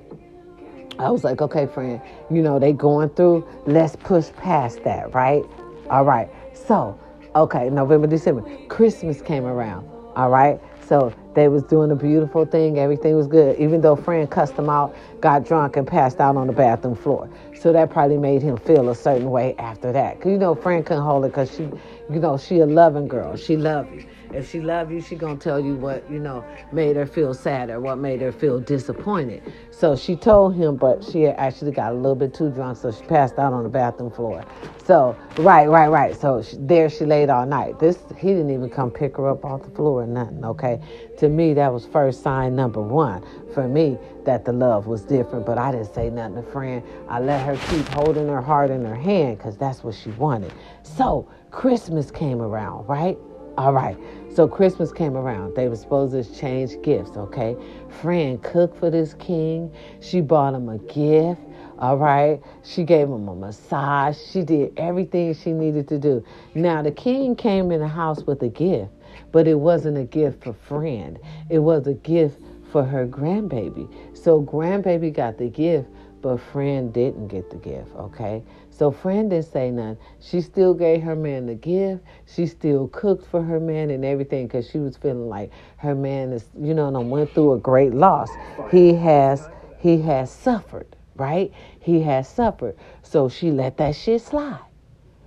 I 0.98 1.10
was 1.10 1.22
like, 1.22 1.42
okay, 1.42 1.66
friend, 1.66 2.00
you 2.30 2.42
know, 2.42 2.58
they 2.58 2.72
going 2.72 3.10
through, 3.10 3.46
let's 3.66 3.94
push 3.96 4.30
past 4.38 4.82
that, 4.84 5.12
right? 5.14 5.44
All 5.90 6.04
right. 6.04 6.28
So, 6.66 6.98
okay, 7.34 7.70
November, 7.70 8.06
December, 8.06 8.44
Christmas 8.68 9.22
came 9.22 9.44
around. 9.44 9.88
All 10.16 10.30
right. 10.30 10.60
So 10.88 11.12
they 11.34 11.48
was 11.48 11.62
doing 11.64 11.90
a 11.90 11.94
beautiful 11.96 12.46
thing. 12.46 12.78
Everything 12.78 13.14
was 13.14 13.26
good. 13.26 13.58
Even 13.58 13.82
though 13.82 13.94
Fran 13.94 14.26
cussed 14.26 14.54
him 14.54 14.70
out, 14.70 14.96
got 15.20 15.44
drunk 15.44 15.76
and 15.76 15.86
passed 15.86 16.18
out 16.18 16.36
on 16.36 16.46
the 16.46 16.52
bathroom 16.52 16.94
floor. 16.96 17.28
So 17.54 17.72
that 17.72 17.90
probably 17.90 18.16
made 18.16 18.42
him 18.42 18.56
feel 18.56 18.88
a 18.88 18.94
certain 18.94 19.30
way 19.30 19.54
after 19.58 19.92
that. 19.92 20.20
Cause 20.20 20.32
you 20.32 20.38
know 20.38 20.54
Fran 20.54 20.82
couldn't 20.84 21.02
hold 21.02 21.26
it 21.26 21.28
because 21.28 21.54
she, 21.54 21.64
you 22.10 22.20
know, 22.20 22.38
she 22.38 22.60
a 22.60 22.66
loving 22.66 23.06
girl. 23.06 23.36
She 23.36 23.56
love 23.56 23.92
you. 23.92 24.04
If 24.32 24.50
she 24.50 24.60
love 24.60 24.90
you, 24.90 25.00
she 25.00 25.16
gonna 25.16 25.38
tell 25.38 25.58
you 25.58 25.74
what 25.74 26.08
you 26.10 26.18
know 26.18 26.44
made 26.72 26.96
her 26.96 27.06
feel 27.06 27.34
sad 27.34 27.70
or 27.70 27.80
what 27.80 27.96
made 27.98 28.20
her 28.20 28.32
feel 28.32 28.60
disappointed. 28.60 29.42
So 29.70 29.96
she 29.96 30.16
told 30.16 30.54
him, 30.54 30.76
but 30.76 31.04
she 31.04 31.26
actually 31.26 31.72
got 31.72 31.92
a 31.92 31.94
little 31.94 32.14
bit 32.14 32.34
too 32.34 32.50
drunk, 32.50 32.78
so 32.78 32.90
she 32.92 33.02
passed 33.04 33.38
out 33.38 33.52
on 33.52 33.62
the 33.62 33.68
bathroom 33.68 34.10
floor. 34.10 34.44
So 34.84 35.16
right, 35.38 35.66
right, 35.68 35.88
right. 35.88 36.16
So 36.16 36.42
she, 36.42 36.56
there 36.58 36.90
she 36.90 37.04
laid 37.04 37.30
all 37.30 37.46
night. 37.46 37.78
This 37.78 37.98
he 38.16 38.28
didn't 38.28 38.50
even 38.50 38.70
come 38.70 38.90
pick 38.90 39.16
her 39.16 39.28
up 39.28 39.44
off 39.44 39.62
the 39.62 39.70
floor 39.70 40.02
or 40.02 40.06
nothing. 40.06 40.44
Okay, 40.44 40.80
to 41.18 41.28
me 41.28 41.54
that 41.54 41.72
was 41.72 41.86
first 41.86 42.22
sign 42.22 42.56
number 42.56 42.82
one 42.82 43.24
for 43.54 43.68
me 43.68 43.98
that 44.24 44.44
the 44.44 44.52
love 44.52 44.86
was 44.86 45.02
different. 45.02 45.46
But 45.46 45.58
I 45.58 45.72
didn't 45.72 45.94
say 45.94 46.10
nothing 46.10 46.36
to 46.36 46.42
friend. 46.42 46.82
I 47.08 47.20
let 47.20 47.44
her 47.46 47.56
keep 47.68 47.86
holding 47.88 48.28
her 48.28 48.42
heart 48.42 48.70
in 48.70 48.84
her 48.84 48.94
hand 48.94 49.38
because 49.38 49.56
that's 49.56 49.82
what 49.82 49.94
she 49.94 50.10
wanted. 50.10 50.52
So 50.82 51.28
Christmas 51.50 52.10
came 52.10 52.42
around, 52.42 52.86
right? 52.86 53.18
All 53.58 53.72
right. 53.72 53.96
So 54.32 54.46
Christmas 54.46 54.92
came 54.92 55.16
around. 55.16 55.56
They 55.56 55.68
were 55.68 55.74
supposed 55.74 56.12
to 56.12 56.20
exchange 56.20 56.80
gifts, 56.80 57.16
okay? 57.16 57.56
Fran 58.00 58.38
cooked 58.38 58.78
for 58.78 58.88
this 58.88 59.14
king. 59.14 59.74
She 60.00 60.20
bought 60.20 60.54
him 60.54 60.68
a 60.68 60.78
gift. 60.78 61.40
All 61.80 61.96
right. 61.96 62.40
She 62.62 62.84
gave 62.84 63.08
him 63.08 63.26
a 63.26 63.34
massage. 63.34 64.16
She 64.16 64.42
did 64.42 64.74
everything 64.76 65.34
she 65.34 65.50
needed 65.52 65.88
to 65.88 65.98
do. 65.98 66.24
Now 66.54 66.82
the 66.82 66.92
king 66.92 67.34
came 67.34 67.72
in 67.72 67.80
the 67.80 67.88
house 67.88 68.22
with 68.22 68.40
a 68.44 68.48
gift, 68.48 68.92
but 69.32 69.48
it 69.48 69.58
wasn't 69.58 69.98
a 69.98 70.04
gift 70.04 70.44
for 70.44 70.52
Fran. 70.52 71.18
It 71.50 71.58
was 71.58 71.88
a 71.88 71.94
gift 71.94 72.40
for 72.70 72.84
her 72.84 73.08
grandbaby. 73.08 73.92
So 74.16 74.40
grandbaby 74.40 75.12
got 75.12 75.36
the 75.36 75.48
gift, 75.48 75.88
but 76.22 76.36
Fran 76.36 76.92
didn't 76.92 77.26
get 77.26 77.50
the 77.50 77.56
gift, 77.56 77.90
okay? 77.96 78.44
So 78.78 78.92
Fran 78.92 79.30
didn't 79.30 79.46
say 79.46 79.72
nothing. 79.72 79.98
She 80.20 80.40
still 80.40 80.72
gave 80.72 81.02
her 81.02 81.16
man 81.16 81.46
the 81.46 81.56
gift. 81.56 82.04
She 82.32 82.46
still 82.46 82.86
cooked 82.88 83.26
for 83.26 83.42
her 83.42 83.58
man 83.58 83.90
and 83.90 84.04
everything 84.04 84.46
because 84.46 84.70
she 84.70 84.78
was 84.78 84.96
feeling 84.96 85.28
like 85.28 85.50
her 85.78 85.96
man 85.96 86.32
is, 86.32 86.44
you 86.56 86.74
know, 86.74 86.86
and 86.86 87.10
went 87.10 87.34
through 87.34 87.54
a 87.54 87.58
great 87.58 87.92
loss. 87.92 88.30
He 88.70 88.94
has 88.94 89.48
he 89.80 90.00
has 90.02 90.30
suffered, 90.30 90.94
right? 91.16 91.52
He 91.80 92.02
has 92.02 92.28
suffered. 92.28 92.76
So 93.02 93.28
she 93.28 93.50
let 93.50 93.78
that 93.78 93.96
shit 93.96 94.22
slide. 94.22 94.60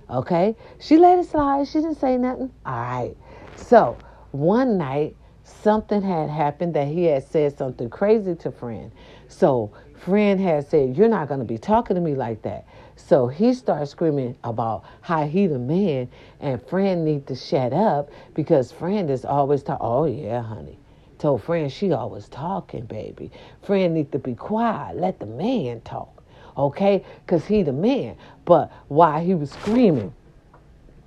Okay? 0.08 0.56
She 0.80 0.96
let 0.96 1.18
it 1.18 1.26
slide. 1.26 1.68
She 1.68 1.80
didn't 1.80 1.96
say 1.96 2.16
nothing. 2.16 2.50
All 2.64 2.72
right. 2.74 3.14
So 3.56 3.98
one 4.30 4.78
night 4.78 5.14
something 5.44 6.00
had 6.00 6.30
happened 6.30 6.74
that 6.74 6.88
he 6.88 7.04
had 7.04 7.24
said 7.24 7.56
something 7.56 7.90
crazy 7.90 8.34
to 8.36 8.50
Fran. 8.50 8.92
So 9.28 9.72
Fran 9.98 10.38
had 10.38 10.68
said, 10.68 10.96
You're 10.96 11.08
not 11.08 11.28
gonna 11.28 11.44
be 11.44 11.58
talking 11.58 11.94
to 11.96 12.00
me 12.00 12.14
like 12.14 12.42
that. 12.42 12.66
So 12.96 13.26
he 13.26 13.54
starts 13.54 13.90
screaming 13.90 14.36
about 14.44 14.84
how 15.00 15.26
he 15.26 15.46
the 15.46 15.58
man 15.58 16.08
and 16.40 16.62
Fran 16.62 17.04
need 17.04 17.26
to 17.28 17.34
shut 17.34 17.72
up 17.72 18.10
because 18.34 18.72
Fran 18.72 19.08
is 19.08 19.24
always 19.24 19.62
talking. 19.62 19.86
Oh 19.86 20.04
yeah, 20.04 20.42
honey. 20.42 20.78
Told 21.18 21.42
Fran 21.42 21.68
she 21.68 21.92
always 21.92 22.28
talking, 22.28 22.84
baby. 22.84 23.30
Fran 23.62 23.94
need 23.94 24.10
to 24.12 24.18
be 24.18 24.34
quiet. 24.34 24.96
Let 24.96 25.20
the 25.20 25.26
man 25.26 25.80
talk. 25.82 26.22
Okay? 26.56 27.04
Cause 27.26 27.46
he 27.46 27.62
the 27.62 27.72
man. 27.72 28.16
But 28.44 28.72
while 28.88 29.24
he 29.24 29.34
was 29.34 29.52
screaming, 29.52 30.12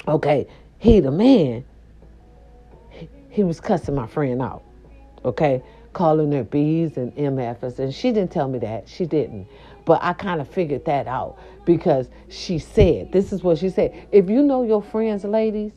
okay, 0.08 0.48
he 0.78 1.02
the 1.02 1.12
man, 1.12 1.65
he, 2.89 3.10
he 3.30 3.43
was 3.43 3.60
cussing 3.60 3.93
my 3.93 4.08
friend 4.08 4.41
out. 4.41 4.63
Okay? 5.26 5.62
Calling 5.91 6.32
her 6.32 6.43
B's 6.43 6.95
and 6.95 7.13
MFs. 7.15 7.80
And 7.80 7.93
she 7.93 8.12
didn't 8.12 8.32
tell 8.32 8.48
me 8.48 8.60
that. 8.60 8.88
She 8.88 9.06
didn't. 9.06 9.48
But 9.86 10.04
I 10.04 10.13
kind 10.13 10.41
of 10.41 10.48
figured 10.50 10.86
that 10.86 11.08
out 11.08 11.38
because 11.65 12.10
she 12.30 12.60
said, 12.60 13.12
this 13.12 13.32
is 13.32 13.43
what 13.43 13.60
she 13.60 13.69
said. 13.69 14.08
If 14.12 14.30
you 14.30 14.41
know 14.41 14.63
your 14.63 14.82
friends, 14.82 15.24
ladies, 15.24 15.74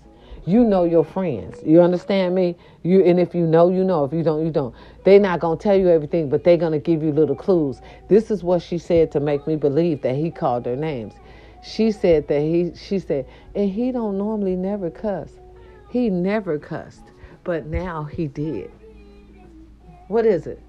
you 0.46 0.64
know 0.64 0.84
your 0.84 1.04
friends. 1.04 1.58
You 1.64 1.82
understand 1.82 2.34
me? 2.34 2.56
You 2.82 3.04
and 3.04 3.20
if 3.20 3.34
you 3.34 3.46
know, 3.46 3.68
you 3.68 3.84
know. 3.84 4.04
If 4.04 4.14
you 4.14 4.22
don't, 4.22 4.46
you 4.46 4.50
don't. 4.50 4.74
They're 5.04 5.20
not 5.20 5.40
gonna 5.40 5.58
tell 5.58 5.76
you 5.76 5.88
everything, 5.90 6.30
but 6.30 6.42
they're 6.42 6.56
gonna 6.56 6.78
give 6.78 7.02
you 7.02 7.12
little 7.12 7.36
clues. 7.36 7.82
This 8.08 8.30
is 8.30 8.42
what 8.42 8.62
she 8.62 8.78
said 8.78 9.12
to 9.12 9.20
make 9.20 9.46
me 9.46 9.56
believe 9.56 10.00
that 10.02 10.16
he 10.16 10.30
called 10.30 10.64
their 10.64 10.76
names. 10.76 11.12
She 11.62 11.92
said 11.92 12.28
that 12.28 12.40
he 12.40 12.72
she 12.74 12.98
said, 12.98 13.26
and 13.54 13.68
he 13.68 13.92
don't 13.92 14.16
normally 14.16 14.56
never 14.56 14.88
cuss. 14.88 15.32
He 15.90 16.08
never 16.08 16.58
cussed, 16.58 17.04
but 17.44 17.66
now 17.66 18.04
he 18.04 18.26
did. 18.26 18.70
What 20.06 20.24
is 20.24 20.46
it? 20.46 20.62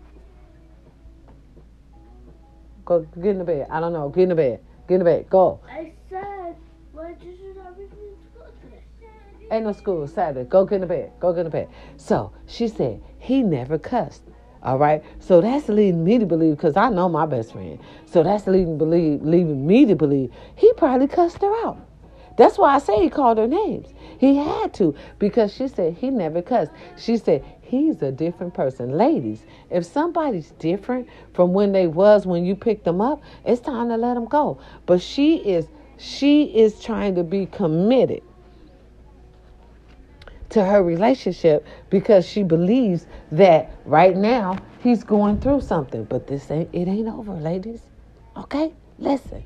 Go 2.89 3.01
get 3.01 3.25
in 3.27 3.37
the 3.37 3.43
bed. 3.43 3.67
I 3.69 3.79
don't 3.79 3.93
know. 3.93 4.09
Get 4.09 4.23
in 4.23 4.29
the 4.29 4.35
bed. 4.35 4.61
Get 4.87 4.95
in 4.95 4.99
the 5.01 5.05
bed. 5.05 5.29
Go. 5.29 5.59
I 5.69 5.93
said, 6.09 6.55
why 6.91 7.13
did 7.13 7.37
you 7.39 7.53
not 7.55 7.75
bring 7.75 7.87
me 7.87 7.95
to 7.95 8.31
school 8.33 8.51
today? 8.63 8.81
Ain't 9.51 9.65
no 9.65 9.73
school 9.73 10.07
Saturday. 10.07 10.49
Go 10.49 10.65
get 10.65 10.75
in 10.77 10.81
the 10.81 10.87
bed. 10.87 11.11
Go 11.19 11.31
get 11.31 11.41
in 11.41 11.45
the 11.45 11.51
bed. 11.51 11.67
So 11.97 12.33
she 12.47 12.67
said 12.67 12.99
he 13.19 13.43
never 13.43 13.77
cussed. 13.77 14.23
All 14.63 14.79
right. 14.79 15.03
So 15.19 15.39
that's 15.39 15.69
leading 15.69 16.03
me 16.03 16.17
to 16.17 16.25
believe 16.25 16.57
because 16.57 16.75
I 16.75 16.89
know 16.89 17.07
my 17.07 17.27
best 17.27 17.51
friend. 17.51 17.77
So 18.07 18.23
that's 18.23 18.47
leading 18.47 18.79
believe 18.79 19.21
leaving 19.21 19.67
me 19.67 19.85
to 19.85 19.95
believe 19.95 20.31
he 20.55 20.73
probably 20.73 21.07
cussed 21.07 21.41
her 21.41 21.67
out. 21.67 21.77
That's 22.37 22.57
why 22.57 22.73
I 22.73 22.79
say 22.79 23.03
he 23.03 23.09
called 23.11 23.37
her 23.37 23.47
names. 23.47 23.89
He 24.17 24.37
had 24.37 24.73
to 24.75 24.95
because 25.19 25.53
she 25.53 25.67
said 25.67 25.93
he 25.93 26.09
never 26.09 26.41
cussed. 26.41 26.71
She 26.97 27.17
said 27.17 27.45
he's 27.69 28.01
a 28.01 28.11
different 28.11 28.53
person. 28.53 28.91
Ladies, 28.97 29.43
if 29.69 29.85
somebody's 29.85 30.51
different 30.59 31.07
from 31.33 31.53
when 31.53 31.71
they 31.71 31.87
was 31.87 32.25
when 32.25 32.43
you 32.45 32.55
picked 32.55 32.83
them 32.83 32.99
up, 32.99 33.21
it's 33.45 33.61
time 33.61 33.89
to 33.89 33.97
let 33.97 34.15
them 34.15 34.25
go. 34.25 34.59
But 34.85 35.01
she 35.01 35.37
is 35.37 35.67
she 35.97 36.43
is 36.45 36.81
trying 36.81 37.15
to 37.15 37.23
be 37.23 37.45
committed 37.45 38.23
to 40.49 40.65
her 40.65 40.81
relationship 40.81 41.65
because 41.89 42.27
she 42.27 42.41
believes 42.41 43.05
that 43.31 43.71
right 43.85 44.15
now 44.15 44.57
he's 44.79 45.03
going 45.03 45.39
through 45.39 45.61
something. 45.61 46.05
But 46.05 46.27
this 46.27 46.49
ain't 46.49 46.69
it 46.73 46.87
ain't 46.87 47.07
over, 47.07 47.33
ladies. 47.33 47.81
Okay? 48.35 48.73
Listen. 48.97 49.43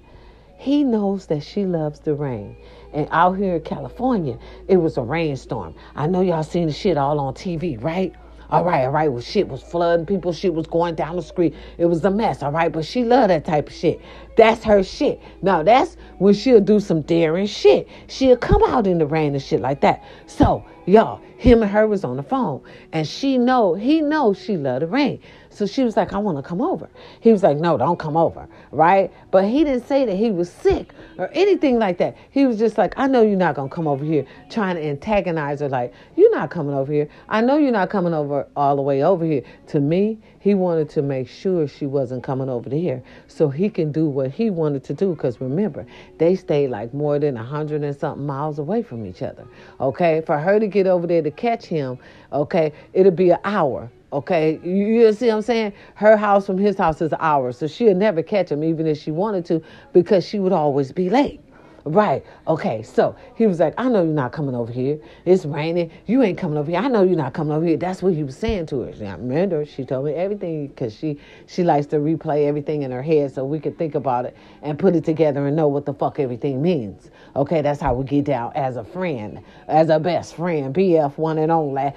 He 0.58 0.86
knows 0.86 1.26
that 1.26 1.42
she 1.42 1.66
loves 1.66 2.00
the 2.00 2.14
rain. 2.14 2.56
And 2.94 3.08
out 3.12 3.38
here 3.38 3.56
in 3.56 3.62
California, 3.62 4.38
it 4.68 4.78
was 4.78 4.98
a 4.98 5.02
rainstorm. 5.02 5.76
I 5.96 6.08
know 6.08 6.22
y'all 6.22 6.44
seen 6.44 6.68
the 6.68 6.74
shit 6.74 6.98
all 6.98 7.20
on 7.20 7.34
TV, 7.34 7.82
right? 7.84 8.14
All 8.50 8.64
right, 8.64 8.86
all 8.86 8.92
right. 8.92 9.12
Well, 9.12 9.22
shit 9.22 9.48
was 9.48 9.64
flooding. 9.64 10.06
People, 10.06 10.32
shit 10.32 10.54
was 10.54 10.68
going 10.68 10.94
down 10.94 11.16
the 11.16 11.24
street. 11.24 11.56
It 11.80 11.88
was 11.88 12.06
a 12.06 12.12
mess, 12.12 12.44
all 12.44 12.52
right? 12.52 12.72
But 12.72 12.86
she 12.86 13.04
loved 13.04 13.32
that 13.32 13.46
type 13.46 13.70
of 13.70 13.74
shit. 13.74 14.00
That's 14.36 14.64
her 14.64 14.84
shit. 14.84 15.22
Now, 15.42 15.64
that's 15.64 15.98
when 16.18 16.34
she'll 16.34 16.62
do 16.62 16.80
some 16.80 17.02
daring 17.02 17.48
shit. 17.48 17.88
She'll 18.08 18.38
come 18.38 18.64
out 18.64 18.88
in 18.88 18.98
the 18.98 19.06
rain 19.06 19.34
and 19.34 19.44
shit 19.44 19.62
like 19.62 19.82
that. 19.82 20.04
So, 20.26 20.66
y'all, 20.86 21.22
him 21.38 21.62
and 21.62 21.72
her 21.72 21.88
was 21.88 22.04
on 22.04 22.18
the 22.18 22.24
phone. 22.24 22.62
And 22.94 23.08
she 23.08 23.38
know, 23.38 23.74
he 23.74 24.02
knows 24.02 24.40
she 24.42 24.58
loved 24.58 24.84
the 24.84 24.88
rain. 24.88 25.20
So 25.50 25.68
she 25.68 25.84
was 25.84 25.96
like, 25.96 26.14
I 26.14 26.18
want 26.18 26.38
to 26.38 26.42
come 26.42 26.62
over. 26.62 26.90
He 27.20 27.32
was 27.32 27.44
like, 27.44 27.58
No, 27.58 27.78
don't 27.78 28.00
come 28.00 28.18
over, 28.18 28.48
right? 28.72 29.12
But 29.30 29.46
he 29.46 29.64
didn't 29.64 29.86
say 29.86 30.06
that 30.06 30.16
he 30.16 30.32
was 30.32 30.52
sick 30.52 30.94
or 31.18 31.30
anything 31.34 31.78
like 31.78 32.00
that. 32.00 32.18
He 32.32 32.46
was 32.46 32.58
just 32.58 32.78
like, 32.78 32.94
I 32.98 33.08
know 33.08 33.22
you're 33.22 33.36
not 33.38 33.56
to 33.56 33.68
come 33.68 33.88
over 33.88 34.04
here 34.04 34.26
trying 34.50 34.78
to 34.78 34.84
antagonize 34.84 35.60
her, 35.60 35.70
like, 35.70 35.94
You're 36.16 36.32
not 36.32 36.50
coming 36.50 36.74
over 36.74 36.92
here. 36.92 37.08
I 37.30 37.42
know 37.42 37.58
you're 37.58 37.72
not 37.72 37.90
coming 37.90 38.14
over 38.14 38.48
all 38.56 38.76
the 38.76 38.82
way 38.82 39.04
over 39.04 39.26
here. 39.26 39.44
To 39.68 39.80
me, 39.80 40.20
he 40.44 40.54
wanted 40.56 40.90
to 40.90 41.02
make 41.02 41.30
sure 41.30 41.70
she 41.70 41.86
wasn't 41.86 42.22
coming 42.22 42.50
over 42.50 42.70
here 42.70 43.02
so 43.28 43.48
he 43.48 43.70
can 43.70 43.94
do 43.94 44.08
what 44.08 44.30
he 44.30 44.50
wanted 44.50 44.84
to 44.84 44.94
do. 44.94 45.16
Because 45.16 45.40
remember, 45.40 45.86
they 46.18 46.36
stayed 46.36 46.68
like 46.68 46.94
more 46.94 47.18
than 47.18 47.38
a 47.38 47.44
hundred 47.44 47.82
and 47.82 47.96
something 47.96 48.26
miles 48.26 48.60
away 48.60 48.84
from 48.84 49.06
each 49.06 49.22
other. 49.22 49.48
Okay, 49.80 50.22
for 50.26 50.38
her 50.38 50.60
to 50.60 50.68
get 50.68 50.86
over 50.86 51.08
there 51.08 51.22
to 51.22 51.32
catch 51.32 51.66
him, 51.66 51.98
okay, 52.34 52.74
it'll 52.92 53.14
be 53.14 53.30
an 53.30 53.40
hour. 53.46 53.90
Okay, 54.12 54.60
you, 54.66 55.14
see 55.14 55.28
what 55.28 55.36
I'm 55.36 55.42
saying? 55.44 55.74
Her 55.96 56.18
house 56.18 56.46
from 56.46 56.58
his 56.58 56.78
house 56.78 57.02
is 57.02 57.14
hour, 57.22 57.54
so 57.54 57.66
she'll 57.66 57.96
never 57.96 58.22
catch 58.22 58.52
him 58.52 58.66
even 58.66 58.86
if 58.86 58.98
she 58.98 59.12
wanted 59.12 59.46
to 59.46 59.62
because 59.94 60.28
she 60.28 60.40
would 60.40 60.52
always 60.52 60.92
be 60.92 61.10
late. 61.10 61.40
Right. 61.86 62.26
Okay. 62.48 62.82
So 62.82 63.16
he 63.36 63.46
was 63.46 63.60
like, 63.60 63.74
I 63.78 63.90
know 63.90 64.04
you're 64.04 64.14
not 64.14 64.32
coming 64.32 64.56
over 64.56 64.72
here. 64.72 65.00
It's 65.26 65.44
raining. 65.44 65.92
You 66.06 66.24
ain't 66.24 66.38
coming 66.38 66.58
over 66.58 66.72
here. 66.72 66.80
I 66.80 66.88
know 66.88 67.04
you're 67.04 67.18
not 67.18 67.34
coming 67.34 67.54
over 67.54 67.66
here. 67.66 67.76
That's 67.76 68.02
what 68.02 68.14
he 68.14 68.24
was 68.24 68.38
saying 68.38 68.68
to 68.68 68.82
her. 68.82 68.94
Now, 69.04 69.18
remember, 69.18 69.66
she 69.66 69.84
told 69.84 70.06
me 70.06 70.14
everything 70.14 70.68
because 70.68 70.96
she 70.96 71.20
she 71.46 71.64
likes 71.64 71.86
to 71.88 71.98
replay 71.98 72.48
everything 72.48 72.84
in 72.84 72.92
her 72.92 73.02
head 73.02 73.34
so 73.34 73.44
we 73.44 73.60
could 73.60 73.78
think 73.78 73.96
about 73.96 74.26
it 74.26 74.38
and 74.62 74.80
put 74.80 74.96
it 74.96 75.04
together 75.04 75.46
and 75.46 75.58
know 75.58 75.68
what 75.68 75.86
the 75.86 75.94
fuck 75.94 76.20
everything 76.20 76.62
means. 76.62 77.12
Okay. 77.36 77.62
That's 77.62 77.82
how 77.82 77.94
we 77.96 78.06
get 78.06 78.26
down 78.26 78.54
as 78.56 78.78
a 78.78 78.84
friend, 78.86 79.44
as 79.68 79.90
a 79.90 80.00
best 80.00 80.36
friend, 80.36 80.74
BF 80.74 81.18
one 81.18 81.38
and 81.38 81.52
only. 81.52 81.92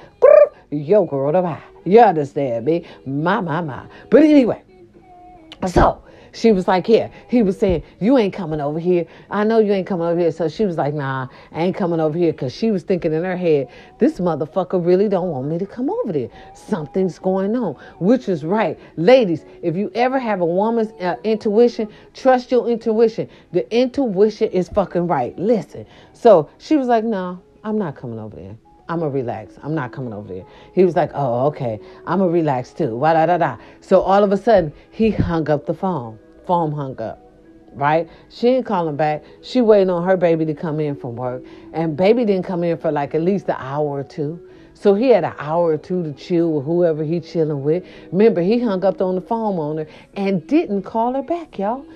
Yo, 0.70 1.04
girl, 1.04 1.30
the. 1.30 1.58
You 1.88 2.00
understand 2.00 2.64
me? 2.64 2.84
My, 3.06 3.40
my, 3.40 3.60
my. 3.60 3.86
But 4.10 4.24
anyway, 4.24 4.64
so 5.68 6.02
she 6.36 6.52
was 6.52 6.68
like, 6.68 6.88
Yeah. 6.88 7.08
He 7.28 7.42
was 7.42 7.58
saying, 7.58 7.82
You 7.98 8.18
ain't 8.18 8.34
coming 8.34 8.60
over 8.60 8.78
here. 8.78 9.06
I 9.30 9.42
know 9.44 9.58
you 9.58 9.72
ain't 9.72 9.86
coming 9.86 10.06
over 10.06 10.20
here. 10.20 10.30
So 10.30 10.48
she 10.48 10.66
was 10.66 10.76
like, 10.76 10.92
Nah, 10.92 11.28
I 11.50 11.62
ain't 11.62 11.76
coming 11.76 11.98
over 11.98 12.16
here. 12.16 12.32
Because 12.32 12.54
she 12.54 12.70
was 12.70 12.82
thinking 12.82 13.12
in 13.14 13.24
her 13.24 13.36
head, 13.36 13.68
This 13.98 14.18
motherfucker 14.20 14.84
really 14.84 15.08
don't 15.08 15.30
want 15.30 15.48
me 15.48 15.58
to 15.58 15.66
come 15.66 15.88
over 15.88 16.12
there. 16.12 16.28
Something's 16.54 17.18
going 17.18 17.56
on, 17.56 17.74
which 17.98 18.28
is 18.28 18.44
right. 18.44 18.78
Ladies, 18.96 19.46
if 19.62 19.76
you 19.76 19.90
ever 19.94 20.18
have 20.18 20.40
a 20.42 20.46
woman's 20.46 20.92
uh, 21.00 21.16
intuition, 21.24 21.88
trust 22.12 22.52
your 22.52 22.68
intuition. 22.68 23.28
The 23.52 23.74
intuition 23.74 24.50
is 24.50 24.68
fucking 24.68 25.06
right. 25.06 25.36
Listen. 25.38 25.86
So 26.12 26.50
she 26.58 26.76
was 26.76 26.86
like, 26.86 27.04
Nah, 27.04 27.38
I'm 27.64 27.78
not 27.78 27.96
coming 27.96 28.18
over 28.18 28.36
there. 28.36 28.56
I'm 28.90 29.00
gonna 29.00 29.10
relax. 29.10 29.54
I'm 29.62 29.74
not 29.74 29.90
coming 29.90 30.12
over 30.12 30.28
there. 30.28 30.44
He 30.74 30.84
was 30.84 30.96
like, 30.96 31.10
Oh, 31.14 31.46
okay. 31.46 31.80
I'm 32.06 32.18
gonna 32.18 32.30
relax 32.30 32.74
too. 32.74 32.94
Wah 32.94 33.14
da 33.14 33.24
da 33.24 33.38
da. 33.38 33.56
So 33.80 34.02
all 34.02 34.22
of 34.22 34.32
a 34.32 34.36
sudden, 34.36 34.72
he 34.90 35.10
hung 35.10 35.48
up 35.48 35.64
the 35.64 35.74
phone. 35.74 36.18
Phone 36.46 36.72
hung 36.72 37.00
up. 37.00 37.22
Right? 37.72 38.08
She 38.30 38.48
ain't 38.48 38.64
calling 38.66 38.96
back. 38.96 39.22
She 39.42 39.60
waiting 39.60 39.90
on 39.90 40.02
her 40.04 40.16
baby 40.16 40.46
to 40.46 40.54
come 40.54 40.80
in 40.80 40.96
from 40.96 41.16
work. 41.16 41.42
And 41.74 41.96
baby 41.96 42.24
didn't 42.24 42.44
come 42.44 42.64
in 42.64 42.78
for 42.78 42.90
like 42.90 43.14
at 43.14 43.20
least 43.20 43.48
an 43.48 43.56
hour 43.58 43.86
or 43.86 44.04
two. 44.04 44.40
So 44.72 44.94
he 44.94 45.08
had 45.08 45.24
an 45.24 45.34
hour 45.38 45.72
or 45.72 45.78
two 45.78 46.02
to 46.02 46.12
chill 46.12 46.52
with 46.52 46.66
whoever 46.66 47.02
he 47.02 47.18
chilling 47.20 47.62
with. 47.62 47.84
Remember, 48.12 48.42
he 48.42 48.58
hung 48.58 48.84
up 48.84 49.00
on 49.00 49.14
the 49.14 49.20
phone 49.22 49.58
on 49.58 49.78
her 49.78 49.86
and 50.14 50.46
didn't 50.46 50.82
call 50.82 51.14
her 51.14 51.22
back, 51.22 51.58
y'all. 51.58 51.86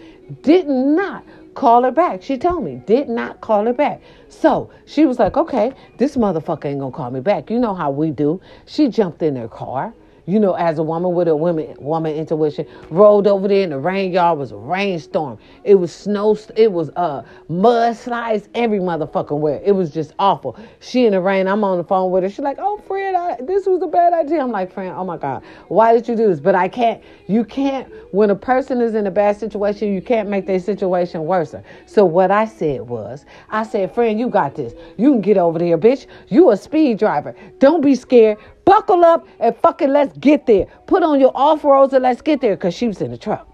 Did 0.42 0.66
not 0.66 1.24
call 1.54 1.82
her 1.82 1.90
back. 1.90 2.22
She 2.22 2.38
told 2.38 2.64
me, 2.64 2.82
did 2.86 3.08
not 3.08 3.40
call 3.42 3.66
her 3.66 3.72
back. 3.74 4.00
So 4.28 4.70
she 4.86 5.04
was 5.04 5.18
like, 5.18 5.36
okay, 5.36 5.72
this 5.98 6.16
motherfucker 6.16 6.66
ain't 6.66 6.80
gonna 6.80 6.90
call 6.90 7.10
me 7.10 7.20
back. 7.20 7.50
You 7.50 7.58
know 7.58 7.74
how 7.74 7.90
we 7.90 8.10
do. 8.10 8.40
She 8.66 8.88
jumped 8.88 9.22
in 9.22 9.36
her 9.36 9.48
car. 9.48 9.92
You 10.30 10.38
know, 10.38 10.52
as 10.52 10.78
a 10.78 10.82
woman 10.84 11.12
with 11.12 11.26
a 11.26 11.34
woman 11.34 11.74
woman 11.80 12.14
intuition, 12.14 12.64
rolled 12.88 13.26
over 13.26 13.48
there 13.48 13.64
in 13.64 13.70
the 13.70 13.78
rain. 13.80 14.12
Y'all 14.12 14.36
was 14.36 14.52
a 14.52 14.56
rainstorm. 14.56 15.38
It 15.64 15.74
was 15.74 15.92
snow. 15.92 16.38
It 16.54 16.70
was 16.70 16.88
uh 16.94 17.22
mudslides 17.50 18.46
every 18.54 18.78
motherfucking 18.78 19.40
where. 19.40 19.60
It 19.64 19.72
was 19.72 19.90
just 19.90 20.12
awful. 20.20 20.56
She 20.78 21.04
in 21.04 21.14
the 21.14 21.20
rain. 21.20 21.48
I'm 21.48 21.64
on 21.64 21.78
the 21.78 21.84
phone 21.84 22.12
with 22.12 22.22
her. 22.22 22.30
She's 22.30 22.38
like, 22.38 22.58
"Oh, 22.60 22.78
friend, 22.78 23.16
I, 23.16 23.38
this 23.42 23.66
was 23.66 23.82
a 23.82 23.88
bad 23.88 24.12
idea." 24.12 24.40
I'm 24.40 24.52
like, 24.52 24.72
"Friend, 24.72 24.94
oh 24.96 25.02
my 25.04 25.16
god, 25.16 25.42
why 25.66 25.92
did 25.94 26.06
you 26.06 26.14
do 26.14 26.28
this?" 26.28 26.38
But 26.38 26.54
I 26.54 26.68
can't. 26.68 27.02
You 27.26 27.44
can't. 27.44 27.92
When 28.12 28.30
a 28.30 28.36
person 28.36 28.80
is 28.80 28.94
in 28.94 29.08
a 29.08 29.10
bad 29.10 29.36
situation, 29.36 29.92
you 29.92 30.00
can't 30.00 30.28
make 30.28 30.46
their 30.46 30.60
situation 30.60 31.24
worse. 31.24 31.56
So 31.86 32.04
what 32.04 32.30
I 32.30 32.44
said 32.44 32.82
was, 32.82 33.24
I 33.50 33.64
said, 33.64 33.92
"Friend, 33.92 34.16
you 34.16 34.28
got 34.28 34.54
this. 34.54 34.74
You 34.96 35.10
can 35.10 35.22
get 35.22 35.38
over 35.38 35.58
there, 35.58 35.76
bitch. 35.76 36.06
You 36.28 36.50
a 36.52 36.56
speed 36.56 37.00
driver. 37.00 37.34
Don't 37.58 37.80
be 37.80 37.96
scared." 37.96 38.38
Buckle 38.64 39.04
up 39.04 39.26
and 39.38 39.56
fucking 39.56 39.90
let's 39.90 40.16
get 40.18 40.46
there. 40.46 40.66
Put 40.86 41.02
on 41.02 41.20
your 41.20 41.32
off 41.34 41.64
roads 41.64 41.92
and 41.92 42.02
let's 42.02 42.22
get 42.22 42.40
there 42.40 42.56
because 42.56 42.74
she 42.74 42.86
was 42.86 43.00
in 43.00 43.10
the 43.10 43.18
truck. 43.18 43.48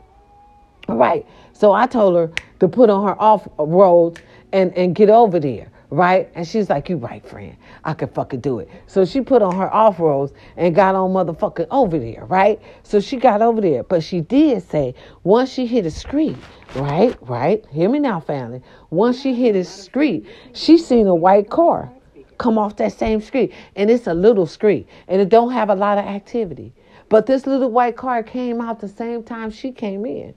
All 0.88 0.96
right. 0.96 1.26
So 1.52 1.72
I 1.72 1.86
told 1.86 2.16
her 2.16 2.30
to 2.60 2.68
put 2.68 2.90
on 2.90 3.06
her 3.06 3.20
off 3.20 3.48
roads 3.58 4.20
and, 4.52 4.72
and 4.74 4.94
get 4.94 5.10
over 5.10 5.40
there. 5.40 5.70
Right? 5.88 6.28
And 6.34 6.46
she's 6.46 6.68
like, 6.68 6.88
You 6.88 6.96
right, 6.96 7.24
friend. 7.24 7.56
I 7.84 7.94
can 7.94 8.08
fucking 8.08 8.40
do 8.40 8.58
it. 8.58 8.68
So 8.88 9.04
she 9.04 9.20
put 9.20 9.40
on 9.40 9.54
her 9.56 9.72
off 9.72 10.00
roads 10.00 10.32
and 10.56 10.74
got 10.74 10.96
on 10.96 11.12
motherfucking 11.12 11.68
over 11.70 11.96
there, 11.98 12.24
right? 12.24 12.60
So 12.82 12.98
she 12.98 13.16
got 13.16 13.40
over 13.40 13.60
there. 13.60 13.84
But 13.84 14.02
she 14.02 14.20
did 14.20 14.68
say 14.68 14.94
once 15.22 15.50
she 15.50 15.66
hit 15.66 15.86
a 15.86 15.90
street, 15.92 16.36
right? 16.74 17.16
Right? 17.22 17.64
Hear 17.70 17.88
me 17.88 18.00
now, 18.00 18.18
family. 18.18 18.62
Once 18.90 19.20
she 19.20 19.32
hit 19.32 19.54
a 19.54 19.64
street, 19.64 20.26
she 20.52 20.76
seen 20.76 21.06
a 21.06 21.14
white 21.14 21.50
car 21.50 21.92
come 22.38 22.58
off 22.58 22.76
that 22.76 22.92
same 22.92 23.20
street 23.20 23.52
and 23.74 23.90
it's 23.90 24.06
a 24.06 24.14
little 24.14 24.46
street 24.46 24.88
and 25.08 25.20
it 25.20 25.28
don't 25.28 25.52
have 25.52 25.70
a 25.70 25.74
lot 25.74 25.98
of 25.98 26.04
activity. 26.04 26.72
But 27.08 27.26
this 27.26 27.46
little 27.46 27.70
white 27.70 27.96
car 27.96 28.22
came 28.22 28.60
out 28.60 28.80
the 28.80 28.88
same 28.88 29.22
time 29.22 29.50
she 29.50 29.72
came 29.72 30.04
in 30.06 30.34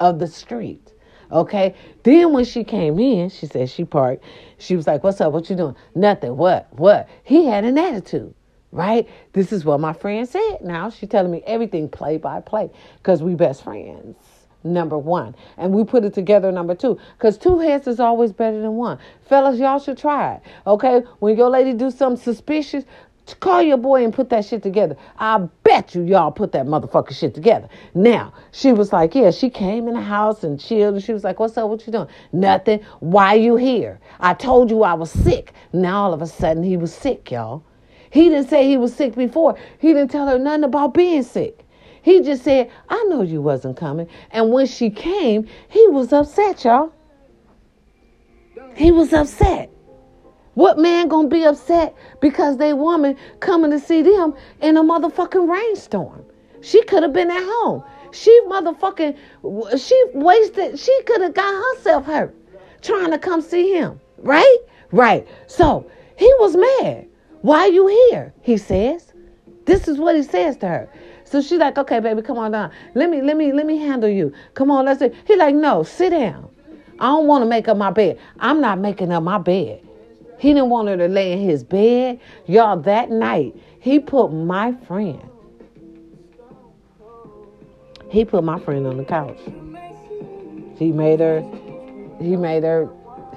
of 0.00 0.18
the 0.18 0.26
street. 0.26 0.92
Okay? 1.30 1.74
Then 2.02 2.32
when 2.32 2.44
she 2.44 2.64
came 2.64 2.98
in 2.98 3.28
she 3.30 3.46
said 3.46 3.70
she 3.70 3.84
parked. 3.84 4.24
She 4.58 4.76
was 4.76 4.86
like 4.86 5.04
what's 5.04 5.20
up? 5.20 5.32
What 5.32 5.48
you 5.50 5.56
doing? 5.56 5.76
Nothing. 5.94 6.36
What? 6.36 6.68
What? 6.72 7.08
He 7.24 7.46
had 7.46 7.64
an 7.64 7.78
attitude 7.78 8.34
right? 8.70 9.08
This 9.32 9.50
is 9.50 9.64
what 9.64 9.80
my 9.80 9.94
friend 9.94 10.28
said. 10.28 10.58
Now 10.60 10.90
she 10.90 11.06
telling 11.06 11.30
me 11.30 11.42
everything 11.46 11.88
play 11.88 12.18
by 12.18 12.40
play 12.40 12.70
because 12.98 13.22
we 13.22 13.34
best 13.34 13.64
friends 13.64 14.16
number 14.64 14.98
one. 14.98 15.34
And 15.56 15.72
we 15.72 15.84
put 15.84 16.04
it 16.04 16.14
together 16.14 16.50
number 16.52 16.74
two. 16.74 16.98
Because 17.16 17.38
two 17.38 17.58
heads 17.58 17.86
is 17.86 18.00
always 18.00 18.32
better 18.32 18.60
than 18.60 18.74
one. 18.74 18.98
Fellas, 19.28 19.58
y'all 19.58 19.78
should 19.78 19.98
try 19.98 20.34
it. 20.34 20.42
Okay? 20.66 21.02
When 21.20 21.36
your 21.36 21.50
lady 21.50 21.72
do 21.72 21.90
something 21.90 22.22
suspicious, 22.22 22.84
call 23.40 23.62
your 23.62 23.76
boy 23.76 24.04
and 24.04 24.12
put 24.12 24.30
that 24.30 24.44
shit 24.44 24.62
together. 24.62 24.96
I 25.18 25.38
bet 25.62 25.94
you 25.94 26.02
y'all 26.02 26.32
put 26.32 26.52
that 26.52 26.66
motherfucker 26.66 27.12
shit 27.12 27.34
together. 27.34 27.68
Now, 27.94 28.32
she 28.52 28.72
was 28.72 28.92
like, 28.92 29.14
yeah, 29.14 29.30
she 29.30 29.50
came 29.50 29.86
in 29.88 29.94
the 29.94 30.00
house 30.00 30.44
and 30.44 30.58
chilled. 30.58 30.96
And 30.96 31.04
she 31.04 31.12
was 31.12 31.24
like, 31.24 31.38
what's 31.38 31.56
up? 31.56 31.68
What 31.68 31.86
you 31.86 31.92
doing? 31.92 32.08
Nothing. 32.32 32.80
Why 33.00 33.34
you 33.34 33.56
here? 33.56 34.00
I 34.20 34.34
told 34.34 34.70
you 34.70 34.82
I 34.82 34.94
was 34.94 35.10
sick. 35.10 35.52
Now 35.72 36.04
all 36.04 36.14
of 36.14 36.22
a 36.22 36.26
sudden 36.26 36.62
he 36.62 36.76
was 36.76 36.92
sick, 36.92 37.30
y'all. 37.30 37.62
He 38.10 38.30
didn't 38.30 38.48
say 38.48 38.66
he 38.66 38.78
was 38.78 38.94
sick 38.94 39.14
before. 39.14 39.58
He 39.78 39.88
didn't 39.88 40.10
tell 40.10 40.26
her 40.28 40.38
nothing 40.38 40.64
about 40.64 40.94
being 40.94 41.22
sick. 41.22 41.66
He 42.02 42.20
just 42.22 42.44
said, 42.44 42.70
I 42.88 43.04
know 43.04 43.22
you 43.22 43.42
wasn't 43.42 43.76
coming. 43.76 44.08
And 44.30 44.52
when 44.52 44.66
she 44.66 44.90
came, 44.90 45.48
he 45.68 45.86
was 45.88 46.12
upset, 46.12 46.64
y'all. 46.64 46.92
He 48.74 48.92
was 48.92 49.12
upset. 49.12 49.70
What 50.54 50.78
man 50.78 51.08
gonna 51.08 51.28
be 51.28 51.44
upset 51.44 51.94
because 52.20 52.56
they 52.56 52.72
woman 52.72 53.16
coming 53.38 53.70
to 53.70 53.78
see 53.78 54.02
them 54.02 54.34
in 54.60 54.76
a 54.76 54.82
motherfucking 54.82 55.48
rainstorm? 55.48 56.24
She 56.62 56.82
could 56.84 57.04
have 57.04 57.12
been 57.12 57.30
at 57.30 57.42
home. 57.42 57.84
She 58.12 58.40
motherfucking 58.46 59.16
she 59.78 60.04
wasted. 60.14 60.78
She 60.78 61.02
could 61.04 61.20
have 61.22 61.34
got 61.34 61.54
herself 61.54 62.06
hurt 62.06 62.34
trying 62.82 63.10
to 63.10 63.18
come 63.18 63.40
see 63.40 63.72
him. 63.72 64.00
Right? 64.18 64.58
Right. 64.90 65.28
So 65.46 65.88
he 66.16 66.32
was 66.38 66.56
mad. 66.56 67.06
Why 67.42 67.66
you 67.66 67.86
here? 68.10 68.34
He 68.42 68.56
says. 68.56 69.12
This 69.64 69.86
is 69.86 69.98
what 69.98 70.16
he 70.16 70.22
says 70.22 70.56
to 70.56 70.66
her. 70.66 70.90
So 71.30 71.42
she's 71.42 71.58
like, 71.58 71.76
okay, 71.76 72.00
baby, 72.00 72.22
come 72.22 72.38
on 72.38 72.52
down. 72.52 72.72
Let 72.94 73.10
me, 73.10 73.20
let 73.20 73.36
me, 73.36 73.52
let 73.52 73.66
me 73.66 73.76
handle 73.76 74.08
you. 74.08 74.32
Come 74.54 74.70
on, 74.70 74.86
let's. 74.86 75.02
He 75.26 75.36
like, 75.36 75.54
no, 75.54 75.82
sit 75.82 76.10
down. 76.10 76.48
I 76.98 77.06
don't 77.06 77.26
want 77.26 77.42
to 77.42 77.48
make 77.48 77.68
up 77.68 77.76
my 77.76 77.90
bed. 77.90 78.18
I'm 78.40 78.60
not 78.60 78.78
making 78.78 79.12
up 79.12 79.22
my 79.22 79.38
bed. 79.38 79.86
He 80.38 80.54
didn't 80.54 80.70
want 80.70 80.88
her 80.88 80.96
to 80.96 81.06
lay 81.08 81.32
in 81.32 81.40
his 81.40 81.62
bed. 81.62 82.20
Y'all, 82.46 82.78
that 82.80 83.10
night, 83.10 83.54
he 83.80 84.00
put 84.00 84.28
my 84.28 84.72
friend. 84.86 85.20
He 88.10 88.24
put 88.24 88.42
my 88.42 88.58
friend 88.58 88.86
on 88.86 88.96
the 88.96 89.04
couch. 89.04 89.38
He 90.78 90.92
made 90.92 91.20
her, 91.20 91.40
he 92.20 92.36
made 92.36 92.62
her 92.62 92.88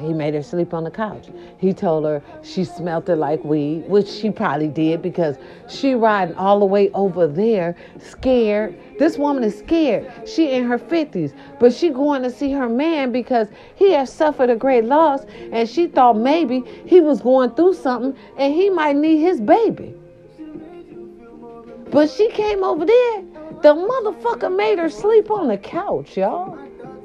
he 0.02 0.14
made 0.14 0.34
her 0.34 0.44
sleep 0.44 0.74
on 0.74 0.84
the 0.84 0.92
couch. 0.92 1.28
He 1.58 1.74
told 1.74 2.06
her 2.06 2.22
she 2.44 2.64
smelt 2.64 3.08
it 3.10 3.16
like 3.16 3.44
weed, 3.44 3.88
which 3.88 4.08
she 4.08 4.30
probably 4.30 4.68
did 4.68 5.02
because 5.02 5.38
she 5.70 5.96
riding 5.96 6.36
all 6.36 6.60
the 6.60 6.66
way 6.66 6.90
over 6.92 7.28
there, 7.28 7.76
scared. 8.00 8.78
This 9.00 9.18
woman 9.18 9.44
is 9.44 9.58
scared. 9.58 10.12
She 10.28 10.52
in 10.52 10.66
her 10.66 10.78
50s, 10.78 11.34
but 11.60 11.74
she 11.74 11.90
going 11.90 12.24
to 12.24 12.30
see 12.30 12.52
her 12.52 12.70
man 12.70 13.12
because 13.12 13.48
he 13.76 13.92
has 13.92 14.12
suffered 14.12 14.50
a 14.50 14.56
great 14.56 14.86
loss 14.86 15.26
and 15.52 15.68
she 15.70 15.88
thought 15.88 16.18
maybe 16.18 16.64
he 16.86 17.02
was 17.02 17.22
going 17.22 17.52
through 17.52 17.76
something 17.76 18.16
and 18.38 18.54
he 18.54 18.70
might 18.70 18.96
need 18.96 19.20
his 19.20 19.40
baby. 19.40 19.96
But 21.92 22.10
she 22.10 22.30
came 22.32 22.64
over 22.64 22.86
there. 22.86 23.24
The 23.62 23.76
motherfucker 23.76 24.56
made 24.56 24.80
her 24.80 24.90
sleep 24.90 25.30
on 25.30 25.48
the 25.48 25.58
couch, 25.58 26.18
y'all. 26.18 26.58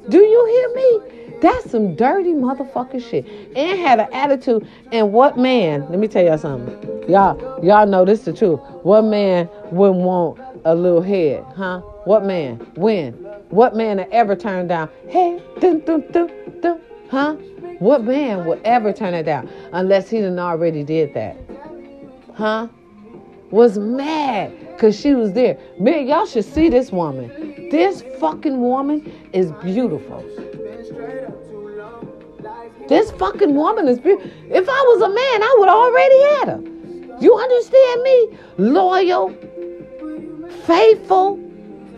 Do 0.09 0.19
you 0.19 0.45
hear 0.45 0.75
me? 0.75 1.17
That's 1.41 1.69
some 1.69 1.95
dirty 1.95 2.33
motherfucking 2.33 3.09
shit. 3.09 3.25
And 3.55 3.79
had 3.79 3.99
an 3.99 4.11
attitude. 4.11 4.67
And 4.91 5.13
what 5.13 5.37
man, 5.37 5.87
let 5.89 5.99
me 5.99 6.07
tell 6.07 6.23
y'all 6.23 6.37
something. 6.37 7.09
Y'all, 7.09 7.63
y'all 7.63 7.85
know 7.85 8.05
this 8.05 8.21
the 8.21 8.33
truth. 8.33 8.59
What 8.83 9.03
man 9.03 9.49
wouldn't 9.71 10.01
want 10.01 10.39
a 10.65 10.75
little 10.75 11.01
head, 11.01 11.45
huh? 11.55 11.79
What 12.05 12.25
man? 12.25 12.57
When? 12.75 13.13
What 13.49 13.75
man 13.75 14.05
ever 14.11 14.35
turn 14.35 14.67
down? 14.67 14.89
Hey, 15.07 15.41
dun, 15.59 15.79
dun, 15.81 16.03
dun, 16.11 16.29
dun, 16.61 16.81
huh? 17.09 17.33
What 17.79 18.03
man 18.03 18.45
would 18.45 18.61
ever 18.63 18.91
turn 18.91 19.13
it 19.13 19.23
down 19.23 19.49
unless 19.71 20.09
he 20.09 20.21
done 20.21 20.39
already 20.39 20.83
did 20.83 21.13
that? 21.13 21.37
Huh? 22.33 22.67
Was 23.51 23.77
mad 23.77 24.53
because 24.71 24.99
she 24.99 25.13
was 25.13 25.33
there. 25.33 25.57
Man, 25.79 26.07
y'all 26.07 26.25
should 26.25 26.45
see 26.45 26.69
this 26.69 26.91
woman. 26.91 27.29
This 27.71 28.03
fucking 28.19 28.59
woman 28.59 29.11
is 29.31 29.51
beautiful. 29.63 30.23
This 32.87 33.11
fucking 33.11 33.53
woman 33.53 33.87
is 33.87 33.99
beautiful. 33.99 34.31
If 34.49 34.67
I 34.69 34.81
was 34.87 35.01
a 35.01 35.09
man, 35.09 35.43
I 35.43 35.55
would 35.59 35.69
already 35.69 36.21
had 36.21 36.47
her. 36.49 37.19
You 37.19 37.35
understand 37.35 38.03
me? 38.03 38.37
Loyal, 38.57 39.29
faithful, 40.65 41.39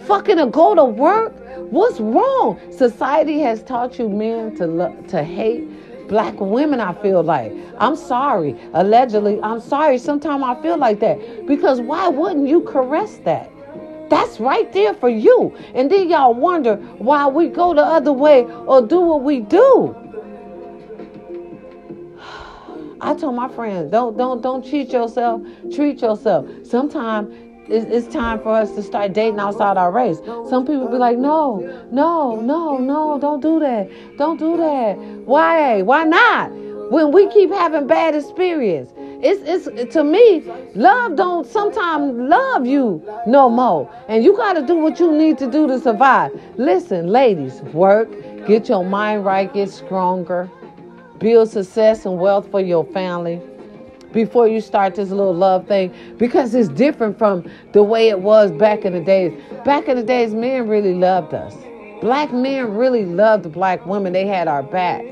fucking 0.08 0.38
to 0.38 0.48
go 0.48 0.74
to 0.76 0.86
work. 0.86 1.34
What's 1.72 2.00
wrong? 2.00 2.60
Society 2.72 3.40
has 3.42 3.62
taught 3.64 4.00
you 4.00 4.10
men 4.10 4.56
to 4.56 4.66
lo- 4.66 4.96
to 5.10 5.24
hate 5.24 6.08
black 6.08 6.34
women. 6.40 6.80
I 6.80 6.94
feel 7.02 7.22
like 7.22 7.54
I'm 7.78 7.96
sorry. 7.96 8.56
Allegedly, 8.74 9.40
I'm 9.44 9.60
sorry. 9.60 10.00
Sometimes 10.00 10.44
I 10.44 10.60
feel 10.62 10.78
like 10.78 11.00
that 11.02 11.46
because 11.46 11.82
why 11.82 12.08
wouldn't 12.08 12.48
you 12.48 12.62
caress 12.62 13.18
that? 13.26 13.52
That's 14.10 14.40
right 14.40 14.72
there 14.74 14.96
for 14.96 15.10
you. 15.10 15.56
And 15.76 15.92
then 15.92 16.10
y'all 16.10 16.34
wonder 16.34 16.78
why 16.98 17.28
we 17.28 17.48
go 17.48 17.76
the 17.76 17.84
other 17.84 18.12
way 18.12 18.46
or 18.46 18.82
do 18.82 19.00
what 19.00 19.22
we 19.22 19.42
do. 19.42 19.96
I 23.02 23.14
told 23.16 23.36
my 23.36 23.48
friends, 23.50 23.92
don't 23.92 24.18
don't 24.18 24.42
don't 24.42 24.64
cheat 24.64 24.92
yourself. 24.92 25.42
Treat 25.74 26.02
yourself. 26.02 26.46
Sometimes 26.64 27.34
it's, 27.70 27.86
it's 27.86 28.14
time 28.14 28.40
for 28.42 28.50
us 28.56 28.72
to 28.76 28.84
start 28.84 29.14
dating 29.14 29.40
outside 29.40 29.78
our 29.78 29.92
race. 29.92 30.18
Some 30.50 30.66
people 30.66 30.88
be 30.88 30.98
like, 30.98 31.18
no, 31.18 31.60
no, 31.92 32.42
no, 32.42 32.78
no, 32.78 33.20
don't 33.20 33.42
do 33.42 33.60
that. 33.60 33.90
Don't 34.18 34.40
do 34.40 34.58
that. 34.58 34.98
Why? 35.26 35.82
Why 35.82 36.04
not? 36.04 36.52
When 36.92 37.12
we 37.12 37.30
keep 37.30 37.52
having 37.52 37.86
bad 37.88 38.16
experience. 38.16 38.92
It's 39.22 39.68
it's 39.68 39.94
to 39.94 40.04
me, 40.04 40.42
love 40.76 41.18
don't 41.18 41.46
sometimes 41.46 42.14
love 42.14 42.66
you 42.66 43.04
no 43.28 43.50
more. 43.50 43.94
And 44.08 44.24
you 44.24 44.36
gotta 44.36 44.66
do 44.66 44.76
what 44.76 44.98
you 45.00 45.12
need 45.12 45.38
to 45.40 45.52
do 45.52 45.68
to 45.68 45.78
survive. 45.78 46.32
Listen, 46.56 47.08
ladies, 47.08 47.62
work, 47.74 48.10
get 48.48 48.70
your 48.70 48.86
mind 48.86 49.26
right, 49.26 49.54
get 49.54 49.70
stronger, 49.70 50.50
build 51.20 51.50
success 51.50 52.06
and 52.06 52.18
wealth 52.18 52.50
for 52.50 52.62
your 52.62 52.86
family 52.86 53.42
before 54.12 54.48
you 54.48 54.62
start 54.62 54.96
this 54.96 55.10
little 55.10 55.34
love 55.34 55.68
thing 55.68 55.94
because 56.18 56.56
it's 56.56 56.70
different 56.70 57.18
from 57.18 57.50
the 57.74 57.84
way 57.84 58.10
it 58.10 58.20
was 58.20 58.52
back 58.52 58.86
in 58.86 58.94
the 58.94 59.02
days. 59.02 59.40
Back 59.64 59.88
in 59.88 59.98
the 59.98 60.04
days, 60.04 60.34
men 60.34 60.68
really 60.68 60.94
loved 60.94 61.34
us. 61.34 61.56
Black 62.02 62.34
men 62.34 62.74
really 62.74 63.06
loved 63.06 63.52
black 63.52 63.86
women. 63.86 64.14
They 64.14 64.26
had 64.26 64.48
our 64.48 64.64
back. 64.64 65.04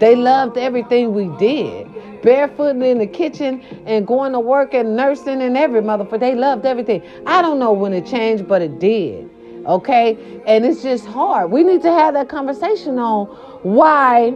They 0.00 0.16
loved 0.16 0.56
everything 0.56 1.12
we 1.12 1.28
did. 1.36 1.86
Barefooting 2.22 2.84
in 2.84 2.98
the 2.98 3.06
kitchen 3.06 3.60
and 3.86 4.06
going 4.06 4.32
to 4.32 4.40
work 4.40 4.74
and 4.74 4.96
nursing 4.96 5.42
and 5.42 5.56
every 5.56 5.82
motherfucker. 5.82 6.20
They 6.20 6.34
loved 6.34 6.64
everything. 6.64 7.02
I 7.26 7.42
don't 7.42 7.58
know 7.58 7.72
when 7.72 7.92
it 7.92 8.06
changed, 8.06 8.48
but 8.48 8.62
it 8.62 8.78
did. 8.78 9.28
Okay? 9.66 10.40
And 10.46 10.64
it's 10.64 10.82
just 10.82 11.06
hard. 11.06 11.50
We 11.50 11.62
need 11.62 11.82
to 11.82 11.92
have 11.92 12.14
that 12.14 12.28
conversation 12.28 12.98
on 12.98 13.26
why 13.62 14.30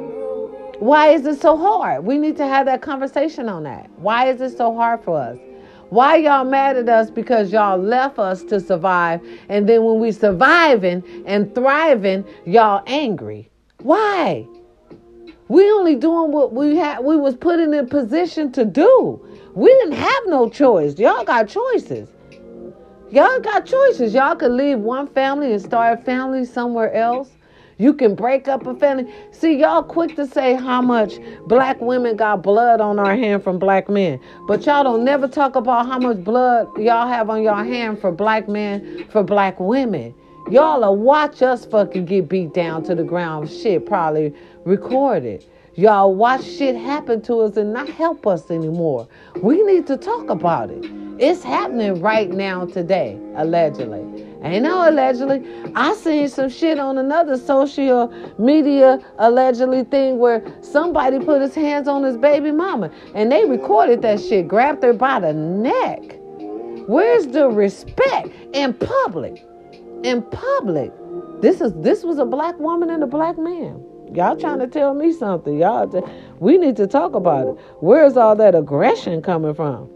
why 0.85 1.09
is 1.09 1.25
it 1.25 1.41
so 1.41 1.57
hard? 1.57 2.05
We 2.05 2.19
need 2.19 2.37
to 2.37 2.47
have 2.47 2.67
that 2.67 2.83
conversation 2.83 3.49
on 3.49 3.63
that. 3.63 3.89
Why 3.97 4.29
is 4.29 4.43
it 4.43 4.55
so 4.55 4.75
hard 4.75 5.03
for 5.03 5.19
us? 5.19 5.39
Why 5.89 6.17
y'all 6.17 6.45
mad 6.45 6.77
at 6.77 6.91
us 6.91 7.11
because 7.11 7.51
y'all 7.51 7.79
left 7.79 8.19
us 8.19 8.43
to 8.45 8.61
survive 8.61 9.27
and 9.49 9.67
then 9.67 9.83
when 9.83 9.99
we 9.99 10.13
surviving 10.13 11.03
and 11.25 11.55
thriving, 11.55 12.27
y'all 12.45 12.83
angry. 12.87 13.51
Why? 13.79 14.47
We 15.49 15.71
only 15.71 15.97
doing 15.97 16.33
what 16.33 16.53
we 16.53 16.77
had 16.77 17.03
we 17.03 17.17
was 17.17 17.35
put 17.35 17.61
in 17.61 17.73
a 17.73 17.85
position 17.85 18.53
to 18.53 18.67
do. 18.67 19.27
We 19.55 19.69
didn't 19.69 19.93
have 19.93 20.23
no 20.27 20.51
choice. 20.51 20.99
Y'all 20.99 21.25
got 21.25 21.49
choices. 21.49 22.11
Y'all 23.11 23.41
got 23.41 23.65
choices. 23.65 24.13
Y'all 24.13 24.37
could 24.37 24.53
leave 24.53 24.81
one 24.81 25.07
family 25.07 25.55
and 25.55 25.63
start 25.63 25.99
a 25.99 26.03
family 26.03 26.45
somewhere 26.45 26.93
else. 26.93 27.31
You 27.79 27.93
can 27.93 28.15
break 28.15 28.47
up 28.47 28.67
a 28.67 28.75
family. 28.75 29.13
See, 29.33 29.59
y'all 29.59 29.83
quick 29.83 30.15
to 30.17 30.27
say 30.27 30.55
how 30.55 30.81
much 30.81 31.19
black 31.47 31.81
women 31.81 32.17
got 32.17 32.43
blood 32.43 32.81
on 32.81 32.99
our 32.99 33.17
hand 33.17 33.43
from 33.43 33.59
black 33.59 33.89
men. 33.89 34.21
But 34.47 34.65
y'all 34.67 34.85
don't 34.85 35.05
never 35.05 35.27
talk 35.27 35.57
about 35.57 35.87
how 35.87 35.99
much 35.99 36.23
blood 36.23 36.69
y'all 36.79 37.09
have 37.09 37.31
on 37.31 37.43
your 37.43 37.65
hand 37.65 38.01
for 38.01 38.13
black 38.13 38.49
men, 38.49 39.07
for 39.11 39.23
black 39.23 39.59
women. 39.59 40.15
Y'all 40.51 40.81
will 40.81 40.97
watch 40.97 41.43
us 41.43 41.65
fucking 41.65 42.05
get 42.05 42.29
beat 42.29 42.53
down 42.53 42.83
to 42.85 42.95
the 42.95 43.03
ground. 43.03 43.51
Shit, 43.51 43.87
probably 43.87 44.33
recorded. 44.65 45.45
Y'all 45.77 46.15
watch 46.15 46.45
shit 46.45 46.77
happen 46.77 47.21
to 47.23 47.41
us 47.41 47.57
and 47.57 47.73
not 47.73 47.89
help 47.89 48.29
us 48.29 48.49
anymore. 48.49 49.09
We 49.43 49.61
need 49.65 49.89
to 49.89 49.97
talk 49.97 50.31
about 50.31 50.71
it. 50.71 50.85
It's 51.19 51.43
happening 51.43 52.01
right 52.01 52.31
now 52.31 52.67
today, 52.67 53.19
allegedly. 53.35 54.25
Ain't 54.45 54.63
no 54.63 54.89
allegedly. 54.89 55.43
I 55.75 55.95
seen 55.95 56.29
some 56.29 56.49
shit 56.49 56.79
on 56.79 56.97
another 56.97 57.37
social 57.37 58.13
media 58.39 59.01
allegedly 59.19 59.83
thing 59.83 60.19
where 60.19 60.45
somebody 60.61 61.19
put 61.19 61.43
his 61.43 61.57
hands 61.57 61.89
on 61.89 62.05
his 62.05 62.17
baby 62.17 62.53
mama 62.53 62.93
and 63.17 63.33
they 63.33 63.45
recorded 63.45 64.01
that 64.03 64.21
shit, 64.21 64.47
grabbed 64.47 64.85
her 64.85 64.93
by 64.93 65.19
the 65.19 65.33
neck. 65.33 66.19
Where's 66.87 67.27
the 67.27 67.49
respect 67.49 68.29
in 68.53 68.75
public? 68.75 69.45
In 70.05 70.23
public. 70.23 70.93
This 71.41 71.61
is 71.61 71.73
this 71.83 72.05
was 72.05 72.19
a 72.19 72.25
black 72.25 72.57
woman 72.61 72.91
and 72.91 73.03
a 73.03 73.09
black 73.09 73.37
man. 73.39 73.85
Y'all 74.15 74.37
trying 74.37 74.61
to 74.61 74.67
tell 74.69 74.95
me 74.95 75.13
something. 75.13 75.59
Y'all 75.59 75.89
t- 75.89 76.01
we 76.39 76.57
need 76.57 76.77
to 76.77 76.87
talk 76.87 77.15
about 77.15 77.49
it. 77.49 77.55
Where's 77.81 78.17
all 78.17 78.37
that 78.37 78.55
aggression 78.55 79.21
coming 79.23 79.55
from? 79.55 79.91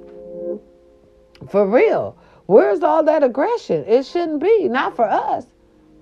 For 1.48 1.66
real. 1.66 2.16
Where's 2.46 2.82
all 2.82 3.04
that 3.04 3.22
aggression? 3.22 3.84
It 3.86 4.04
shouldn't 4.06 4.40
be, 4.40 4.68
not 4.68 4.96
for 4.96 5.04
us. 5.04 5.46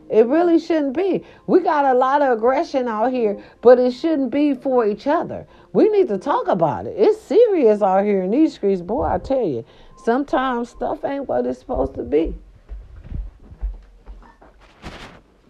It 0.08 0.26
really 0.26 0.58
shouldn't 0.58 0.96
be. 0.96 1.24
We 1.46 1.60
got 1.60 1.84
a 1.84 1.92
lot 1.92 2.22
of 2.22 2.38
aggression 2.38 2.88
out 2.88 3.12
here, 3.12 3.42
but 3.60 3.78
it 3.78 3.90
shouldn't 3.90 4.30
be 4.30 4.54
for 4.54 4.86
each 4.86 5.06
other. 5.06 5.46
We 5.72 5.88
need 5.88 6.08
to 6.08 6.16
talk 6.16 6.46
about 6.46 6.86
it. 6.86 6.94
It's 6.96 7.20
serious 7.20 7.82
out 7.82 8.04
here 8.04 8.22
in 8.22 8.30
these 8.30 8.54
streets, 8.54 8.80
boy. 8.80 9.04
I 9.04 9.18
tell 9.18 9.46
you, 9.46 9.64
sometimes 10.04 10.70
stuff 10.70 11.04
ain't 11.04 11.28
what 11.28 11.44
it's 11.44 11.58
supposed 11.58 11.94
to 11.94 12.02
be. 12.04 12.34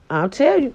I'll 0.08 0.30
tell 0.30 0.58
you. 0.60 0.72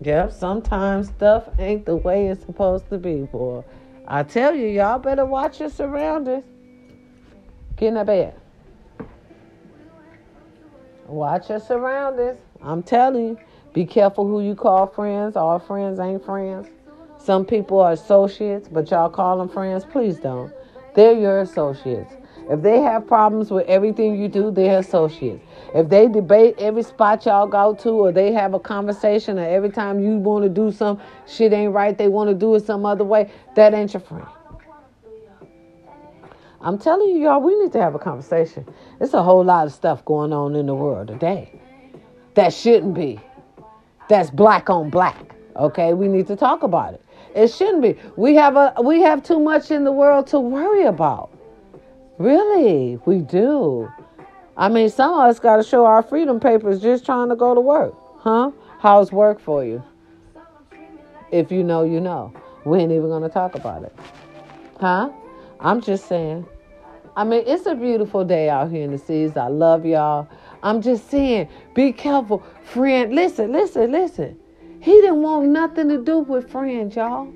Yep, 0.00 0.32
sometimes 0.32 1.08
stuff 1.08 1.48
ain't 1.58 1.84
the 1.84 1.96
way 1.96 2.28
it's 2.28 2.44
supposed 2.44 2.88
to 2.90 2.98
be, 2.98 3.22
boy. 3.22 3.64
I 4.06 4.22
tell 4.22 4.54
you, 4.54 4.68
y'all 4.68 4.98
better 4.98 5.24
watch 5.24 5.60
your 5.60 5.70
surroundings. 5.70 6.44
Get 7.76 7.88
in 7.88 7.94
the 7.94 8.04
bed. 8.04 8.34
Watch 11.06 11.50
your 11.50 11.60
surroundings. 11.60 12.38
I'm 12.62 12.82
telling 12.82 13.28
you. 13.28 13.38
Be 13.72 13.84
careful 13.84 14.26
who 14.26 14.40
you 14.42 14.54
call 14.54 14.86
friends. 14.86 15.36
All 15.36 15.58
friends 15.58 15.98
ain't 16.00 16.24
friends. 16.24 16.68
Some 17.18 17.44
people 17.44 17.80
are 17.80 17.92
associates, 17.92 18.68
but 18.68 18.90
y'all 18.90 19.10
call 19.10 19.38
them 19.38 19.48
friends. 19.48 19.84
Please 19.84 20.18
don't. 20.18 20.52
They're 20.94 21.12
your 21.12 21.40
associates. 21.40 22.14
If 22.48 22.62
they 22.62 22.80
have 22.80 23.06
problems 23.06 23.50
with 23.50 23.66
everything 23.66 24.20
you 24.20 24.28
do, 24.28 24.50
they're 24.50 24.78
associates. 24.78 25.44
If 25.74 25.90
they 25.90 26.08
debate 26.08 26.54
every 26.58 26.82
spot 26.82 27.26
y'all 27.26 27.46
go 27.46 27.74
to, 27.74 27.90
or 27.90 28.12
they 28.12 28.32
have 28.32 28.54
a 28.54 28.58
conversation, 28.58 29.38
or 29.38 29.46
every 29.46 29.70
time 29.70 30.00
you 30.00 30.16
want 30.16 30.44
to 30.44 30.48
do 30.48 30.72
some 30.72 30.98
shit 31.26 31.52
ain't 31.52 31.74
right, 31.74 31.96
they 31.96 32.08
want 32.08 32.30
to 32.30 32.34
do 32.34 32.54
it 32.54 32.64
some 32.64 32.86
other 32.86 33.04
way, 33.04 33.30
that 33.54 33.74
ain't 33.74 33.92
your 33.92 34.00
friend. 34.00 34.26
I'm 36.60 36.78
telling 36.78 37.10
you, 37.10 37.22
y'all, 37.22 37.40
we 37.40 37.56
need 37.62 37.72
to 37.72 37.80
have 37.80 37.94
a 37.94 37.98
conversation. 37.98 38.66
There's 38.98 39.14
a 39.14 39.22
whole 39.22 39.44
lot 39.44 39.66
of 39.66 39.72
stuff 39.72 40.04
going 40.04 40.32
on 40.32 40.56
in 40.56 40.66
the 40.66 40.74
world 40.74 41.08
today 41.08 41.52
that 42.34 42.52
shouldn't 42.52 42.94
be. 42.94 43.20
That's 44.08 44.30
black 44.30 44.70
on 44.70 44.90
black. 44.90 45.34
Okay, 45.56 45.92
we 45.92 46.08
need 46.08 46.26
to 46.28 46.36
talk 46.36 46.62
about 46.62 46.94
it. 46.94 47.04
It 47.34 47.48
shouldn't 47.48 47.82
be. 47.82 47.96
We 48.16 48.34
have 48.36 48.56
a 48.56 48.74
we 48.82 49.02
have 49.02 49.22
too 49.22 49.38
much 49.38 49.70
in 49.70 49.84
the 49.84 49.92
world 49.92 50.26
to 50.28 50.40
worry 50.40 50.84
about. 50.84 51.30
Really, 52.18 52.98
we 53.06 53.20
do. 53.20 53.88
I 54.56 54.68
mean, 54.68 54.90
some 54.90 55.14
of 55.14 55.20
us 55.20 55.38
got 55.38 55.56
to 55.56 55.62
show 55.62 55.86
our 55.86 56.02
freedom 56.02 56.40
papers 56.40 56.80
just 56.80 57.06
trying 57.06 57.28
to 57.28 57.36
go 57.36 57.54
to 57.54 57.60
work, 57.60 57.94
huh? 58.18 58.50
How's 58.80 59.12
work 59.12 59.38
for 59.40 59.64
you? 59.64 59.82
If 61.30 61.52
you 61.52 61.62
know, 61.62 61.84
you 61.84 62.00
know. 62.00 62.32
We 62.64 62.78
ain't 62.78 62.90
even 62.90 63.08
gonna 63.08 63.28
talk 63.28 63.54
about 63.54 63.84
it, 63.84 63.94
huh? 64.80 65.10
I'm 65.60 65.80
just 65.80 66.08
saying. 66.08 66.44
I 67.16 67.24
mean, 67.24 67.44
it's 67.46 67.66
a 67.66 67.74
beautiful 67.74 68.24
day 68.24 68.48
out 68.48 68.70
here 68.70 68.82
in 68.82 68.90
the 68.90 68.98
seas. 68.98 69.36
I 69.36 69.46
love 69.48 69.86
y'all. 69.86 70.28
I'm 70.62 70.82
just 70.82 71.08
saying, 71.08 71.48
be 71.74 71.92
careful, 71.92 72.44
friend. 72.64 73.14
Listen, 73.14 73.52
listen, 73.52 73.92
listen. 73.92 74.38
He 74.80 74.92
didn't 75.00 75.22
want 75.22 75.48
nothing 75.48 75.88
to 75.88 76.02
do 76.02 76.18
with 76.18 76.50
friends, 76.50 76.96
y'all. 76.96 77.32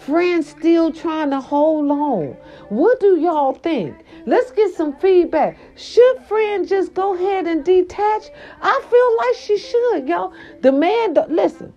Friends 0.00 0.48
still 0.48 0.92
trying 0.92 1.30
to 1.30 1.40
hold 1.40 1.90
on. 1.90 2.36
What 2.68 3.00
do 3.00 3.18
y'all 3.18 3.52
think? 3.52 3.96
Let's 4.26 4.50
get 4.52 4.74
some 4.74 4.96
feedback. 4.96 5.58
Should 5.76 6.22
friend 6.28 6.66
just 6.66 6.94
go 6.94 7.14
ahead 7.14 7.46
and 7.46 7.64
detach? 7.64 8.30
I 8.62 8.80
feel 8.90 9.16
like 9.16 9.34
she 9.36 9.58
should, 9.58 10.08
y'all. 10.08 10.32
The 10.62 10.72
man, 10.72 11.14
listen. 11.28 11.72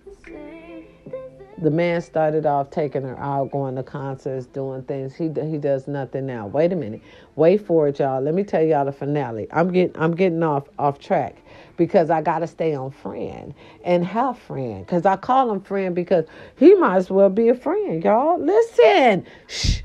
The 1.58 1.70
man 1.70 2.00
started 2.00 2.44
off 2.44 2.70
taking 2.70 3.02
her 3.02 3.18
out, 3.18 3.52
going 3.52 3.76
to 3.76 3.82
concerts, 3.82 4.46
doing 4.46 4.82
things. 4.82 5.14
He 5.14 5.28
he 5.28 5.58
does 5.58 5.86
nothing 5.86 6.26
now. 6.26 6.48
Wait 6.48 6.72
a 6.72 6.76
minute. 6.76 7.02
Wait 7.36 7.64
for 7.64 7.86
it, 7.86 8.00
y'all. 8.00 8.20
Let 8.20 8.34
me 8.34 8.42
tell 8.42 8.64
y'all 8.64 8.84
the 8.84 8.92
finale. 8.92 9.46
I'm 9.52 9.70
getting 9.70 9.96
I'm 10.00 10.16
getting 10.16 10.42
off 10.42 10.68
off 10.78 10.98
track 10.98 11.41
because 11.86 12.10
I 12.10 12.22
gotta 12.22 12.46
stay 12.46 12.74
on 12.74 12.90
friend 12.90 13.54
and 13.84 14.04
have 14.04 14.38
friend. 14.38 14.86
Cause 14.86 15.04
I 15.04 15.16
call 15.16 15.50
him 15.50 15.60
friend 15.60 15.94
because 15.94 16.24
he 16.56 16.74
might 16.74 16.96
as 16.96 17.10
well 17.10 17.28
be 17.28 17.48
a 17.48 17.54
friend, 17.54 18.02
y'all. 18.02 18.40
Listen. 18.40 19.26
Shh. 19.48 19.82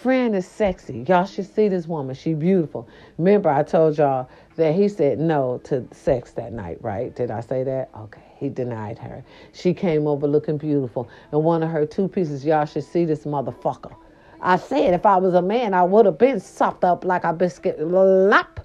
Friend 0.00 0.36
is 0.36 0.46
sexy. 0.46 1.04
Y'all 1.08 1.26
should 1.26 1.52
see 1.52 1.68
this 1.68 1.88
woman. 1.88 2.14
She 2.14 2.32
beautiful. 2.32 2.88
Remember, 3.18 3.50
I 3.50 3.64
told 3.64 3.98
y'all 3.98 4.28
that 4.54 4.72
he 4.76 4.88
said 4.88 5.18
no 5.18 5.60
to 5.64 5.88
sex 5.90 6.30
that 6.32 6.52
night, 6.52 6.78
right? 6.80 7.14
Did 7.16 7.32
I 7.32 7.40
say 7.40 7.64
that? 7.64 7.90
Okay. 7.96 8.22
He 8.36 8.48
denied 8.48 8.98
her. 9.00 9.24
She 9.52 9.74
came 9.74 10.06
over 10.06 10.28
looking 10.28 10.56
beautiful. 10.56 11.08
And 11.32 11.42
one 11.42 11.64
of 11.64 11.70
her 11.70 11.84
two 11.84 12.06
pieces, 12.06 12.44
y'all 12.44 12.64
should 12.64 12.84
see 12.84 13.04
this 13.04 13.24
motherfucker. 13.24 13.92
I 14.40 14.56
said 14.56 14.94
if 14.94 15.04
I 15.04 15.16
was 15.16 15.34
a 15.34 15.42
man, 15.42 15.74
I 15.74 15.82
would 15.82 16.06
have 16.06 16.18
been 16.18 16.38
sopped 16.38 16.84
up 16.84 17.04
like 17.04 17.24
a 17.24 17.32
biscuit. 17.32 17.80
Lop. 17.80 18.60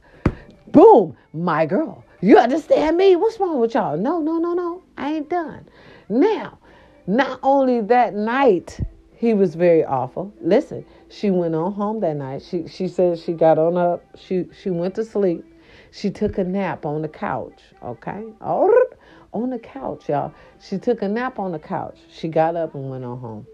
Boom. 0.68 1.18
My 1.34 1.66
girl. 1.66 2.04
You 2.24 2.38
understand 2.38 2.96
me? 2.96 3.18
What's 3.18 3.38
wrong 3.38 3.60
with 3.60 3.74
y'all? 3.74 3.98
No, 3.98 4.22
no, 4.22 4.38
no, 4.38 4.54
no. 4.54 4.82
I 4.98 5.16
ain't 5.16 5.30
done. 5.30 5.68
Now, 6.08 6.58
not 7.06 7.38
only 7.44 7.82
that 7.82 8.14
night, 8.14 8.80
he 9.14 9.34
was 9.34 9.56
very 9.56 9.84
awful. 9.84 10.34
Listen, 10.40 10.86
she 11.10 11.32
went 11.32 11.54
on 11.54 11.74
home 11.74 12.00
that 12.00 12.16
night. 12.16 12.42
She 12.42 12.66
she 12.70 12.88
said 12.88 13.20
she 13.20 13.34
got 13.34 13.58
on 13.58 13.76
up. 13.76 14.06
She 14.16 14.46
she 14.58 14.70
went 14.70 14.96
to 14.96 15.04
sleep. 15.04 15.44
She 15.92 16.10
took 16.10 16.38
a 16.38 16.46
nap 16.46 16.86
on 16.86 17.02
the 17.02 17.10
couch. 17.10 17.62
Okay. 17.84 18.24
On 18.40 19.50
the 19.50 19.60
couch, 19.60 20.08
y'all. 20.08 20.34
She 20.62 20.78
took 20.78 21.02
a 21.02 21.10
nap 21.10 21.40
on 21.40 21.52
the 21.52 21.60
couch. 21.60 21.98
She 22.10 22.30
got 22.30 22.56
up 22.56 22.74
and 22.74 22.90
went 22.90 23.04
on 23.04 23.20
home. 23.20 23.48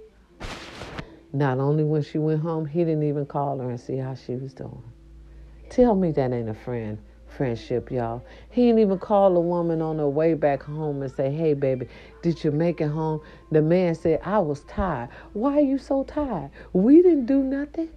Not 1.34 1.58
only 1.58 1.84
when 1.84 2.04
she 2.04 2.20
went 2.20 2.42
home, 2.42 2.68
he 2.68 2.84
didn't 2.84 3.02
even 3.02 3.26
call 3.26 3.58
her 3.58 3.72
and 3.72 3.80
see 3.80 3.98
how 3.98 4.14
she 4.14 4.36
was 4.36 4.54
doing. 4.54 4.84
Tell 5.72 5.96
me 5.96 6.12
that 6.12 6.32
ain't 6.32 6.50
a 6.50 6.54
friend 6.54 7.00
friendship, 7.30 7.92
y'all. 7.92 8.24
He 8.50 8.68
didn't 8.68 8.80
even 8.80 9.00
call 9.00 9.36
a 9.38 9.40
woman 9.40 9.82
on 9.82 9.98
her 10.00 10.10
way 10.10 10.34
back 10.34 10.64
home 10.64 11.02
and 11.02 11.12
say, 11.12 11.32
Hey, 11.32 11.54
baby, 11.54 11.88
did 12.22 12.44
you 12.44 12.52
make 12.52 12.82
it 12.82 12.88
home? 12.88 13.22
The 13.52 13.62
man 13.62 13.96
said, 13.96 14.20
I 14.24 14.40
was 14.40 14.62
tired. 14.62 15.10
Why 15.34 15.58
are 15.58 15.62
you 15.62 15.78
so 15.78 16.04
tired? 16.04 16.52
We 16.74 17.02
didn't 17.02 17.26
do 17.26 17.44
nothing. 17.44 17.90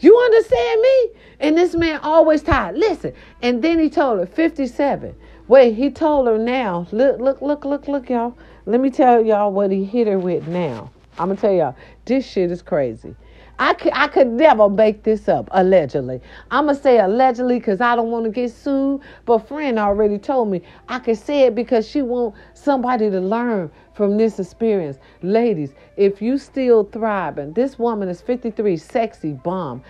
You 0.00 0.16
understand 0.16 0.80
me? 0.80 1.10
And 1.40 1.56
this 1.56 1.74
man 1.74 2.00
always 2.02 2.42
tired. 2.42 2.76
Listen. 2.76 3.12
And 3.42 3.62
then 3.62 3.78
he 3.78 3.90
told 3.90 4.20
her, 4.20 4.26
57. 4.26 5.14
Wait, 5.48 5.74
he 5.74 5.90
told 5.90 6.28
her 6.28 6.38
now. 6.38 6.86
Look, 6.92 7.20
look, 7.20 7.42
look, 7.42 7.64
look, 7.64 7.88
look, 7.88 8.10
y'all. 8.10 8.36
Let 8.66 8.80
me 8.80 8.90
tell 8.90 9.24
y'all 9.24 9.52
what 9.52 9.70
he 9.70 9.84
hit 9.84 10.06
her 10.06 10.18
with 10.18 10.46
now. 10.46 10.90
I'm 11.18 11.28
going 11.28 11.36
to 11.36 11.40
tell 11.40 11.52
y'all, 11.52 11.76
this 12.04 12.24
shit 12.26 12.52
is 12.52 12.62
crazy. 12.62 13.16
I 13.58 13.74
could, 13.74 13.92
I 13.94 14.06
could 14.06 14.28
never 14.28 14.68
make 14.68 15.02
this 15.02 15.28
up, 15.28 15.48
allegedly. 15.50 16.20
I'm 16.50 16.66
going 16.66 16.76
to 16.76 16.82
say 16.82 16.98
allegedly 16.98 17.58
because 17.58 17.80
I 17.80 17.96
don't 17.96 18.10
want 18.10 18.24
to 18.24 18.30
get 18.30 18.52
sued. 18.52 19.00
But 19.24 19.48
friend 19.48 19.78
already 19.78 20.18
told 20.18 20.50
me 20.50 20.62
I 20.88 21.00
could 21.00 21.18
say 21.18 21.42
it 21.42 21.54
because 21.54 21.88
she 21.88 22.02
want 22.02 22.36
somebody 22.54 23.10
to 23.10 23.20
learn 23.20 23.70
from 23.94 24.16
this 24.16 24.38
experience. 24.38 24.98
Ladies, 25.22 25.74
if 25.96 26.22
you 26.22 26.38
still 26.38 26.84
thriving, 26.84 27.52
this 27.52 27.78
woman 27.78 28.08
is 28.08 28.20
53, 28.20 28.76
sexy, 28.76 29.32
bomb. 29.32 29.82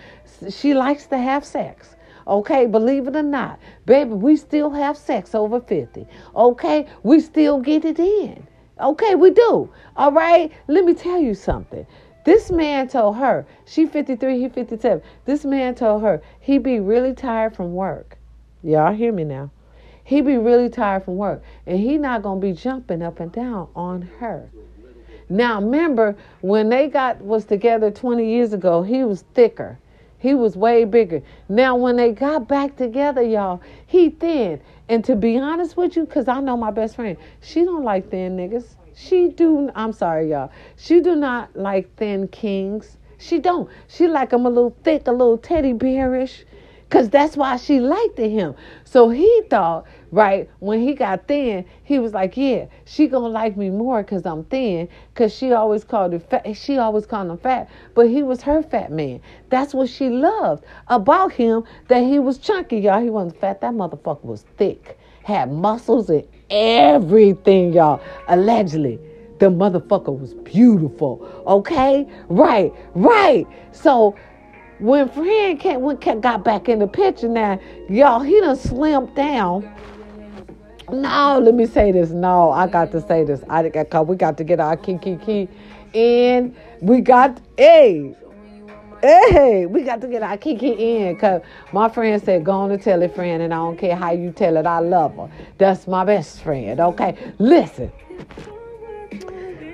She 0.49 0.73
likes 0.73 1.05
to 1.07 1.17
have 1.17 1.45
sex. 1.45 1.95
Okay, 2.27 2.65
believe 2.65 3.07
it 3.07 3.15
or 3.15 3.23
not, 3.23 3.59
baby, 3.87 4.11
we 4.11 4.35
still 4.35 4.69
have 4.69 4.97
sex 4.97 5.33
over 5.33 5.59
50. 5.59 6.05
Okay, 6.35 6.87
we 7.01 7.19
still 7.19 7.59
get 7.59 7.85
it 7.85 7.99
in. 7.99 8.47
Okay, 8.79 9.15
we 9.15 9.31
do. 9.31 9.69
All 9.95 10.11
right, 10.11 10.51
let 10.67 10.85
me 10.85 10.93
tell 10.93 11.19
you 11.19 11.33
something. 11.33 11.85
This 12.29 12.51
man 12.51 12.87
told 12.87 13.15
her, 13.15 13.47
she 13.65 13.87
53, 13.87 14.39
he 14.39 14.49
57. 14.49 15.01
This 15.25 15.43
man 15.45 15.73
told 15.73 16.03
her 16.03 16.21
he 16.39 16.59
be 16.59 16.79
really 16.79 17.15
tired 17.15 17.55
from 17.55 17.73
work. 17.73 18.19
Y'all 18.61 18.93
hear 18.93 19.11
me 19.11 19.23
now. 19.23 19.49
He 20.03 20.21
be 20.21 20.37
really 20.37 20.69
tired 20.69 21.05
from 21.05 21.17
work 21.17 21.41
and 21.65 21.79
he 21.79 21.97
not 21.97 22.21
going 22.21 22.39
to 22.39 22.45
be 22.45 22.53
jumping 22.53 23.01
up 23.01 23.19
and 23.19 23.31
down 23.31 23.67
on 23.75 24.03
her. 24.19 24.51
Now 25.27 25.59
remember 25.59 26.15
when 26.41 26.69
they 26.69 26.87
got 26.87 27.19
was 27.19 27.45
together 27.45 27.89
20 27.89 28.23
years 28.23 28.53
ago, 28.53 28.83
he 28.83 29.03
was 29.03 29.23
thicker. 29.33 29.79
He 30.19 30.35
was 30.35 30.55
way 30.55 30.85
bigger. 30.85 31.23
Now 31.47 31.77
when 31.77 31.95
they 31.95 32.11
got 32.11 32.47
back 32.47 32.75
together, 32.75 33.23
y'all, 33.23 33.59
he 33.87 34.11
thin. 34.11 34.61
And 34.87 35.03
to 35.05 35.15
be 35.15 35.39
honest 35.39 35.75
with 35.75 35.95
you, 35.95 36.05
cause 36.05 36.27
I 36.27 36.41
know 36.41 36.57
my 36.57 36.69
best 36.69 36.95
friend, 36.95 37.17
she 37.41 37.65
don't 37.65 37.83
like 37.83 38.11
thin 38.11 38.37
niggas. 38.37 38.75
She 39.01 39.29
do. 39.29 39.71
I'm 39.75 39.93
sorry, 39.93 40.31
y'all. 40.31 40.51
She 40.75 40.99
do 40.99 41.15
not 41.15 41.55
like 41.55 41.95
thin 41.95 42.27
kings. 42.27 42.97
She 43.17 43.39
don't. 43.39 43.69
She 43.87 44.07
like 44.07 44.31
them 44.31 44.45
a 44.45 44.49
little 44.49 44.75
thick, 44.83 45.07
a 45.07 45.11
little 45.11 45.37
teddy 45.37 45.71
bearish, 45.71 46.43
cause 46.89 47.09
that's 47.09 47.37
why 47.37 47.55
she 47.55 47.79
liked 47.79 48.17
him. 48.17 48.55
So 48.83 49.09
he 49.09 49.43
thought, 49.49 49.85
right 50.11 50.49
when 50.59 50.81
he 50.81 50.95
got 50.95 51.29
thin, 51.29 51.63
he 51.83 51.97
was 51.97 52.13
like, 52.13 52.35
yeah, 52.35 52.65
she 52.83 53.07
gonna 53.07 53.29
like 53.29 53.55
me 53.55 53.69
more 53.69 54.03
cause 54.03 54.25
I'm 54.25 54.43
thin, 54.43 54.89
cause 55.15 55.33
she 55.33 55.53
always 55.53 55.85
called 55.85 56.13
it 56.13 56.29
fat. 56.29 56.57
She 56.57 56.77
always 56.77 57.05
called 57.05 57.31
him 57.31 57.37
fat, 57.37 57.69
but 57.95 58.09
he 58.09 58.21
was 58.21 58.41
her 58.41 58.61
fat 58.61 58.91
man. 58.91 59.21
That's 59.49 59.73
what 59.73 59.87
she 59.87 60.09
loved 60.09 60.65
about 60.89 61.31
him. 61.31 61.63
That 61.87 62.03
he 62.03 62.19
was 62.19 62.37
chunky, 62.37 62.79
y'all. 62.79 63.01
He 63.01 63.09
wasn't 63.09 63.39
fat. 63.39 63.61
That 63.61 63.73
motherfucker 63.73 64.25
was 64.25 64.43
thick, 64.57 64.99
had 65.23 65.51
muscles 65.51 66.09
and 66.09 66.27
everything, 66.49 67.73
y'all. 67.73 68.01
Allegedly. 68.27 68.99
The 69.39 69.45
motherfucker 69.45 70.17
was 70.17 70.33
beautiful. 70.33 71.43
Okay? 71.47 72.05
Right, 72.27 72.73
right. 72.93 73.47
So 73.71 74.15
when 74.79 75.09
friend 75.09 75.59
came, 75.59 75.81
when 75.81 75.97
got 76.21 76.43
back 76.43 76.67
in 76.67 76.79
the 76.79 76.87
picture 76.87 77.29
now, 77.29 77.59
y'all, 77.89 78.21
he 78.21 78.39
done 78.41 78.57
slimmed 78.57 79.15
down. 79.15 79.69
No, 80.91 81.39
let 81.39 81.53
me 81.53 81.65
say 81.65 81.91
this. 81.91 82.09
No, 82.09 82.51
I 82.51 82.67
got 82.67 82.91
to 82.93 83.01
say 83.01 83.23
this. 83.23 83.43
I 83.49 83.69
got 83.69 84.07
we 84.07 84.15
got 84.15 84.37
to 84.37 84.43
get 84.43 84.59
our 84.59 84.75
key 84.75 84.97
key 84.97 85.47
in. 85.93 86.55
We 86.81 87.01
got 87.01 87.39
hey. 87.57 88.15
Hey, 89.01 89.65
we 89.65 89.83
got 89.83 90.01
to 90.01 90.07
get 90.07 90.23
our 90.23 90.35
Kiki 90.35 90.71
in 90.71 91.13
because 91.13 91.41
my 91.71 91.87
friend 91.87 92.21
said, 92.21 92.43
go 92.43 92.51
on 92.51 92.71
and 92.71 92.81
tell 92.81 93.01
it, 93.01 93.15
friend, 93.15 93.41
and 93.41 93.53
I 93.53 93.57
don't 93.57 93.77
care 93.77 93.95
how 93.95 94.11
you 94.11 94.31
tell 94.31 94.57
it, 94.57 94.65
I 94.65 94.79
love 94.79 95.15
her. 95.15 95.29
That's 95.57 95.87
my 95.87 96.03
best 96.03 96.41
friend, 96.41 96.81
okay? 96.81 97.15
Listen. 97.37 97.93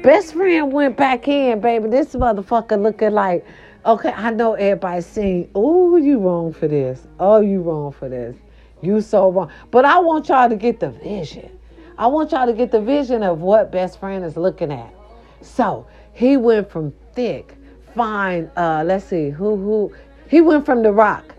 Best 0.03 0.33
friend 0.33 0.71
went 0.71 0.95
back 0.95 1.27
in, 1.27 1.59
baby. 1.59 1.89
This 1.89 2.13
motherfucker 2.13 2.79
looking 2.79 3.13
like, 3.13 3.43
okay, 3.83 4.11
I 4.11 4.29
know 4.29 4.53
everybody's 4.53 5.07
saying, 5.07 5.49
oh, 5.55 5.95
you 5.95 6.19
wrong 6.19 6.53
for 6.53 6.67
this. 6.67 7.07
Oh, 7.19 7.41
you 7.41 7.61
wrong 7.61 7.93
for 7.93 8.07
this. 8.07 8.35
You 8.83 9.01
so 9.01 9.31
wrong. 9.31 9.49
But 9.71 9.85
I 9.85 9.97
want 9.97 10.29
y'all 10.29 10.49
to 10.49 10.55
get 10.55 10.79
the 10.79 10.91
vision. 10.91 11.49
I 11.97 12.05
want 12.05 12.31
y'all 12.31 12.45
to 12.45 12.53
get 12.53 12.71
the 12.71 12.81
vision 12.81 13.23
of 13.23 13.41
what 13.41 13.71
best 13.71 13.99
friend 13.99 14.23
is 14.23 14.37
looking 14.37 14.71
at. 14.71 14.93
So 15.41 15.87
he 16.13 16.37
went 16.37 16.69
from 16.69 16.93
thick 17.13 17.54
find 17.95 18.49
uh 18.57 18.83
let's 18.85 19.05
see 19.05 19.29
who 19.29 19.55
who 19.55 19.93
he 20.27 20.41
went 20.41 20.65
from 20.65 20.83
the 20.83 20.91
rock 20.91 21.33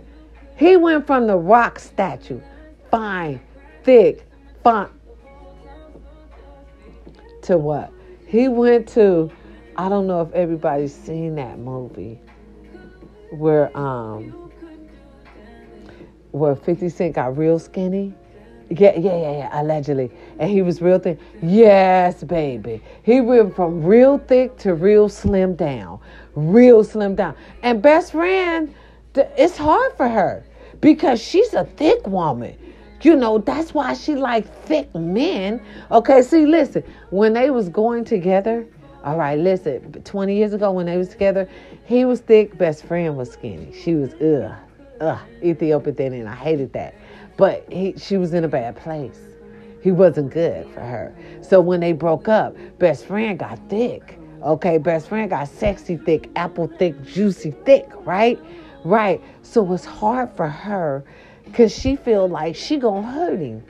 he 0.56 0.76
went 0.76 1.06
from 1.06 1.26
the 1.26 1.36
rock 1.36 1.78
statue 1.78 2.40
fine 2.90 3.40
thick 3.84 4.26
fine 4.64 4.88
to 7.42 7.58
what 7.58 7.92
he 8.26 8.48
went 8.48 8.88
to 8.88 9.30
i 9.76 9.88
don't 9.88 10.06
know 10.06 10.22
if 10.22 10.32
everybody's 10.32 10.94
seen 10.94 11.34
that 11.34 11.58
movie 11.58 12.18
where 13.32 13.76
um 13.76 14.50
where 16.32 16.56
50 16.56 16.88
cent 16.88 17.14
got 17.14 17.36
real 17.36 17.58
skinny 17.58 18.14
yeah, 18.68 18.98
yeah, 18.98 19.16
yeah, 19.16 19.32
yeah, 19.32 19.62
allegedly. 19.62 20.10
And 20.38 20.50
he 20.50 20.60
was 20.62 20.82
real 20.82 20.98
thin. 20.98 21.18
Yes, 21.40 22.24
baby. 22.24 22.82
He 23.04 23.20
went 23.20 23.54
from 23.54 23.84
real 23.84 24.18
thick 24.18 24.56
to 24.58 24.74
real 24.74 25.08
slim 25.08 25.54
down. 25.54 26.00
Real 26.36 26.84
slim 26.84 27.14
down. 27.16 27.34
And 27.62 27.82
best 27.82 28.12
friend, 28.12 28.72
it's 29.14 29.56
hard 29.56 29.96
for 29.96 30.08
her 30.08 30.44
because 30.80 31.20
she's 31.20 31.52
a 31.54 31.64
thick 31.64 32.06
woman. 32.06 32.56
You 33.02 33.16
know, 33.16 33.38
that's 33.38 33.72
why 33.72 33.94
she 33.94 34.14
like 34.14 34.46
thick 34.64 34.92
men. 34.94 35.60
Okay, 35.90 36.22
see, 36.22 36.44
listen, 36.44 36.82
when 37.10 37.34
they 37.34 37.50
was 37.50 37.68
going 37.68 38.04
together, 38.04 38.66
all 39.04 39.16
right, 39.16 39.38
listen, 39.38 39.92
20 40.02 40.34
years 40.34 40.52
ago 40.52 40.72
when 40.72 40.86
they 40.86 40.96
was 40.96 41.08
together, 41.08 41.48
he 41.84 42.04
was 42.04 42.20
thick, 42.20 42.58
best 42.58 42.84
friend 42.84 43.16
was 43.16 43.30
skinny. 43.30 43.72
She 43.72 43.94
was 43.94 44.12
ugh. 44.14 44.52
ugh, 45.00 45.20
Ethiopia 45.42 45.92
thing, 45.92 46.14
and 46.14 46.28
I 46.28 46.34
hated 46.34 46.72
that. 46.72 46.94
But 47.36 47.70
he, 47.72 47.94
she 47.96 48.16
was 48.16 48.34
in 48.34 48.44
a 48.44 48.48
bad 48.48 48.76
place. 48.76 49.20
He 49.82 49.92
wasn't 49.92 50.32
good 50.32 50.66
for 50.70 50.80
her. 50.80 51.14
So 51.42 51.60
when 51.60 51.78
they 51.78 51.92
broke 51.92 52.26
up, 52.26 52.56
best 52.78 53.06
friend 53.06 53.38
got 53.38 53.60
thick. 53.68 54.18
Okay, 54.46 54.78
best 54.78 55.08
friend 55.08 55.28
got 55.28 55.48
sexy 55.48 55.96
thick, 55.96 56.30
apple 56.36 56.68
thick, 56.78 57.02
juicy 57.02 57.50
thick, 57.50 57.88
right? 58.04 58.38
Right. 58.84 59.20
So 59.42 59.72
it's 59.72 59.84
hard 59.84 60.30
for 60.36 60.46
her 60.46 61.04
because 61.44 61.76
she 61.76 61.96
feel 61.96 62.28
like 62.28 62.54
she 62.54 62.76
gonna 62.76 63.04
hurt 63.04 63.40
him. 63.40 63.64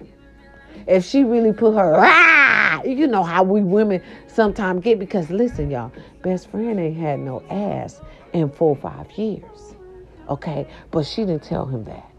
If 0.87 1.07
she 1.07 1.25
really 1.25 1.55
put 1.55 1.75
her, 1.77 1.95
ah, 1.99 2.83
you 2.83 3.07
know 3.07 3.23
how 3.23 3.43
we 3.43 3.63
women 3.63 4.03
sometimes 4.27 4.85
get 4.85 4.99
because 4.99 5.31
listen, 5.31 5.71
y'all, 5.71 5.91
best 6.21 6.51
friend 6.51 6.79
ain't 6.79 6.99
had 6.99 7.21
no 7.21 7.43
ass 7.49 8.03
in 8.35 8.51
four 8.51 8.77
or 8.77 8.77
five 8.77 9.11
years. 9.13 9.75
Okay, 10.29 10.69
but 10.91 11.07
she 11.07 11.25
didn't 11.25 11.45
tell 11.45 11.65
him 11.65 11.85
that. 11.85 12.11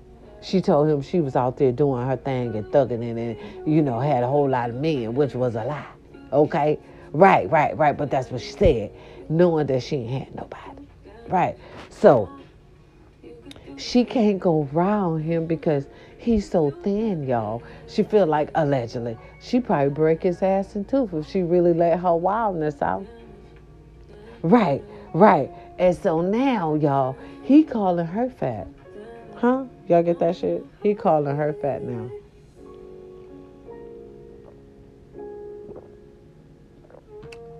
She 0.41 0.61
told 0.61 0.89
him 0.89 1.03
she 1.03 1.21
was 1.21 1.35
out 1.35 1.57
there 1.57 1.71
doing 1.71 2.07
her 2.07 2.17
thing 2.17 2.55
and 2.55 2.65
thugging 2.65 3.03
it 3.03 3.17
and, 3.17 3.71
you 3.71 3.83
know, 3.83 3.99
had 3.99 4.23
a 4.23 4.27
whole 4.27 4.49
lot 4.49 4.71
of 4.71 4.77
men, 4.77 5.13
which 5.13 5.35
was 5.35 5.53
a 5.53 5.63
lie. 5.63 5.85
Okay? 6.33 6.79
Right, 7.17 7.49
right, 7.49 7.75
right. 7.75 7.97
But 7.97 8.11
that's 8.11 8.29
what 8.29 8.41
she 8.41 8.51
said, 8.51 8.91
knowing 9.27 9.65
that 9.67 9.81
she 9.81 9.95
ain't 9.95 10.25
had 10.25 10.35
nobody. 10.35 10.87
Right. 11.27 11.57
So 11.89 12.29
she 13.75 14.05
can't 14.05 14.39
go 14.39 14.69
around 14.71 15.23
him 15.23 15.47
because 15.47 15.87
he's 16.19 16.47
so 16.47 16.69
thin, 16.69 17.27
y'all. 17.27 17.63
She 17.87 18.03
feel 18.03 18.27
like 18.27 18.51
allegedly 18.53 19.17
she 19.41 19.59
probably 19.59 19.89
break 19.89 20.21
his 20.21 20.43
ass 20.43 20.75
in 20.75 20.85
two 20.85 21.09
if 21.11 21.27
she 21.27 21.41
really 21.41 21.73
let 21.73 21.99
her 21.99 22.15
wildness 22.15 22.83
out. 22.83 23.07
Right, 24.43 24.83
right. 25.13 25.49
And 25.79 25.97
so 25.97 26.21
now, 26.21 26.75
y'all, 26.75 27.17
he 27.41 27.63
calling 27.63 28.05
her 28.05 28.29
fat. 28.29 28.67
Huh? 29.37 29.65
Y'all 29.87 30.03
get 30.03 30.19
that 30.19 30.35
shit? 30.35 30.63
He 30.83 30.93
calling 30.93 31.35
her 31.35 31.53
fat 31.53 31.81
now. 31.81 32.11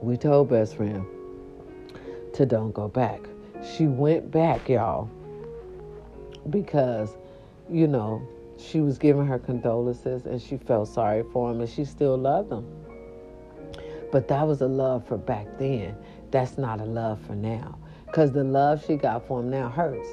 We 0.01 0.15
told 0.15 0.49
best 0.49 0.75
friend 0.75 1.05
to 2.33 2.45
don't 2.45 2.71
go 2.71 2.87
back. 2.87 3.21
She 3.75 3.87
went 3.87 4.29
back, 4.29 4.69
y'all, 4.69 5.09
because, 6.49 7.17
you 7.69 7.87
know, 7.87 8.21
she 8.57 8.79
was 8.79 8.97
giving 8.97 9.25
her 9.25 9.39
condolences 9.39 10.25
and 10.25 10.41
she 10.41 10.57
felt 10.57 10.87
sorry 10.87 11.23
for 11.31 11.51
him 11.51 11.61
and 11.61 11.69
she 11.69 11.83
still 11.83 12.17
loved 12.17 12.51
him. 12.51 12.65
But 14.11 14.27
that 14.27 14.47
was 14.47 14.61
a 14.61 14.67
love 14.67 15.07
for 15.07 15.17
back 15.17 15.47
then. 15.57 15.95
That's 16.31 16.57
not 16.57 16.79
a 16.79 16.85
love 16.85 17.19
for 17.21 17.35
now. 17.35 17.77
Because 18.05 18.31
the 18.31 18.43
love 18.43 18.83
she 18.85 18.95
got 18.95 19.27
for 19.27 19.39
him 19.39 19.49
now 19.49 19.69
hurts. 19.69 20.07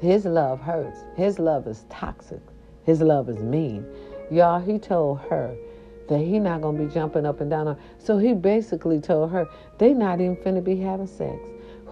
His 0.00 0.24
love 0.24 0.60
hurts. 0.60 0.98
His 1.16 1.38
love 1.38 1.66
is 1.66 1.84
toxic. 1.88 2.40
His 2.84 3.00
love 3.00 3.28
is 3.28 3.38
mean. 3.42 3.86
Y'all, 4.30 4.60
he 4.60 4.78
told 4.78 5.20
her 5.20 5.56
that 6.08 6.18
he 6.18 6.38
not 6.38 6.60
gonna 6.62 6.84
be 6.84 6.92
jumping 6.92 7.26
up 7.26 7.40
and 7.40 7.50
down. 7.50 7.68
On. 7.68 7.76
So 7.98 8.18
he 8.18 8.32
basically 8.32 9.00
told 9.00 9.30
her 9.30 9.46
they 9.78 9.92
not 9.92 10.20
even 10.20 10.36
finna 10.36 10.62
be 10.62 10.76
having 10.76 11.06
sex. 11.06 11.38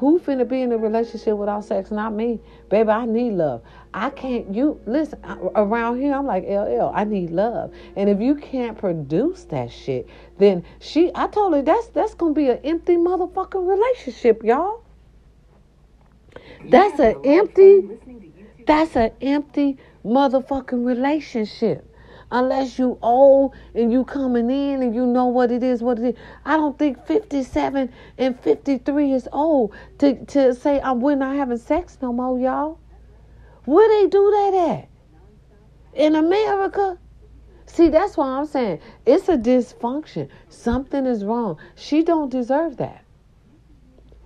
Who 0.00 0.18
finna 0.18 0.48
be 0.48 0.62
in 0.62 0.72
a 0.72 0.78
relationship 0.78 1.36
without 1.36 1.62
sex? 1.62 1.90
Not 1.90 2.14
me, 2.14 2.40
baby. 2.70 2.88
I 2.88 3.04
need 3.04 3.32
love. 3.32 3.60
I 3.92 4.08
can't. 4.08 4.54
You 4.54 4.80
listen 4.86 5.18
around 5.54 6.00
here. 6.00 6.14
I'm 6.14 6.24
like 6.24 6.44
LL. 6.44 6.90
I 6.94 7.04
need 7.04 7.28
love. 7.28 7.70
And 7.96 8.08
if 8.08 8.18
you 8.18 8.34
can't 8.34 8.78
produce 8.78 9.44
that 9.44 9.70
shit, 9.70 10.08
then 10.38 10.64
she. 10.78 11.10
I 11.14 11.26
told 11.26 11.52
her 11.52 11.60
that's 11.60 11.88
that's 11.88 12.14
gonna 12.14 12.32
be 12.32 12.48
an 12.48 12.60
empty 12.64 12.96
motherfucking 12.96 13.68
relationship, 13.68 14.42
y'all. 14.42 14.82
That's 16.64 16.98
an 16.98 17.20
empty. 17.22 17.90
That's 18.66 18.96
an 18.96 19.10
empty 19.20 19.76
motherfucking 20.02 20.82
relationship. 20.82 21.89
Unless 22.32 22.78
you 22.78 22.98
old 23.02 23.54
and 23.74 23.92
you 23.92 24.04
coming 24.04 24.50
in 24.50 24.82
and 24.82 24.94
you 24.94 25.04
know 25.04 25.26
what 25.26 25.50
it 25.50 25.62
is, 25.62 25.82
what 25.82 25.98
it 25.98 26.14
is. 26.14 26.14
I 26.44 26.56
don't 26.56 26.78
think 26.78 27.04
57 27.06 27.92
and 28.18 28.40
53 28.40 29.12
is 29.12 29.28
old 29.32 29.74
to, 29.98 30.24
to 30.26 30.54
say 30.54 30.80
I'm 30.80 31.00
we're 31.00 31.16
not 31.16 31.34
having 31.36 31.58
sex 31.58 31.98
no 32.00 32.12
more, 32.12 32.38
y'all. 32.38 32.78
Where 33.64 33.88
they 33.88 34.08
do 34.08 34.30
that 34.30 34.70
at? 34.70 34.88
In 35.94 36.14
America? 36.14 36.98
See, 37.66 37.88
that's 37.88 38.16
why 38.16 38.26
I'm 38.26 38.46
saying 38.46 38.80
it's 39.06 39.28
a 39.28 39.36
dysfunction. 39.36 40.28
Something 40.48 41.06
is 41.06 41.24
wrong. 41.24 41.58
She 41.74 42.02
don't 42.02 42.30
deserve 42.30 42.76
that. 42.78 43.04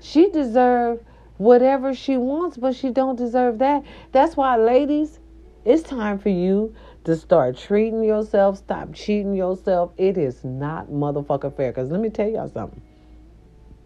She 0.00 0.30
deserve 0.30 1.02
whatever 1.38 1.94
she 1.94 2.16
wants, 2.16 2.56
but 2.56 2.74
she 2.74 2.90
don't 2.90 3.16
deserve 3.16 3.58
that. 3.58 3.82
That's 4.12 4.36
why, 4.36 4.56
ladies, 4.56 5.18
it's 5.64 5.82
time 5.82 6.18
for 6.18 6.28
you 6.28 6.74
to 7.04 7.16
start 7.16 7.56
treating 7.56 8.02
yourself, 8.02 8.58
stop 8.58 8.92
cheating 8.94 9.34
yourself. 9.34 9.92
It 9.96 10.18
is 10.18 10.42
not 10.44 10.88
motherfucking 10.88 11.56
fair. 11.56 11.70
Because 11.70 11.90
let 11.90 12.00
me 12.00 12.08
tell 12.10 12.28
y'all 12.28 12.48
something. 12.48 12.82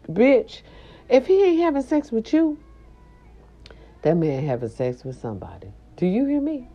Bitch, 0.08 0.62
if 1.08 1.26
he 1.26 1.42
ain't 1.42 1.60
having 1.60 1.82
sex 1.82 2.10
with 2.10 2.32
you, 2.32 2.58
that 4.02 4.16
man 4.16 4.46
having 4.46 4.68
sex 4.68 5.04
with 5.04 5.20
somebody. 5.20 5.72
Do 5.96 6.06
you 6.06 6.24
hear 6.26 6.40
me? 6.40 6.68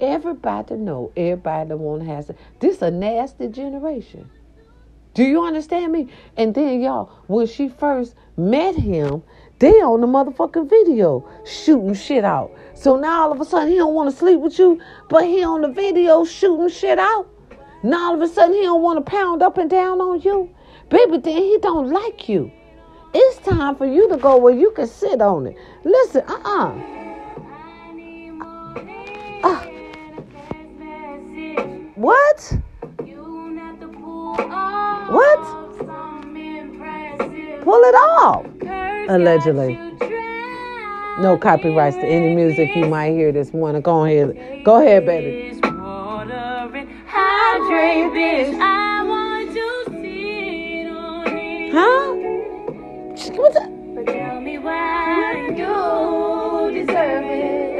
Everybody 0.00 0.74
know, 0.74 1.12
everybody 1.16 1.68
that 1.68 1.76
want 1.76 2.02
to 2.02 2.08
have 2.08 2.24
sex. 2.24 2.40
This 2.58 2.82
a 2.82 2.90
nasty 2.90 3.48
generation. 3.48 4.30
Do 5.14 5.22
you 5.22 5.44
understand 5.44 5.92
me? 5.92 6.08
And 6.36 6.54
then 6.54 6.80
y'all, 6.80 7.12
when 7.26 7.46
she 7.46 7.68
first 7.68 8.14
met 8.36 8.74
him, 8.74 9.22
they 9.58 9.74
on 9.80 10.00
the 10.00 10.06
motherfucking 10.06 10.70
video 10.70 11.28
shooting 11.44 11.94
shit 11.94 12.24
out. 12.24 12.50
So 12.74 12.96
now 12.96 13.22
all 13.22 13.32
of 13.32 13.40
a 13.40 13.44
sudden 13.44 13.68
he 13.68 13.76
don't 13.76 13.94
want 13.94 14.10
to 14.10 14.16
sleep 14.16 14.40
with 14.40 14.58
you, 14.58 14.80
but 15.08 15.24
he 15.24 15.44
on 15.44 15.60
the 15.62 15.68
video 15.68 16.24
shooting 16.24 16.68
shit 16.68 16.98
out. 16.98 17.28
Now 17.82 18.10
all 18.10 18.14
of 18.14 18.20
a 18.22 18.28
sudden 18.32 18.54
he 18.54 18.62
don't 18.62 18.82
want 18.82 19.04
to 19.04 19.10
pound 19.10 19.42
up 19.42 19.58
and 19.58 19.70
down 19.70 20.00
on 20.00 20.20
you. 20.22 20.50
Baby, 20.88 21.18
then 21.18 21.36
he 21.36 21.58
don't 21.60 21.90
like 21.90 22.28
you. 22.28 22.50
It's 23.14 23.38
time 23.46 23.76
for 23.76 23.86
you 23.86 24.08
to 24.08 24.16
go 24.16 24.36
where 24.38 24.54
you 24.54 24.70
can 24.72 24.86
sit 24.86 25.20
on 25.20 25.46
it. 25.46 25.56
Listen, 25.84 26.22
uh-uh. 26.26 26.72
Uh, 29.44 29.64
what? 31.96 32.52
What? 35.10 35.62
Pull 37.62 37.80
it 37.80 37.94
off. 37.94 38.46
Allegedly. 39.08 39.78
No 41.20 41.36
copyrights 41.36 41.96
to 41.96 42.06
any 42.06 42.34
music 42.34 42.74
you 42.74 42.86
might 42.86 43.10
hear 43.12 43.32
this 43.32 43.52
morning. 43.52 43.82
Go 43.82 44.04
ahead. 44.04 44.64
Go 44.64 44.80
ahead, 44.80 45.04
baby. 45.04 45.60
Huh? 51.72 52.14
What's 53.34 53.54
that? 53.54 53.68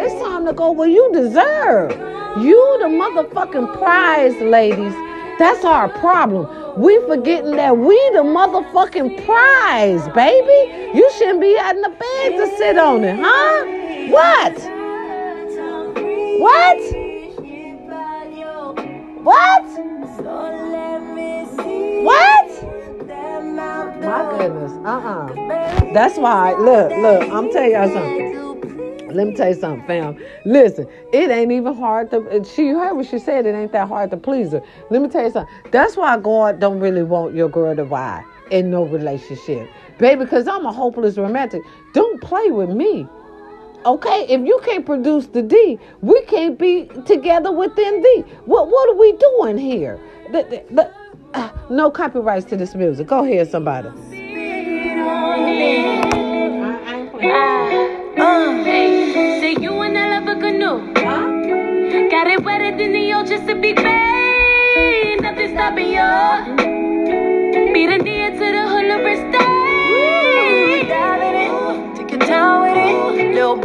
It's 0.04 0.22
time 0.22 0.44
to 0.46 0.52
go 0.52 0.72
where 0.72 0.88
you 0.88 1.10
deserve. 1.12 1.90
You 2.42 2.78
the 2.80 2.86
motherfucking 2.88 3.78
prize, 3.78 4.34
ladies. 4.42 4.94
That's 5.38 5.64
our 5.64 5.88
problem. 5.88 6.46
We 6.76 6.98
forgetting 7.06 7.56
that 7.56 7.76
we 7.76 7.96
the 8.14 8.22
motherfucking 8.22 9.26
prize, 9.26 10.08
baby. 10.14 10.96
You 10.96 11.10
shouldn't 11.12 11.40
be 11.40 11.54
in 11.56 11.80
the 11.82 11.90
bed 11.90 12.30
to 12.38 12.56
sit 12.56 12.78
on 12.78 13.04
it, 13.04 13.18
huh? 13.20 13.64
What? 14.10 14.58
What? 16.40 16.80
What? 19.22 19.64
What? 22.04 22.48
My 24.00 24.36
goodness. 24.38 24.72
Uh-uh. 24.84 25.92
That's 25.92 26.18
why, 26.18 26.54
look, 26.54 26.90
look, 26.90 27.30
I'm 27.30 27.52
telling 27.52 27.70
y'all 27.72 27.88
something. 27.92 28.41
Let 29.14 29.26
me 29.26 29.34
tell 29.34 29.48
you 29.48 29.54
something, 29.54 29.86
fam. 29.86 30.18
Listen, 30.44 30.88
it 31.12 31.30
ain't 31.30 31.52
even 31.52 31.74
hard 31.74 32.10
to. 32.10 32.44
She 32.44 32.68
heard 32.68 32.94
what 32.94 33.06
she 33.06 33.18
said. 33.18 33.46
It 33.46 33.54
ain't 33.54 33.72
that 33.72 33.88
hard 33.88 34.10
to 34.10 34.16
please 34.16 34.52
her. 34.52 34.62
Let 34.90 35.02
me 35.02 35.08
tell 35.08 35.24
you 35.24 35.30
something. 35.30 35.54
That's 35.70 35.96
why 35.96 36.16
God 36.18 36.60
don't 36.60 36.80
really 36.80 37.02
want 37.02 37.34
your 37.34 37.48
girl 37.48 37.74
to 37.76 37.84
ride 37.84 38.24
in 38.50 38.70
no 38.70 38.84
relationship, 38.84 39.68
baby. 39.98 40.24
Because 40.24 40.48
I'm 40.48 40.66
a 40.66 40.72
hopeless 40.72 41.16
romantic. 41.18 41.62
Don't 41.94 42.20
play 42.20 42.50
with 42.50 42.70
me. 42.70 43.06
Okay, 43.84 44.26
if 44.28 44.40
you 44.46 44.60
can't 44.64 44.86
produce 44.86 45.26
the 45.26 45.42
D, 45.42 45.78
we 46.02 46.22
can't 46.26 46.58
be 46.58 46.88
together 47.04 47.50
within 47.50 48.00
D. 48.02 48.24
What 48.44 48.68
what 48.68 48.88
are 48.90 48.94
we 48.94 49.12
doing 49.12 49.58
here? 49.58 49.98
The, 50.30 50.64
the, 50.70 50.74
the, 50.74 50.94
uh, 51.34 51.50
no 51.68 51.90
copyrights 51.90 52.46
to 52.46 52.56
this 52.56 52.74
music. 52.74 53.08
Go 53.08 53.24
ahead, 53.24 53.50
somebody. 53.50 53.90
Uh, 58.16 58.62
hey, 58.64 59.40
say 59.40 59.56
you 59.60 59.80
and 59.80 59.96
I 59.96 60.18
love 60.18 60.28
a 60.28 60.40
canoe. 60.40 60.92
Got 60.94 62.26
it 62.28 62.44
the 62.92 63.12
ocean 63.14 63.28
just 63.28 63.46
to 63.48 63.54
be. 63.54 63.72
Nothing 65.20 65.50
stopping 65.52 65.92
you. 65.92 66.72
To 68.32 68.38
the 68.38 68.64
hula 68.68 68.98
with 69.04 69.24
it. 69.34 69.42
Little. 73.34 73.56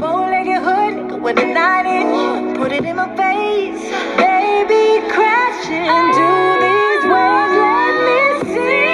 Put 2.56 2.72
it 2.72 2.86
in 2.86 2.95
my 2.95 3.08
face. 3.16 3.82
Baby, 4.18 5.02
crash 5.10 5.70
into 5.70 6.30
these 6.64 7.04
waves. 7.12 7.56
Let 7.64 7.95
me 8.08 8.54
see 8.54 8.86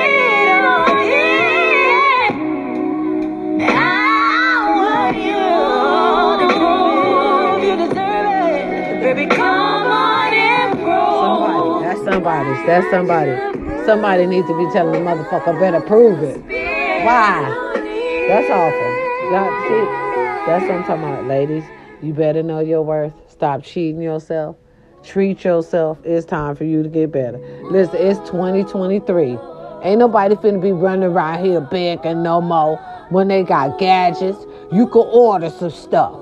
Somebody. 12.24 12.66
That's 12.66 12.90
somebody. 12.90 13.86
Somebody. 13.86 14.26
Needs 14.28 14.48
to 14.48 14.58
be 14.58 14.72
telling 14.72 14.94
the 14.94 15.00
motherfucker 15.00 15.60
better 15.60 15.82
prove 15.82 16.24
it. 16.24 16.38
Why? 17.04 17.44
That's 18.30 18.50
awful. 18.50 19.30
God, 19.30 19.52
see, 19.68 20.46
that's 20.46 20.64
what 20.64 20.72
I'm 20.72 20.84
talking 20.86 21.04
about, 21.04 21.26
ladies. 21.26 21.66
You 22.02 22.14
better 22.14 22.42
know 22.42 22.62
your 22.62 22.82
worth. 22.82 23.12
Stop 23.28 23.62
cheating 23.64 24.02
yourself. 24.02 24.56
Treat 25.04 25.44
yourself. 25.44 25.98
It's 26.06 26.26
time 26.26 26.56
for 26.56 26.64
you 26.64 26.82
to 26.82 26.88
get 26.88 27.12
better. 27.12 27.40
Listen, 27.70 27.98
it's 27.98 28.20
2023. 28.30 29.38
Ain't 29.84 30.00
nobody 30.00 30.36
finna 30.36 30.62
be 30.62 30.72
running 30.72 31.04
around 31.04 31.44
here 31.44 31.60
begging 31.60 32.24
no 32.24 32.40
more 32.40 32.78
when 33.10 33.28
they 33.28 33.44
got 33.44 33.78
gadgets. 33.78 34.46
You 34.72 34.88
can 34.88 35.06
order 35.12 35.50
some 35.50 35.72
stuff. 35.72 36.16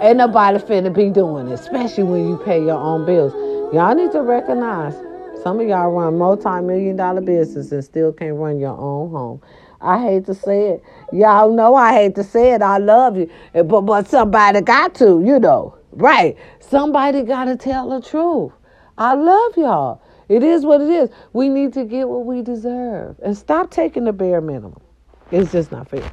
Ain't 0.00 0.18
nobody 0.18 0.58
finna 0.58 0.94
be 0.94 1.10
doing 1.10 1.48
it, 1.48 1.54
especially 1.54 2.04
when 2.04 2.28
you 2.28 2.36
pay 2.44 2.64
your 2.64 2.78
own 2.78 3.04
bills. 3.04 3.32
Y'all 3.74 3.96
need 3.96 4.12
to 4.12 4.22
recognize 4.22 4.94
some 5.42 5.60
of 5.60 5.68
y'all 5.68 5.90
run 5.90 6.18
multi-million 6.18 6.96
dollar 6.96 7.20
business 7.20 7.72
and 7.72 7.84
still 7.84 8.12
can't 8.12 8.34
run 8.36 8.58
your 8.58 8.76
own 8.76 9.10
home. 9.10 9.42
I 9.80 10.02
hate 10.02 10.26
to 10.26 10.34
say 10.34 10.70
it. 10.70 10.82
Y'all 11.12 11.54
know 11.54 11.74
I 11.74 11.92
hate 11.92 12.14
to 12.16 12.24
say 12.24 12.52
it. 12.52 12.62
I 12.62 12.78
love 12.78 13.16
you. 13.16 13.30
But 13.52 13.82
but 13.82 14.08
somebody 14.08 14.60
got 14.60 14.94
to, 14.96 15.22
you 15.24 15.38
know. 15.38 15.76
Right. 15.92 16.36
Somebody 16.60 17.22
gotta 17.22 17.56
tell 17.56 17.88
the 17.88 18.00
truth. 18.06 18.52
I 18.96 19.14
love 19.14 19.56
y'all. 19.56 20.02
It 20.28 20.42
is 20.42 20.64
what 20.64 20.80
it 20.80 20.90
is. 20.90 21.10
We 21.32 21.48
need 21.48 21.72
to 21.74 21.84
get 21.84 22.08
what 22.08 22.26
we 22.26 22.42
deserve. 22.42 23.16
And 23.22 23.36
stop 23.36 23.70
taking 23.70 24.04
the 24.04 24.12
bare 24.12 24.40
minimum. 24.40 24.80
It's 25.30 25.52
just 25.52 25.72
not 25.72 25.88
fair. 25.88 26.12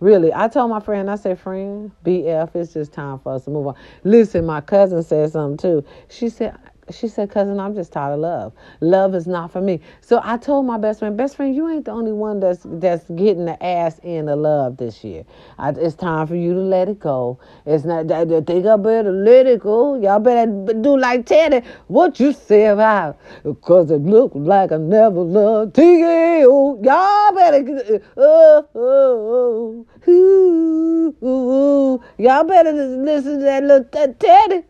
Really, 0.00 0.34
I 0.34 0.48
told 0.48 0.70
my 0.70 0.80
friend, 0.80 1.10
I 1.10 1.16
said, 1.16 1.40
friend, 1.40 1.90
BF, 2.04 2.54
it's 2.56 2.74
just 2.74 2.92
time 2.92 3.18
for 3.20 3.34
us 3.34 3.44
to 3.44 3.50
move 3.50 3.68
on. 3.68 3.74
Listen, 4.02 4.44
my 4.44 4.60
cousin 4.60 5.02
said 5.02 5.30
something 5.32 5.56
too. 5.56 5.84
She 6.10 6.28
said, 6.28 6.56
she 6.90 7.08
said, 7.08 7.30
cousin, 7.30 7.58
I'm 7.58 7.74
just 7.74 7.92
tired 7.92 8.14
of 8.14 8.20
love. 8.20 8.52
Love 8.80 9.14
is 9.14 9.26
not 9.26 9.50
for 9.50 9.60
me. 9.60 9.80
So 10.00 10.20
I 10.22 10.36
told 10.36 10.66
my 10.66 10.76
best 10.76 10.98
friend, 10.98 11.16
best 11.16 11.36
friend, 11.36 11.54
you 11.54 11.68
ain't 11.68 11.86
the 11.86 11.92
only 11.92 12.12
one 12.12 12.40
that's 12.40 12.60
that's 12.64 13.08
getting 13.10 13.46
the 13.46 13.62
ass 13.64 13.98
in 14.02 14.26
the 14.26 14.36
love 14.36 14.76
this 14.76 15.02
year. 15.02 15.24
I, 15.58 15.70
it's 15.70 15.94
time 15.94 16.26
for 16.26 16.36
you 16.36 16.52
to 16.52 16.60
let 16.60 16.88
it 16.88 16.98
go. 16.98 17.38
It's 17.64 17.84
not 17.84 18.08
that 18.08 18.28
think 18.46 18.66
I 18.66 18.76
better 18.76 19.12
let 19.12 19.46
it 19.46 19.60
go. 19.60 20.00
Y'all 20.00 20.20
better 20.20 20.50
do 20.74 20.98
like 20.98 21.26
Teddy. 21.26 21.66
What 21.86 22.20
you 22.20 22.32
say 22.32 22.66
about? 22.66 23.18
Cause 23.62 23.90
it 23.90 24.02
look 24.02 24.32
like 24.34 24.72
I 24.72 24.76
never 24.76 25.20
loved 25.20 25.74
T.A.O. 25.74 26.80
Y'all 26.82 27.34
better 27.34 28.02
oh, 28.16 28.68
oh, 28.74 29.86
oh, 30.06 30.10
ooh, 30.10 31.26
ooh. 31.26 32.02
Y'all 32.18 32.44
better 32.44 32.72
listen 32.72 33.38
to 33.38 33.44
that 33.44 33.62
little 33.62 33.84
t- 33.84 34.12
Teddy 34.18 34.64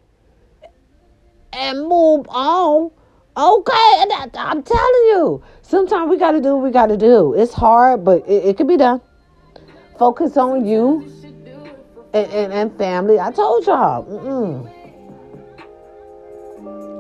and 1.57 1.81
move 1.83 2.27
on. 2.29 2.91
Okay, 3.37 4.05
I'm 4.35 4.63
telling 4.63 5.05
you, 5.09 5.43
sometimes 5.63 6.09
we 6.09 6.17
got 6.17 6.33
to 6.33 6.41
do 6.41 6.55
what 6.55 6.65
we 6.65 6.71
got 6.71 6.87
to 6.87 6.97
do. 6.97 7.35
It's 7.35 7.53
hard, 7.53 8.05
but 8.05 8.27
it, 8.29 8.45
it 8.45 8.57
can 8.57 8.69
be 8.69 8.77
done. 8.77 9.01
Focus 9.99 10.37
on 10.37 10.65
you 10.65 11.11
and, 12.13 12.31
and, 12.31 12.53
and 12.53 12.79
family. 12.79 13.19
I 13.19 13.33
told 13.33 13.67
y'all. 13.67 14.05
Mm-mm. 14.05 14.71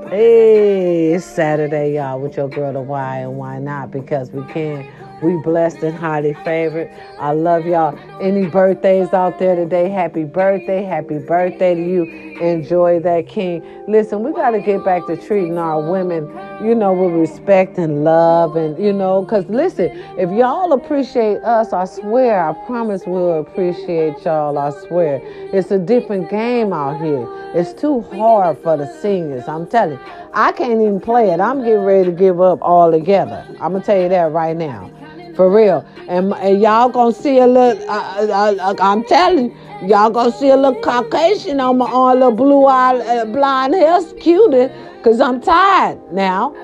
Hey, 0.08 1.14
it's 1.14 1.24
Saturday, 1.24 1.94
y'all, 1.94 2.20
with 2.20 2.36
your 2.36 2.48
girl, 2.48 2.72
the 2.72 2.80
why 2.80 3.18
and 3.18 3.36
why 3.36 3.58
not? 3.58 3.90
Because 3.90 4.30
we 4.30 4.42
can. 4.52 4.86
We 5.24 5.38
blessed 5.38 5.78
and 5.78 5.96
highly 5.96 6.34
favored. 6.44 6.90
I 7.18 7.32
love 7.32 7.64
y'all. 7.64 7.98
Any 8.20 8.46
birthdays 8.46 9.14
out 9.14 9.38
there 9.38 9.56
today? 9.56 9.88
Happy 9.88 10.24
birthday. 10.24 10.82
Happy 10.82 11.18
birthday 11.18 11.74
to 11.74 11.80
you. 11.80 12.02
Enjoy 12.42 13.00
that 13.00 13.26
king. 13.26 13.64
Listen, 13.88 14.22
we 14.22 14.32
got 14.34 14.50
to 14.50 14.60
get 14.60 14.84
back 14.84 15.06
to 15.06 15.16
treating 15.16 15.56
our 15.56 15.80
women, 15.80 16.26
you 16.62 16.74
know, 16.74 16.92
with 16.92 17.14
respect 17.14 17.78
and 17.78 18.04
love. 18.04 18.56
And, 18.56 18.78
you 18.78 18.92
know, 18.92 19.22
because 19.22 19.46
listen, 19.46 19.90
if 20.18 20.30
y'all 20.30 20.72
appreciate 20.74 21.38
us, 21.38 21.72
I 21.72 21.86
swear, 21.86 22.46
I 22.46 22.52
promise 22.66 23.04
we'll 23.06 23.40
appreciate 23.40 24.22
y'all. 24.24 24.58
I 24.58 24.70
swear. 24.86 25.22
It's 25.24 25.70
a 25.70 25.78
different 25.78 26.28
game 26.28 26.74
out 26.74 27.00
here. 27.00 27.26
It's 27.54 27.72
too 27.72 28.02
hard 28.02 28.58
for 28.58 28.76
the 28.76 28.86
seniors. 29.00 29.48
I'm 29.48 29.66
telling 29.66 29.98
you. 29.98 30.04
I 30.34 30.50
can't 30.52 30.80
even 30.82 31.00
play 31.00 31.30
it. 31.30 31.40
I'm 31.40 31.60
getting 31.62 31.84
ready 31.84 32.10
to 32.10 32.12
give 32.12 32.40
up 32.40 32.60
altogether. 32.60 33.46
I'm 33.60 33.70
going 33.70 33.82
to 33.82 33.86
tell 33.86 34.02
you 34.02 34.08
that 34.08 34.32
right 34.32 34.56
now. 34.56 34.90
For 35.36 35.50
real. 35.50 35.84
And, 36.08 36.32
and 36.34 36.60
y'all 36.60 36.88
gonna 36.88 37.12
see 37.12 37.38
a 37.38 37.46
little, 37.46 37.90
uh, 37.90 38.74
I'm 38.80 39.04
telling 39.04 39.56
y'all 39.82 40.10
gonna 40.10 40.32
see 40.32 40.50
a 40.50 40.56
little 40.56 40.80
Caucasian 40.80 41.60
on 41.60 41.78
my 41.78 41.86
on 41.86 42.14
little 42.14 42.32
blue 42.32 42.66
eye, 42.66 42.96
uh, 42.98 43.24
blonde 43.24 43.74
hair 43.74 44.00
cutie, 44.20 44.72
cause 45.02 45.20
I'm 45.20 45.40
tired 45.40 45.98
now. 46.12 46.54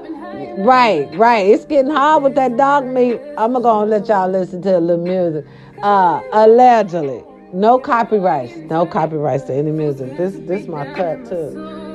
Right, 0.59 1.09
right. 1.17 1.47
It's 1.47 1.65
getting 1.65 1.91
hard 1.91 2.23
with 2.23 2.35
that 2.37 2.57
dog 2.57 2.87
meat. 2.87 3.21
I'm 3.37 3.53
gonna 3.55 3.91
let 3.91 4.09
y'all 4.09 4.29
listen 4.29 4.63
to 4.63 4.79
a 4.79 4.81
little 4.81 5.05
music. 5.05 5.45
Uh, 5.83 6.21
allegedly. 6.33 7.25
No 7.53 7.79
copyrights. 7.79 8.57
No 8.71 8.87
copyrights 8.87 9.45
to 9.45 9.55
any 9.55 9.73
music. 9.73 10.17
This 10.17 10.35
this 10.47 10.69
my 10.69 10.93
cut 10.95 11.29
too. 11.29 11.90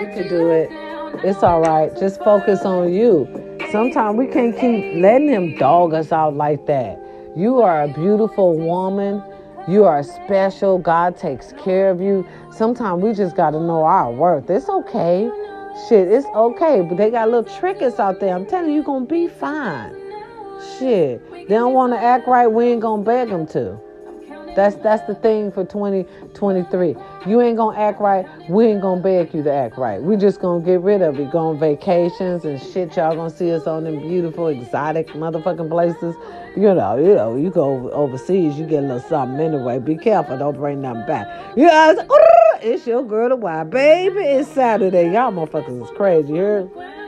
You 0.00 0.06
can 0.14 0.28
do 0.28 0.50
it. 0.50 0.68
It's 1.24 1.42
all 1.42 1.60
right. 1.60 1.94
Just 1.98 2.22
focus 2.22 2.60
on 2.62 2.92
you. 2.92 3.28
Sometimes 3.70 4.16
we 4.18 4.26
can't 4.26 4.58
keep 4.58 4.96
letting 5.02 5.28
him 5.28 5.56
dog 5.56 5.94
us 5.94 6.12
out 6.12 6.34
like 6.34 6.66
that. 6.66 6.98
You 7.36 7.60
are 7.60 7.82
a 7.82 7.88
beautiful 7.88 8.56
woman. 8.58 9.22
You 9.68 9.84
are 9.84 10.02
special. 10.02 10.78
God 10.78 11.16
takes 11.16 11.52
care 11.52 11.90
of 11.90 12.00
you. 12.00 12.26
Sometimes 12.52 13.02
we 13.02 13.12
just 13.12 13.36
got 13.36 13.50
to 13.50 13.60
know 13.60 13.84
our 13.84 14.10
worth. 14.10 14.50
It's 14.50 14.68
okay. 14.68 15.30
Shit, 15.88 16.08
it's 16.08 16.26
okay. 16.34 16.80
But 16.80 16.96
they 16.96 17.10
got 17.10 17.28
little 17.30 17.44
trickers 17.58 17.98
out 17.98 18.18
there. 18.18 18.34
I'm 18.34 18.46
telling 18.46 18.70
you, 18.70 18.76
you're 18.76 18.84
going 18.84 19.06
to 19.06 19.12
be 19.12 19.28
fine. 19.28 19.94
Shit. 20.78 21.30
They 21.30 21.54
don't 21.54 21.74
want 21.74 21.92
to 21.92 21.98
act 21.98 22.26
right. 22.26 22.48
We 22.48 22.66
ain't 22.66 22.80
going 22.80 23.04
to 23.04 23.06
beg 23.06 23.28
them 23.28 23.46
to. 23.48 23.78
That's 24.54 24.76
that's 24.76 25.06
the 25.06 25.14
thing 25.14 25.52
for 25.52 25.64
2023. 25.64 26.96
You 27.26 27.40
ain't 27.40 27.56
gonna 27.56 27.78
act 27.78 28.00
right. 28.00 28.26
We 28.48 28.66
ain't 28.66 28.82
gonna 28.82 29.00
beg 29.00 29.34
you 29.34 29.42
to 29.42 29.52
act 29.52 29.78
right. 29.78 30.00
We 30.02 30.16
just 30.16 30.40
gonna 30.40 30.64
get 30.64 30.80
rid 30.80 31.02
of 31.02 31.18
it. 31.18 31.30
Go 31.30 31.38
on 31.38 31.58
vacations 31.58 32.44
and 32.44 32.60
shit. 32.60 32.96
Y'all 32.96 33.14
gonna 33.14 33.30
see 33.30 33.52
us 33.52 33.66
on 33.66 33.84
them 33.84 34.00
beautiful, 34.00 34.48
exotic 34.48 35.08
motherfucking 35.08 35.68
places. 35.68 36.14
You 36.56 36.74
know, 36.74 36.96
you 36.96 37.14
know, 37.14 37.36
you 37.36 37.50
go 37.50 37.90
overseas, 37.90 38.58
you 38.58 38.66
get 38.66 38.82
a 38.84 38.86
little 38.86 39.00
something 39.08 39.38
anyway. 39.40 39.78
Be 39.78 39.96
careful, 39.96 40.36
don't 40.36 40.56
bring 40.56 40.82
nothing 40.82 41.06
back. 41.06 41.56
You 41.56 41.68
it's, 42.62 42.86
your 42.86 43.04
girl 43.04 43.28
the 43.28 43.36
wild 43.36 43.70
baby. 43.70 44.20
It's 44.20 44.48
Saturday. 44.48 45.12
Y'all 45.12 45.32
motherfuckers 45.32 45.82
is 45.82 45.90
crazy. 45.96 46.32
You 46.34 46.40
heard? 46.40 46.99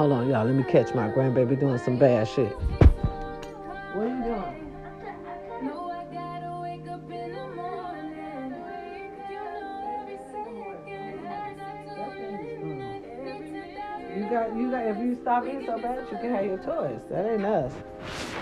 Hold 0.00 0.12
on, 0.12 0.30
y'all. 0.30 0.46
Let 0.46 0.54
me 0.54 0.62
catch 0.62 0.94
my 0.94 1.08
grandbaby 1.08 1.60
doing 1.60 1.76
some 1.76 1.98
bad 1.98 2.26
shit. 2.26 2.52
What 2.52 4.06
are 4.06 4.08
you 4.08 4.24
doing? 4.24 4.72
Gotta 6.10 6.58
wake 6.62 6.88
up 6.88 7.10
in 7.10 7.34
the 7.34 7.48
morning. 7.48 8.54
You 9.28 9.36
know 9.36 10.00
every 10.00 10.16
second 10.32 10.56
has 11.26 11.52
to 11.92 12.04
win. 12.16 12.80
Every 13.28 14.22
You 14.22 14.30
got, 14.30 14.56
you 14.56 14.70
got. 14.70 14.86
If 14.86 14.96
you 14.96 15.18
stop 15.20 15.44
eating 15.46 15.66
so 15.66 15.78
bad, 15.78 16.06
you 16.10 16.16
can 16.16 16.30
have 16.34 16.46
your 16.46 16.56
toys. 16.56 17.02
That 17.10 17.26
ain't 17.30 17.44
us. 17.44 17.74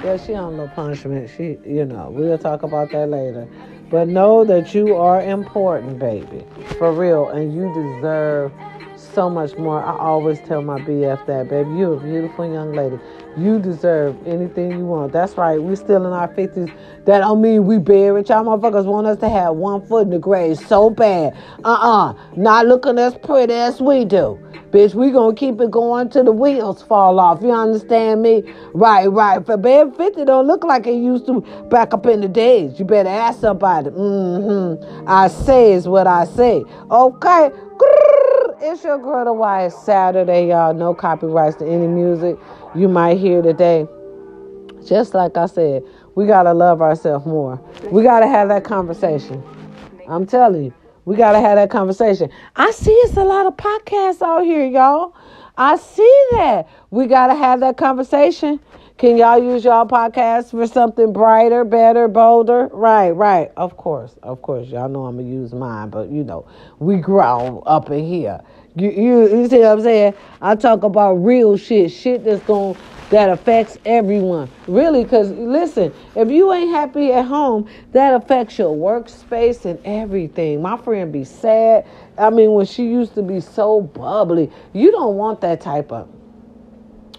Yeah, 0.05 0.17
she 0.17 0.35
on 0.35 0.57
no 0.59 0.69
punishment. 0.69 1.29
She, 1.37 1.59
you 1.69 1.85
know, 1.87 2.11
we'll 2.13 2.39
talk 2.39 2.63
about 2.63 2.93
that 2.93 3.09
later. 3.09 3.49
But 3.91 4.07
know 4.07 4.45
that 4.45 4.77
you 4.77 4.95
are 4.95 5.21
important, 5.23 5.99
baby, 5.99 6.45
for 6.79 6.93
real, 6.93 7.31
and 7.31 7.53
you 7.53 7.75
deserve 7.75 8.53
so 9.19 9.29
much 9.29 9.57
more. 9.57 9.85
I 9.85 9.99
always 9.99 10.39
tell 10.43 10.63
my 10.63 10.79
BF 10.79 11.27
that, 11.27 11.49
babe, 11.49 11.67
you're 11.77 11.95
a 11.95 12.01
beautiful 12.01 12.49
young 12.49 12.73
lady. 12.73 13.01
You 13.37 13.59
deserve 13.59 14.17
anything 14.25 14.71
you 14.71 14.87
want. 14.87 15.13
That's 15.13 15.37
right. 15.37 15.61
We're 15.61 15.75
still 15.75 16.07
in 16.07 16.13
our 16.13 16.33
fifties. 16.37 16.69
That 17.05 17.19
don't 17.19 17.43
mean 17.43 17.67
we 17.67 17.79
buried. 17.79 18.29
Y'all 18.29 18.45
motherfuckers 18.45 18.85
want 18.85 19.09
us 19.09 19.19
to 19.19 19.29
have 19.29 19.57
one 19.57 19.85
foot 19.85 20.03
in 20.03 20.11
the 20.11 20.21
grave 20.21 20.57
so 20.57 20.89
bad. 20.89 21.37
Uh-uh. 21.65 22.15
Not 22.37 22.67
looking 22.67 22.97
as 22.97 23.19
pretty 23.19 23.55
as 23.55 23.81
we 23.81 24.05
do. 24.05 24.39
Bitch, 24.71 24.95
we 24.95 25.11
gonna 25.11 25.35
keep 25.35 25.61
it 25.61 25.73
going 25.73 26.11
till 26.11 26.23
the 26.23 26.31
wheels 26.31 26.81
fall 26.85 27.19
off. 27.19 27.43
You 27.43 27.51
understand 27.51 28.23
me? 28.23 28.45
Right, 28.73 29.09
right. 29.09 29.45
For 29.45 29.57
bed 29.57 29.97
50 29.97 30.27
don't 30.27 30.47
look 30.47 30.63
like 30.63 30.87
it 30.87 30.95
used 30.95 31.27
to 31.27 31.41
back 31.71 31.93
up 31.93 32.07
in 32.07 32.21
the 32.21 32.29
days. 32.29 32.79
You 32.79 32.85
better 32.85 33.09
ask 33.09 33.41
somebody. 33.41 33.91
Mm-hmm. 33.91 35.09
I 35.09 35.27
say 35.27 35.73
is 35.73 35.89
what 35.89 36.07
I 36.07 36.25
say. 36.25 36.63
Okay. 36.89 37.51
It's 38.61 38.83
your 38.83 38.99
girl 38.99 39.25
the 39.25 39.67
it's 39.67 39.85
Saturday, 39.85 40.49
y'all. 40.49 40.75
No 40.75 40.93
copyrights 40.93 41.59
to 41.59 41.65
any 41.65 41.87
music 41.87 42.37
you 42.75 42.89
might 42.89 43.17
hear 43.17 43.41
today. 43.41 43.87
Just 44.85 45.15
like 45.15 45.37
I 45.37 45.47
said, 45.47 45.85
we 46.17 46.27
gotta 46.27 46.53
love 46.53 46.83
ourselves 46.83 47.25
more. 47.25 47.61
We 47.93 48.03
gotta 48.03 48.27
have 48.27 48.49
that 48.49 48.65
conversation. 48.65 49.45
I'm 50.09 50.27
telling 50.27 50.65
you, 50.65 50.75
we 51.05 51.15
gotta 51.15 51.39
have 51.39 51.55
that 51.55 51.71
conversation. 51.71 52.31
I 52.57 52.73
see 52.73 52.91
it's 52.91 53.17
a 53.17 53.23
lot 53.23 53.47
of 53.47 53.57
podcasts 53.57 54.23
out 54.23 54.43
here, 54.43 54.67
y'all. 54.67 55.15
I 55.57 55.77
see 55.77 56.27
that. 56.33 56.69
We 56.91 57.07
gotta 57.07 57.37
have 57.37 57.61
that 57.61 57.77
conversation. 57.77 58.59
Can 58.99 59.17
y'all 59.17 59.39
use 59.39 59.65
y'all 59.65 59.87
podcast 59.87 60.51
for 60.51 60.67
something 60.67 61.13
brighter, 61.13 61.63
better, 61.63 62.09
bolder? 62.09 62.67
Right, 62.73 63.13
right. 63.13 63.53
Of 63.57 63.77
course, 63.77 64.17
of 64.25 64.43
course. 64.43 64.67
Y'all 64.67 64.89
know 64.89 65.05
I'm 65.05 65.19
gonna 65.19 65.29
use 65.29 65.55
mine, 65.55 65.89
but 65.91 66.09
you 66.09 66.25
know, 66.25 66.49
we 66.81 66.97
grow 66.97 67.63
up 67.65 67.93
in 67.93 68.05
here. 68.05 68.41
You, 68.75 68.91
you, 68.91 69.39
you 69.39 69.49
see 69.49 69.61
what 69.61 69.69
I'm 69.69 69.81
saying? 69.83 70.15
I 70.43 70.57
talk 70.57 70.83
about 70.83 71.15
real 71.15 71.57
shit, 71.57 71.93
shit 71.93 72.25
that's 72.25 72.43
going 72.43 72.77
that 73.11 73.31
affects 73.31 73.79
everyone. 73.85 74.51
Really, 74.67 75.05
because 75.05 75.31
listen, 75.31 75.95
if 76.17 76.29
you 76.29 76.53
ain't 76.53 76.71
happy 76.71 77.13
at 77.13 77.25
home, 77.25 77.69
that 77.93 78.15
affects 78.15 78.59
your 78.59 78.77
workspace 78.77 79.65
and 79.65 79.79
everything. 79.85 80.61
My 80.61 80.77
friend 80.77 81.13
be 81.13 81.23
sad. 81.23 81.87
I 82.19 82.31
mean, 82.31 82.51
when 82.51 82.67
she 82.67 82.89
used 82.89 83.15
to 83.15 83.23
be 83.23 83.39
so 83.39 83.81
bubbly, 83.81 84.51
you 84.73 84.91
don't 84.91 85.15
want 85.15 85.41
that 85.43 85.61
type 85.61 85.93
of 85.93 86.18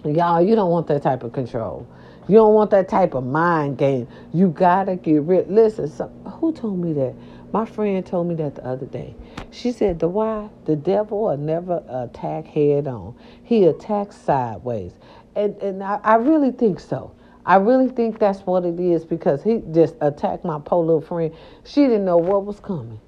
y'all. 0.05 0.41
You 0.41 0.55
don't 0.55 0.71
want 0.71 0.87
that 0.87 1.03
type 1.03 1.23
of 1.23 1.33
control. 1.33 1.87
You 2.27 2.35
don't 2.35 2.53
want 2.53 2.69
that 2.71 2.87
type 2.87 3.15
of 3.15 3.25
mind 3.25 3.77
game. 3.77 4.07
You 4.33 4.49
gotta 4.49 4.95
get 4.95 5.23
rid. 5.23 5.49
Listen, 5.49 5.87
so, 5.87 6.07
who 6.39 6.53
told 6.53 6.77
me 6.79 6.93
that? 6.93 7.15
My 7.51 7.65
friend 7.65 8.05
told 8.05 8.27
me 8.27 8.35
that 8.35 8.55
the 8.55 8.65
other 8.65 8.85
day. 8.85 9.15
She 9.49 9.71
said, 9.71 9.99
"The 9.99 10.07
why 10.07 10.49
the 10.65 10.75
devil 10.75 11.23
will 11.23 11.37
never 11.37 11.83
attack 11.89 12.45
head 12.45 12.87
on. 12.87 13.15
He 13.43 13.65
attacks 13.65 14.15
sideways." 14.15 14.93
And 15.35 15.55
and 15.57 15.83
I, 15.83 15.99
I 16.03 16.15
really 16.15 16.51
think 16.51 16.79
so. 16.79 17.11
I 17.45 17.55
really 17.55 17.87
think 17.87 18.19
that's 18.19 18.41
what 18.41 18.63
it 18.65 18.79
is 18.79 19.05
because 19.05 19.41
he 19.41 19.63
just 19.71 19.95
attacked 20.01 20.45
my 20.45 20.59
poor 20.63 20.85
little 20.85 21.01
friend. 21.01 21.33
She 21.63 21.81
didn't 21.81 22.05
know 22.05 22.17
what 22.17 22.45
was 22.45 22.59
coming. 22.59 22.99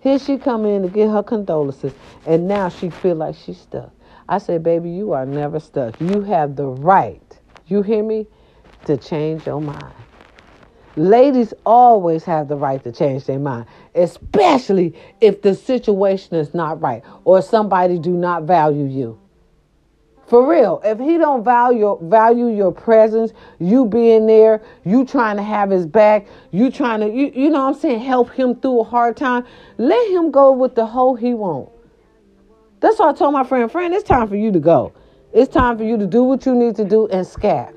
Here 0.00 0.18
she 0.18 0.38
come 0.38 0.64
in 0.64 0.82
to 0.82 0.88
get 0.88 1.10
her 1.10 1.22
condolences, 1.22 1.92
and 2.24 2.48
now 2.48 2.70
she 2.70 2.88
feel 2.88 3.16
like 3.16 3.34
she's 3.34 3.58
stuck. 3.58 3.92
I 4.30 4.38
said, 4.38 4.62
baby, 4.62 4.88
you 4.90 5.12
are 5.12 5.26
never 5.26 5.58
stuck. 5.58 6.00
You 6.00 6.22
have 6.22 6.54
the 6.54 6.68
right. 6.68 7.38
You 7.66 7.82
hear 7.82 8.04
me? 8.04 8.28
To 8.86 8.96
change 8.96 9.44
your 9.44 9.60
mind. 9.60 9.92
Ladies 10.94 11.52
always 11.66 12.22
have 12.24 12.46
the 12.46 12.56
right 12.56 12.82
to 12.84 12.92
change 12.92 13.24
their 13.24 13.40
mind, 13.40 13.66
especially 13.96 14.94
if 15.20 15.42
the 15.42 15.54
situation 15.54 16.36
is 16.36 16.54
not 16.54 16.80
right 16.80 17.02
or 17.24 17.42
somebody 17.42 17.98
do 17.98 18.10
not 18.10 18.44
value 18.44 18.86
you. 18.86 19.18
For 20.28 20.48
real, 20.48 20.80
if 20.84 21.00
he 21.00 21.18
don't 21.18 21.42
value 21.42 21.98
value 22.02 22.48
your 22.48 22.70
presence, 22.70 23.32
you 23.58 23.84
being 23.84 24.26
there, 24.26 24.62
you 24.84 25.04
trying 25.04 25.38
to 25.38 25.42
have 25.42 25.70
his 25.70 25.86
back, 25.86 26.28
you 26.52 26.70
trying 26.70 27.00
to 27.00 27.08
you, 27.08 27.32
you 27.34 27.50
know 27.50 27.64
what 27.64 27.74
I'm 27.74 27.80
saying, 27.80 27.98
help 27.98 28.30
him 28.30 28.54
through 28.54 28.82
a 28.82 28.84
hard 28.84 29.16
time, 29.16 29.44
let 29.76 30.08
him 30.08 30.30
go 30.30 30.52
with 30.52 30.76
the 30.76 30.86
hoe 30.86 31.16
he 31.16 31.34
want. 31.34 31.70
That's 32.80 32.98
why 32.98 33.10
I 33.10 33.12
told 33.12 33.34
my 33.34 33.44
friend, 33.44 33.70
friend, 33.70 33.92
it's 33.92 34.08
time 34.08 34.26
for 34.28 34.36
you 34.36 34.50
to 34.52 34.58
go. 34.60 34.92
It's 35.32 35.52
time 35.52 35.76
for 35.76 35.84
you 35.84 35.98
to 35.98 36.06
do 36.06 36.24
what 36.24 36.46
you 36.46 36.54
need 36.54 36.76
to 36.76 36.84
do 36.84 37.06
and 37.08 37.26
scat. 37.26 37.74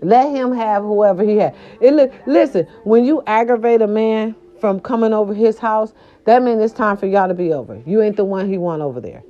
Let 0.00 0.30
him 0.34 0.52
have 0.52 0.82
whoever 0.82 1.22
he 1.22 1.36
had. 1.36 1.54
It 1.80 1.92
look, 1.92 2.12
listen, 2.26 2.66
when 2.84 3.04
you 3.04 3.22
aggravate 3.26 3.82
a 3.82 3.86
man 3.86 4.34
from 4.60 4.80
coming 4.80 5.12
over 5.12 5.34
his 5.34 5.58
house, 5.58 5.92
that 6.24 6.42
means 6.42 6.62
it's 6.62 6.72
time 6.72 6.96
for 6.96 7.06
y'all 7.06 7.28
to 7.28 7.34
be 7.34 7.52
over. 7.52 7.80
You 7.84 8.00
ain't 8.00 8.16
the 8.16 8.24
one 8.24 8.48
he 8.48 8.58
want 8.58 8.80
over 8.80 9.00
there. 9.00 9.22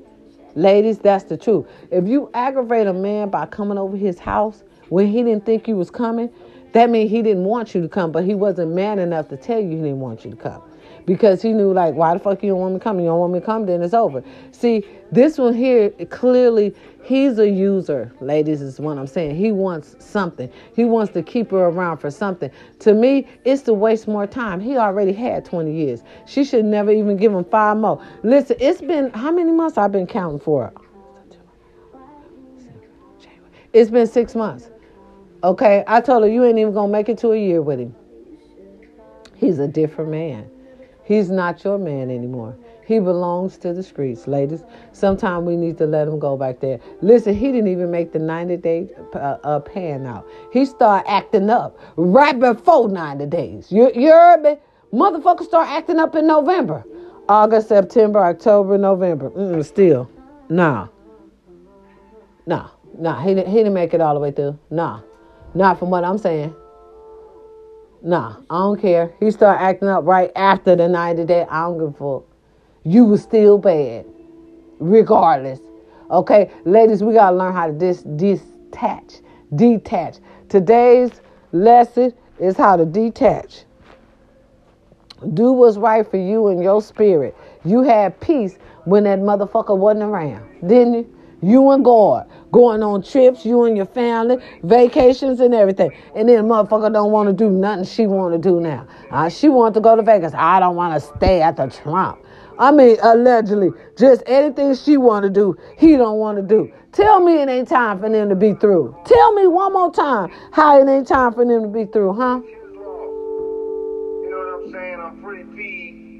Ladies, 0.55 0.99
that's 0.99 1.24
the 1.24 1.37
truth. 1.37 1.66
If 1.91 2.07
you 2.07 2.31
aggravate 2.35 2.87
a 2.87 2.93
man 2.93 3.31
by 3.31 3.47
coming 3.47 3.79
over 3.79 3.97
his 3.97 4.18
house 4.18 4.62
when 4.91 5.07
he 5.09 5.22
didn't 5.22 5.45
think 5.45 5.68
you 5.68 5.76
was 5.76 5.91
coming, 5.91 6.31
that 6.72 6.89
means 6.91 7.11
he 7.11 7.22
didn't 7.22 7.45
want 7.45 7.74
you 7.74 7.81
to 7.81 7.89
come, 7.89 8.12
but 8.12 8.24
he 8.24 8.35
wasn't 8.35 8.72
man 8.72 8.99
enough 8.99 9.29
to 9.29 9.37
tell 9.37 9.59
you 9.59 9.70
he 9.70 9.76
didn't 9.76 10.01
want 10.01 10.24
you 10.24 10.31
to 10.31 10.37
come 10.37 10.62
because 11.09 11.41
he 11.41 11.55
knew 11.55 11.73
like 11.73 11.95
why 11.95 12.13
the 12.13 12.21
fuck 12.21 12.43
you 12.43 12.51
don't 12.51 12.61
want 12.61 12.75
me 12.75 12.79
to 12.79 12.85
come? 12.85 13.01
You 13.01 13.07
don't 13.07 13.19
want 13.19 13.33
me 13.33 13.41
to 13.41 13.47
come 13.47 13.65
then 13.65 13.81
it's 13.83 13.95
over. 13.95 14.23
See 14.53 14.85
this 15.11 15.39
one 15.39 15.55
here 15.55 15.89
clearly 16.11 16.75
he's 17.03 17.39
a 17.39 17.49
user 17.49 18.13
ladies 18.21 18.61
is 18.61 18.79
what 18.79 18.99
i'm 18.99 19.07
saying. 19.07 19.35
He 19.35 19.51
wants 19.51 19.97
something. 19.99 20.53
He 20.77 20.85
wants 20.85 21.15
to 21.15 21.23
keep 21.23 21.51
her 21.51 21.65
around 21.65 21.97
for 21.97 22.11
something. 22.11 22.51
To 22.81 22.93
me 22.93 23.27
it's 23.47 23.63
to 23.63 23.73
waste 23.73 24.07
more 24.07 24.27
time. 24.27 24.61
He 24.61 24.77
already 24.77 25.13
had 25.13 25.47
20 25.47 25.73
years. 25.73 26.03
She 26.27 26.45
should 26.45 26.67
never 26.67 26.91
even 26.91 27.17
give 27.17 27.33
him 27.33 27.45
five 27.45 27.79
more. 27.79 28.05
Listen 28.23 28.59
it's 28.61 28.83
been 28.83 29.11
how 29.13 29.33
many 29.33 29.51
months 29.51 29.79
i've 29.79 29.93
been 29.93 30.07
counting 30.07 30.39
for 30.39 30.67
it? 30.67 30.75
it's 33.73 33.91
been 33.91 34.07
six 34.07 34.35
months. 34.35 34.69
Okay 35.43 35.85
i 35.87 36.03
told 36.03 36.23
her 36.23 36.29
you 36.29 36.45
ain't 36.45 36.59
even 36.59 36.75
gonna 36.75 36.93
make 36.93 37.09
it 37.09 37.17
to 37.19 37.33
a 37.33 37.39
year 37.39 37.63
with 37.63 37.81
him. 37.81 37.95
He's 39.37 39.59
a 39.59 39.69
different 39.69 40.11
man 40.11 40.51
He's 41.09 41.31
not 41.31 41.65
your 41.65 41.79
man 41.79 42.11
anymore. 42.11 42.55
He 42.87 42.99
belongs 42.99 43.57
to 43.59 43.73
the 43.73 43.83
streets, 43.83 44.29
ladies. 44.29 44.63
Sometimes 44.93 45.47
we 45.47 45.57
need 45.57 45.79
to 45.79 45.87
let 45.87 46.07
him 46.07 46.19
go 46.19 46.37
back 46.37 46.61
there. 46.61 46.81
Listen, 47.01 47.35
he 47.35 47.47
didn't 47.47 47.69
even 47.69 47.91
make 47.91 48.13
the 48.13 48.19
90 48.19 48.59
day 48.59 48.91
uh, 49.15 49.39
uh, 49.43 49.61
pan 49.61 50.05
out. 50.05 50.29
He 50.53 50.67
started 50.67 51.09
acting 51.09 51.49
up 51.49 51.79
right 51.97 52.39
before 52.39 52.91
90 52.91 53.25
days. 53.25 53.73
You, 53.73 53.91
you 53.95 54.11
heard 54.11 54.43
me? 54.43 54.57
Motherfucker 54.93 55.45
start 55.45 55.71
acting 55.71 55.99
up 55.99 56.15
in 56.15 56.27
November. 56.27 56.85
August, 57.27 57.69
September, 57.69 58.23
October, 58.23 58.77
November. 58.77 59.31
Mm-mm, 59.31 59.65
still. 59.65 60.11
Nah. 60.51 60.89
Nah. 62.45 62.69
Nah. 62.99 63.23
He 63.23 63.35
didn't, 63.35 63.49
he 63.49 63.57
didn't 63.57 63.73
make 63.73 63.95
it 63.95 64.03
all 64.03 64.13
the 64.13 64.21
way 64.21 64.31
through. 64.31 64.59
Nah. 64.69 65.01
Not 65.55 65.79
from 65.79 65.89
what 65.89 66.05
I'm 66.05 66.19
saying. 66.19 66.55
Nah, 68.03 68.36
I 68.49 68.59
don't 68.59 68.80
care. 68.80 69.12
He 69.18 69.30
started 69.30 69.61
acting 69.61 69.88
up 69.88 70.05
right 70.05 70.30
after 70.36 70.76
the 70.76 70.88
90 70.88 71.24
day. 71.24 71.46
I 71.51 71.62
don't 71.62 71.78
give 71.78 71.88
a 71.88 72.20
fuck. 72.20 72.24
You 72.84 73.05
was 73.05 73.22
still 73.22 73.59
bad, 73.59 74.07
regardless. 74.78 75.61
Okay, 76.11 76.51
ladies, 76.64 77.03
we 77.03 77.12
gotta 77.14 77.36
learn 77.36 77.53
how 77.53 77.66
to 77.66 77.72
dis 77.72 78.03
detach, 78.03 79.16
detach. 79.55 80.18
Today's 80.49 81.20
lesson 81.53 82.14
is 82.38 82.57
how 82.57 82.76
to 82.76 82.86
detach. 82.86 83.64
Do 85.34 85.53
what's 85.53 85.76
right 85.76 86.09
for 86.09 86.16
you 86.16 86.49
and 86.49 86.62
your 86.62 86.80
spirit. 86.80 87.36
You 87.64 87.82
had 87.82 88.18
peace 88.20 88.59
when 88.84 89.05
that 89.05 89.18
motherfucker 89.18 89.76
wasn't 89.76 90.05
around, 90.05 90.49
didn't 90.66 90.94
you? 90.94 91.14
You 91.42 91.70
and 91.72 91.84
God 91.84 92.30
going 92.53 92.82
on 92.82 93.03
trips, 93.03 93.44
you 93.44 93.64
and 93.64 93.76
your 93.76 93.86
family, 93.86 94.36
vacations 94.62 95.40
and 95.40 95.55
everything. 95.55 95.90
And 96.14 96.28
then 96.28 96.44
motherfucker 96.44 96.92
don't 96.92 97.12
want 97.12 97.28
to 97.28 97.32
do 97.32 97.51
nothing 97.51 97.84
she 97.84 98.07
want 98.07 98.34
to 98.34 98.38
do 98.38 98.61
now. 98.61 98.86
Uh, 99.11 99.28
she 99.28 99.49
want 99.49 99.74
to 99.74 99.80
go 99.80 99.96
to 99.96 100.03
Vegas. 100.03 100.32
I 100.34 100.61
don't 100.61 100.76
want 100.76 101.01
to 101.01 101.16
stay 101.16 101.42
at 101.42 101.57
the 101.57 101.66
Trump. 101.66 102.18
I 102.59 102.72
mean, 102.72 102.96
allegedly, 103.03 103.70
just 103.96 104.22
anything 104.26 104.74
she 104.74 104.96
want 104.96 105.22
to 105.22 105.30
do, 105.30 105.57
he 105.78 105.96
don't 105.96 106.18
want 106.18 106.38
to 106.38 106.42
do. 106.42 106.72
Tell 106.90 107.20
me 107.20 107.40
it 107.40 107.49
ain't 107.49 107.68
time 107.68 108.01
for 108.01 108.09
them 108.09 108.28
to 108.28 108.34
be 108.34 108.55
through. 108.55 108.96
Tell 109.05 109.32
me 109.34 109.46
one 109.46 109.72
more 109.72 109.92
time 109.92 110.32
how 110.53 110.80
it 110.80 110.90
ain't 110.90 111.07
time 111.07 111.32
for 111.32 111.44
them 111.44 111.62
to 111.62 111.68
be 111.68 111.84
through, 111.84 112.14
huh? 112.14 112.40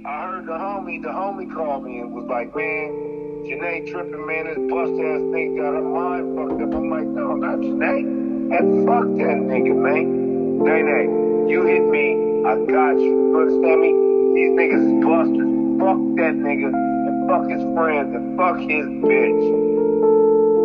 I 0.09 0.25
heard 0.25 0.47
the 0.47 0.53
homie, 0.53 1.03
the 1.03 1.11
homie 1.11 1.53
called 1.53 1.85
me 1.85 2.01
and 2.01 2.15
was 2.15 2.25
like, 2.25 2.57
man, 2.57 3.45
Janae 3.45 3.93
tripping, 3.93 4.25
man. 4.25 4.49
This 4.49 4.57
bust 4.73 4.97
ass 4.97 5.21
thing 5.37 5.61
got 5.61 5.77
her 5.77 5.85
mind 5.85 6.33
fucked 6.33 6.63
up. 6.65 6.73
I'm 6.73 6.89
like, 6.89 7.05
no, 7.13 7.37
not 7.37 7.61
Janae. 7.61 8.09
And 8.57 8.89
fuck 8.89 9.05
that 9.05 9.37
nigga, 9.45 9.77
man. 9.77 10.65
Nay, 10.65 10.81
nay, 10.81 11.05
you 11.53 11.61
hit 11.61 11.85
me, 11.93 12.41
I 12.49 12.57
got 12.73 12.97
you. 12.97 13.13
You 13.13 13.37
understand 13.37 13.85
me? 13.85 13.93
These 14.33 14.53
niggas 14.57 14.81
is 14.81 14.97
busters. 15.05 15.53
Fuck 15.77 16.01
that 16.17 16.35
nigga 16.41 16.73
and 16.73 17.29
fuck 17.29 17.45
his 17.53 17.61
friends 17.77 18.09
and 18.17 18.33
fuck 18.41 18.57
his 18.65 18.89
bitch. 19.05 19.45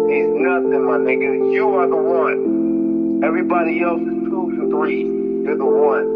He's 0.08 0.32
nothing, 0.39 0.88
my 0.88 1.04
nigga. 1.04 1.52
You 1.52 1.68
are 1.76 1.88
the 1.91 2.00
one. 2.00 3.20
Everybody 3.26 3.84
else 3.84 4.08
is 4.08 4.24
twos 4.24 4.56
and 4.56 4.72
threes. 4.72 5.12
You're 5.44 5.58
the 5.58 5.66
one. 5.68 6.08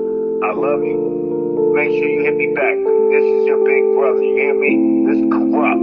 I 0.48 0.54
love 0.56 0.80
you. 0.80 1.27
Make 1.74 1.90
sure 1.90 2.08
you 2.10 2.24
hit 2.24 2.36
me 2.36 2.54
back. 2.56 2.76
This 3.12 3.24
is 3.24 3.46
your 3.48 3.64
big 3.64 3.84
brother. 3.96 4.24
You 4.24 4.36
hear 4.36 4.54
me? 4.60 5.06
This 5.08 5.18
is 5.24 5.32
corrupt. 5.32 5.82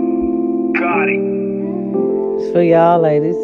Gotti. 0.79 2.41
It's 2.41 2.53
for 2.53 2.63
y'all 2.63 3.01
ladies. 3.01 3.37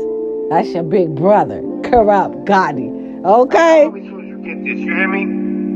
That's 0.51 0.68
your 0.70 0.82
big 0.82 1.14
brother, 1.14 1.62
Corrupt 1.84 2.45
Gotti. 2.45 3.24
Okay? 3.24 3.86
As 3.86 3.93
soon 3.93 4.20
as 4.20 4.26
you 4.26 4.38
get 4.38 4.64
this. 4.64 4.78
You 4.78 4.95
hear 4.95 5.09
me? 5.09 5.24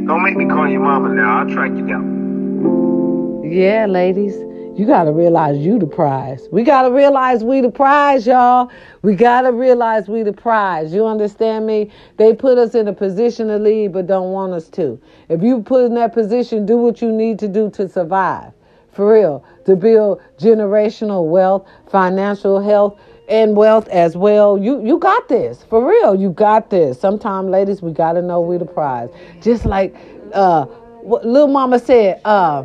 Don't 0.06 0.22
make 0.22 0.36
me 0.36 0.46
call 0.46 0.68
your 0.68 0.80
mama 0.80 1.10
now. 1.14 1.40
I'll 1.40 1.48
track 1.48 1.70
you 1.70 1.86
down. 1.86 3.42
Yeah, 3.44 3.86
ladies. 3.86 4.34
You 4.76 4.86
got 4.86 5.04
to 5.04 5.12
realize 5.12 5.58
you 5.58 5.78
the 5.78 5.86
prize. 5.86 6.48
We 6.50 6.64
got 6.64 6.82
to 6.82 6.90
realize 6.90 7.44
we 7.44 7.60
the 7.60 7.70
prize, 7.70 8.26
y'all. 8.26 8.72
We 9.02 9.14
got 9.14 9.42
to 9.42 9.52
realize 9.52 10.08
we 10.08 10.24
the 10.24 10.32
prize. 10.32 10.92
You 10.92 11.06
understand 11.06 11.64
me? 11.64 11.92
They 12.16 12.34
put 12.34 12.58
us 12.58 12.74
in 12.74 12.88
a 12.88 12.92
position 12.92 13.46
to 13.48 13.58
lead, 13.58 13.92
but 13.92 14.08
don't 14.08 14.32
want 14.32 14.52
us 14.52 14.68
to. 14.70 15.00
If 15.28 15.44
you 15.44 15.62
put 15.62 15.84
in 15.84 15.94
that 15.94 16.12
position, 16.12 16.66
do 16.66 16.76
what 16.76 17.00
you 17.00 17.12
need 17.12 17.38
to 17.38 17.46
do 17.46 17.70
to 17.70 17.88
survive. 17.88 18.52
For 18.90 19.12
real. 19.12 19.44
To 19.66 19.76
build 19.76 20.20
generational 20.38 21.28
wealth, 21.28 21.68
financial 21.88 22.60
health, 22.60 22.98
and 23.28 23.56
wealth 23.56 23.86
as 23.88 24.16
well. 24.16 24.58
You 24.58 24.84
you 24.84 24.98
got 24.98 25.28
this. 25.28 25.62
For 25.62 25.88
real. 25.88 26.16
You 26.16 26.30
got 26.30 26.70
this. 26.70 27.00
Sometimes, 27.00 27.48
ladies, 27.48 27.80
we 27.80 27.92
got 27.92 28.14
to 28.14 28.22
know 28.22 28.40
we 28.40 28.58
the 28.58 28.64
prize. 28.64 29.08
Just 29.40 29.66
like 29.66 29.94
uh, 30.32 30.64
what 30.64 31.24
little 31.24 31.46
mama 31.46 31.78
said, 31.78 32.20
uh, 32.24 32.64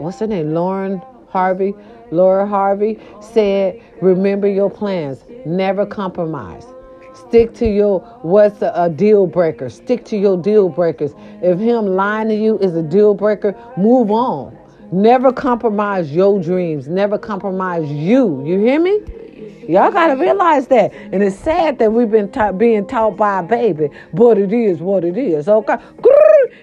what's 0.00 0.18
her 0.20 0.26
name? 0.26 0.52
Lauren 0.54 1.02
Harvey. 1.28 1.74
Lori 2.10 2.48
Harvey 2.48 2.98
said, 3.20 3.80
remember 4.02 4.48
your 4.48 4.70
plans. 4.70 5.24
Never 5.46 5.86
compromise. 5.86 6.64
Stick 7.14 7.54
to 7.54 7.66
your 7.66 8.00
what's 8.22 8.62
a, 8.62 8.72
a, 8.74 8.88
deal 8.88 9.26
breaker. 9.26 9.68
Stick 9.68 10.04
to 10.06 10.16
your 10.16 10.36
deal 10.36 10.68
breakers. 10.68 11.12
If 11.42 11.58
him 11.58 11.86
lying 11.86 12.28
to 12.28 12.34
you 12.34 12.58
is 12.58 12.74
a 12.74 12.82
deal 12.82 13.14
breaker, 13.14 13.54
move 13.76 14.10
on. 14.10 14.56
Never 14.90 15.32
compromise 15.32 16.12
your 16.12 16.40
dreams. 16.40 16.88
Never 16.88 17.18
compromise 17.18 17.88
you. 17.88 18.44
You 18.44 18.58
hear 18.58 18.80
me? 18.80 19.00
Y'all 19.68 19.90
gotta 19.90 20.16
realize 20.16 20.66
that, 20.68 20.92
and 20.92 21.22
it's 21.22 21.36
sad 21.36 21.78
that 21.78 21.92
we've 21.92 22.10
been 22.10 22.30
ta- 22.30 22.52
being 22.52 22.86
taught 22.86 23.16
by 23.16 23.40
a 23.40 23.42
baby, 23.42 23.88
but 24.12 24.38
it 24.38 24.52
is 24.52 24.80
what 24.80 25.04
it 25.04 25.16
is. 25.16 25.48
Okay, 25.48 25.76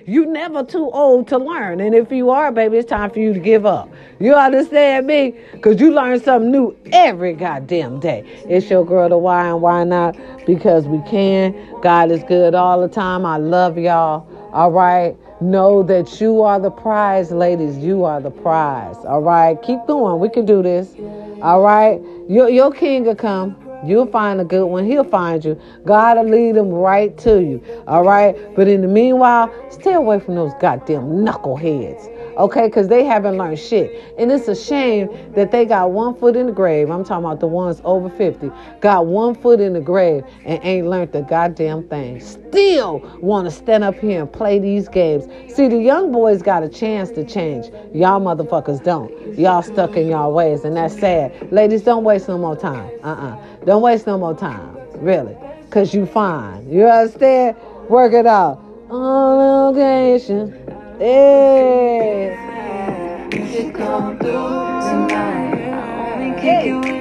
you 0.05 0.25
never 0.25 0.63
too 0.63 0.89
old 0.91 1.27
to 1.27 1.37
learn, 1.37 1.79
and 1.79 1.95
if 1.95 2.11
you 2.11 2.29
are, 2.29 2.51
baby, 2.51 2.77
it's 2.77 2.89
time 2.89 3.09
for 3.09 3.19
you 3.19 3.33
to 3.33 3.39
give 3.39 3.65
up. 3.65 3.89
You 4.19 4.33
understand 4.33 5.07
me? 5.07 5.35
Cause 5.61 5.79
you 5.79 5.91
learn 5.91 6.19
something 6.21 6.51
new 6.51 6.75
every 6.91 7.33
goddamn 7.33 7.99
day. 7.99 8.23
It's 8.49 8.69
your 8.69 8.85
girl, 8.85 9.09
the 9.09 9.17
why 9.17 9.47
and 9.47 9.61
why 9.61 9.83
not? 9.83 10.17
Because 10.45 10.87
we 10.87 10.99
can. 11.09 11.55
God 11.81 12.11
is 12.11 12.23
good 12.23 12.55
all 12.55 12.81
the 12.81 12.87
time. 12.87 13.25
I 13.25 13.37
love 13.37 13.77
y'all. 13.77 14.27
All 14.53 14.71
right. 14.71 15.15
Know 15.39 15.83
that 15.83 16.19
you 16.19 16.41
are 16.41 16.59
the 16.59 16.71
prize, 16.71 17.31
ladies. 17.31 17.77
You 17.77 18.05
are 18.05 18.19
the 18.19 18.31
prize. 18.31 18.95
All 19.05 19.21
right. 19.21 19.61
Keep 19.61 19.85
going. 19.87 20.19
We 20.19 20.29
can 20.29 20.45
do 20.45 20.63
this. 20.63 20.95
All 21.41 21.61
right. 21.61 22.01
Your, 22.27 22.49
your 22.49 22.71
king 22.71 23.03
will 23.05 23.15
come. 23.15 23.55
You'll 23.85 24.07
find 24.07 24.41
a 24.41 24.43
good 24.43 24.65
one. 24.65 24.85
He'll 24.85 25.03
find 25.03 25.45
you. 25.45 25.59
God 25.85 26.17
will 26.17 26.29
lead 26.29 26.55
him 26.55 26.69
right 26.69 27.15
to 27.19 27.39
you. 27.39 27.63
All 27.87 28.03
right. 28.03 28.35
But 28.55 28.67
in 28.67 28.81
the 28.81 28.87
meanwhile, 28.87 29.53
stay 29.69 29.93
away 29.93 30.19
from 30.19 30.35
those 30.35 30.53
goddamn 30.59 31.03
knuckleheads 31.23 32.16
okay? 32.37 32.67
Because 32.67 32.87
they 32.87 33.03
haven't 33.03 33.37
learned 33.37 33.59
shit. 33.59 34.13
And 34.17 34.31
it's 34.31 34.47
a 34.47 34.55
shame 34.55 35.09
that 35.33 35.51
they 35.51 35.65
got 35.65 35.91
one 35.91 36.15
foot 36.15 36.35
in 36.35 36.47
the 36.47 36.51
grave. 36.51 36.89
I'm 36.89 37.03
talking 37.03 37.25
about 37.25 37.39
the 37.39 37.47
ones 37.47 37.81
over 37.83 38.09
50, 38.09 38.51
got 38.79 39.07
one 39.07 39.35
foot 39.35 39.59
in 39.59 39.73
the 39.73 39.81
grave 39.81 40.23
and 40.45 40.63
ain't 40.63 40.87
learned 40.87 41.11
the 41.11 41.21
goddamn 41.21 41.87
thing. 41.87 42.19
Still 42.19 42.99
want 43.21 43.45
to 43.45 43.51
stand 43.51 43.83
up 43.83 43.95
here 43.95 44.21
and 44.21 44.31
play 44.31 44.59
these 44.59 44.87
games. 44.87 45.25
See, 45.53 45.67
the 45.67 45.77
young 45.77 46.11
boys 46.11 46.41
got 46.41 46.63
a 46.63 46.69
chance 46.69 47.11
to 47.11 47.23
change. 47.25 47.67
Y'all 47.93 48.21
motherfuckers 48.21 48.83
don't. 48.83 49.11
Y'all 49.37 49.61
stuck 49.61 49.95
in 49.97 50.07
y'all 50.07 50.33
ways, 50.33 50.63
and 50.63 50.75
that's 50.77 50.97
sad. 50.97 51.51
Ladies, 51.51 51.81
don't 51.81 52.03
waste 52.03 52.27
no 52.27 52.37
more 52.37 52.55
time. 52.55 52.89
Uh 53.03 53.07
uh-uh. 53.07 53.27
uh. 53.27 53.55
do 53.59 53.65
not 53.65 53.81
waste 53.81 54.07
no 54.07 54.17
more 54.17 54.35
time. 54.35 54.77
Really. 54.95 55.35
Because 55.65 55.93
you 55.93 56.05
fine. 56.05 56.69
You 56.71 56.85
understand? 56.85 57.57
Work 57.89 58.13
it 58.13 58.25
out. 58.25 58.63
On 58.89 59.75
location. 59.75 60.76
Hey. 60.99 62.35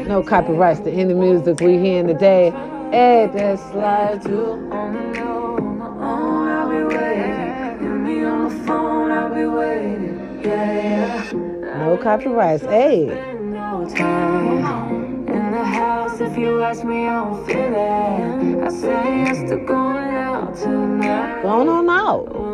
No 0.07 0.23
copyrights 0.23 0.81
to 0.81 0.91
any 0.91 1.15
music 1.15 1.61
we 1.61 1.79
hearing 1.79 2.07
today. 2.07 2.51
Hey, 2.91 3.31
that's 3.33 3.63
too. 4.23 4.57
No 11.79 11.99
copyrights. 12.03 12.65
Hey. 12.65 13.09
In 13.09 13.53
the 15.53 15.65
house, 15.65 16.21
if 16.21 16.37
you 16.37 16.63
ask 16.63 16.85
me, 16.85 17.07
I 17.07 17.25
don't 17.25 17.47
feel 17.47 17.57
it. 17.57 18.63
I 18.63 18.69
say 18.69 19.19
yes 19.25 19.49
to 19.49 19.57
going 19.57 20.15
out 20.15 20.55
tonight. 20.55 21.41
Going 21.43 21.69
on 21.71 21.89
out 21.89 22.46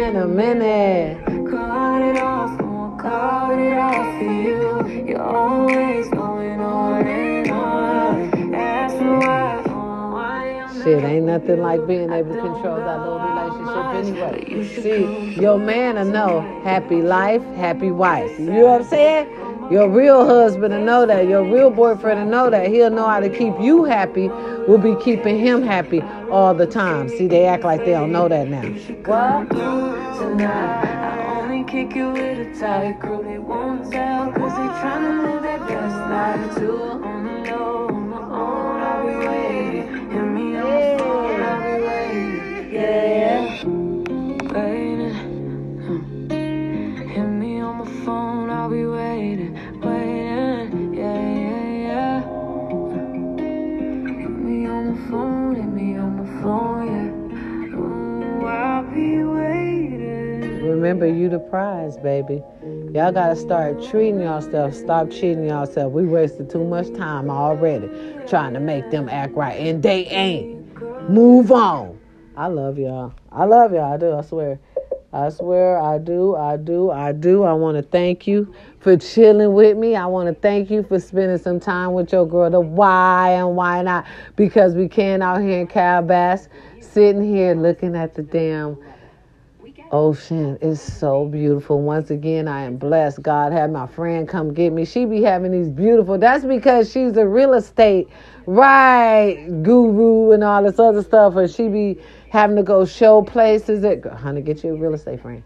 in 0.00 0.16
a 0.16 0.26
minute. 0.26 1.24
Call 1.26 2.10
it 2.10 2.16
off, 2.16 2.58
call 2.98 3.50
it 3.50 3.74
off 3.74 4.18
for 4.18 4.24
you. 4.24 5.06
You're 5.06 5.20
always 5.20 6.08
going 6.08 6.60
on 6.60 7.06
and 7.06 7.50
on. 7.50 8.54
Ask 8.54 8.96
why. 8.96 9.60
Shit, 10.82 11.04
ain't 11.04 11.26
nothing 11.26 11.60
like 11.60 11.86
being 11.86 12.10
able 12.10 12.34
to 12.34 12.40
control 12.40 12.76
that 12.76 13.00
little 13.00 13.20
relationship 13.20 13.94
anyway. 13.94 14.64
See, 14.80 15.40
your 15.40 15.58
man 15.58 15.96
will 15.96 16.06
know 16.06 16.40
happy 16.64 17.02
life, 17.02 17.42
happy 17.56 17.90
wife. 17.90 18.38
You 18.38 18.50
know 18.50 18.66
what 18.66 18.80
I'm 18.80 18.86
saying? 18.86 19.49
Your 19.70 19.88
real 19.88 20.26
husband 20.26 20.72
to 20.72 20.80
know 20.80 21.06
that. 21.06 21.28
Your 21.28 21.44
real 21.44 21.70
boyfriend 21.70 22.18
to 22.18 22.26
know 22.26 22.50
that. 22.50 22.68
He'll 22.68 22.90
know 22.90 23.06
how 23.06 23.20
to 23.20 23.28
keep 23.28 23.54
you 23.60 23.84
happy. 23.84 24.28
We'll 24.28 24.78
be 24.78 24.96
keeping 25.02 25.38
him 25.38 25.62
happy 25.62 26.02
all 26.30 26.54
the 26.54 26.66
time. 26.66 27.08
See, 27.08 27.28
they 27.28 27.46
act 27.46 27.62
like 27.62 27.84
they 27.84 27.92
don't 27.92 28.10
know 28.10 28.28
that 28.28 28.48
now. 28.48 28.62
What? 29.06 29.50
Remember, 60.90 61.06
you 61.06 61.28
the 61.28 61.38
prize, 61.38 61.96
baby. 61.98 62.42
Y'all 62.92 63.12
gotta 63.12 63.36
start 63.36 63.80
treating 63.80 64.18
yourself. 64.18 64.74
Stop 64.74 65.08
cheating 65.08 65.46
yourself. 65.46 65.92
We 65.92 66.04
wasted 66.04 66.50
too 66.50 66.64
much 66.64 66.92
time 66.94 67.30
already 67.30 67.88
trying 68.26 68.54
to 68.54 68.60
make 68.60 68.90
them 68.90 69.08
act 69.08 69.36
right, 69.36 69.56
and 69.56 69.80
they 69.80 70.06
ain't. 70.06 71.08
Move 71.08 71.52
on. 71.52 71.96
I 72.36 72.48
love 72.48 72.76
y'all. 72.76 73.14
I 73.30 73.44
love 73.44 73.72
y'all. 73.72 73.92
I 73.92 73.98
do. 73.98 74.16
I 74.16 74.22
swear. 74.22 74.58
I 75.12 75.28
swear 75.28 75.80
I 75.80 75.98
do, 75.98 76.34
I 76.34 76.56
do, 76.56 76.90
I 76.90 77.12
do. 77.12 77.44
I 77.44 77.52
want 77.52 77.76
to 77.76 77.82
thank 77.82 78.26
you 78.26 78.52
for 78.80 78.96
chilling 78.96 79.52
with 79.52 79.76
me. 79.76 79.94
I 79.94 80.06
want 80.06 80.28
to 80.28 80.34
thank 80.34 80.70
you 80.70 80.82
for 80.82 80.98
spending 80.98 81.38
some 81.38 81.60
time 81.60 81.92
with 81.92 82.12
your 82.12 82.26
girl, 82.26 82.50
the 82.50 82.60
why 82.60 83.30
and 83.34 83.54
why 83.54 83.82
not. 83.82 84.06
Because 84.34 84.74
we 84.74 84.88
can 84.88 85.22
out 85.22 85.40
here 85.40 85.60
in 85.60 85.68
Calabasas, 85.68 86.48
sitting 86.80 87.24
here 87.24 87.54
looking 87.54 87.94
at 87.94 88.14
the 88.14 88.22
damn 88.22 88.76
ocean. 89.92 90.58
It's 90.60 90.80
so 90.80 91.26
beautiful. 91.26 91.80
Once 91.80 92.10
again, 92.10 92.48
I 92.48 92.64
am 92.64 92.76
blessed. 92.76 93.22
God 93.22 93.52
had 93.52 93.72
my 93.72 93.86
friend 93.86 94.28
come 94.28 94.54
get 94.54 94.72
me. 94.72 94.84
She 94.84 95.04
be 95.04 95.22
having 95.22 95.52
these 95.52 95.70
beautiful. 95.70 96.18
That's 96.18 96.44
because 96.44 96.90
she's 96.90 97.16
a 97.16 97.26
real 97.26 97.54
estate 97.54 98.08
right 98.46 99.46
guru 99.62 100.32
and 100.32 100.44
all 100.44 100.62
this 100.62 100.78
other 100.78 101.02
stuff, 101.02 101.36
and 101.36 101.50
she 101.50 101.68
be 101.68 102.00
having 102.30 102.56
to 102.56 102.62
go 102.62 102.84
show 102.84 103.22
places. 103.22 103.82
That 103.82 104.04
honey, 104.04 104.42
get 104.42 104.64
you 104.64 104.74
a 104.74 104.76
real 104.76 104.94
estate 104.94 105.20
friend. 105.20 105.42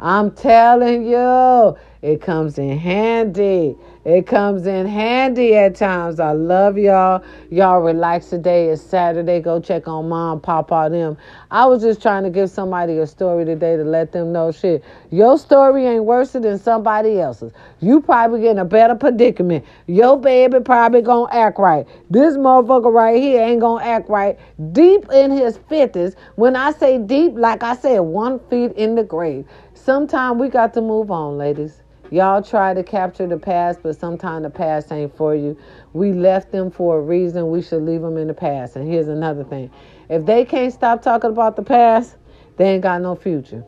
I'm 0.00 0.30
telling 0.30 1.06
you, 1.06 1.76
it 2.02 2.20
comes 2.20 2.58
in 2.58 2.78
handy. 2.78 3.76
It 4.04 4.26
comes 4.26 4.66
in 4.66 4.86
handy 4.86 5.56
at 5.56 5.74
times. 5.74 6.20
I 6.20 6.30
love 6.32 6.78
y'all. 6.78 7.22
Y'all 7.50 7.80
relax 7.80 8.30
today. 8.30 8.68
It's 8.68 8.80
Saturday. 8.80 9.40
Go 9.40 9.60
check 9.60 9.88
on 9.88 10.08
mom, 10.08 10.40
papa, 10.40 10.88
them. 10.90 11.18
I 11.50 11.66
was 11.66 11.82
just 11.82 12.00
trying 12.00 12.22
to 12.22 12.30
give 12.30 12.48
somebody 12.48 12.98
a 12.98 13.06
story 13.06 13.44
today 13.44 13.76
to 13.76 13.82
let 13.82 14.12
them 14.12 14.32
know 14.32 14.52
shit. 14.52 14.84
Your 15.10 15.36
story 15.36 15.84
ain't 15.86 16.04
worse 16.04 16.30
than 16.30 16.58
somebody 16.58 17.20
else's. 17.20 17.52
You 17.80 18.00
probably 18.00 18.42
get 18.42 18.52
in 18.52 18.58
a 18.60 18.64
better 18.64 18.94
predicament. 18.94 19.64
Your 19.88 20.18
baby 20.18 20.60
probably 20.60 21.02
gonna 21.02 21.32
act 21.32 21.58
right. 21.58 21.86
This 22.08 22.36
motherfucker 22.36 22.92
right 22.92 23.20
here 23.20 23.42
ain't 23.42 23.60
gonna 23.60 23.84
act 23.84 24.08
right. 24.08 24.38
Deep 24.72 25.10
in 25.12 25.32
his 25.32 25.58
50s. 25.58 26.14
When 26.36 26.54
I 26.54 26.70
say 26.72 26.98
deep, 26.98 27.32
like 27.34 27.64
I 27.64 27.74
said, 27.74 27.98
one 27.98 28.38
feet 28.48 28.72
in 28.72 28.94
the 28.94 29.02
grave. 29.02 29.44
Sometime 29.88 30.38
we 30.38 30.50
got 30.50 30.74
to 30.74 30.82
move 30.82 31.10
on, 31.10 31.38
ladies. 31.38 31.80
Y'all 32.10 32.42
try 32.42 32.74
to 32.74 32.82
capture 32.82 33.26
the 33.26 33.38
past, 33.38 33.80
but 33.82 33.98
sometimes 33.98 34.42
the 34.42 34.50
past 34.50 34.92
ain't 34.92 35.16
for 35.16 35.34
you. 35.34 35.56
We 35.94 36.12
left 36.12 36.52
them 36.52 36.70
for 36.70 36.98
a 36.98 37.00
reason. 37.00 37.50
We 37.50 37.62
should 37.62 37.80
leave 37.84 38.02
them 38.02 38.18
in 38.18 38.26
the 38.26 38.34
past. 38.34 38.76
And 38.76 38.86
here's 38.86 39.08
another 39.08 39.44
thing 39.44 39.70
if 40.10 40.26
they 40.26 40.44
can't 40.44 40.74
stop 40.74 41.00
talking 41.00 41.30
about 41.30 41.56
the 41.56 41.62
past, 41.62 42.18
they 42.58 42.74
ain't 42.74 42.82
got 42.82 43.00
no 43.00 43.14
future. 43.14 43.64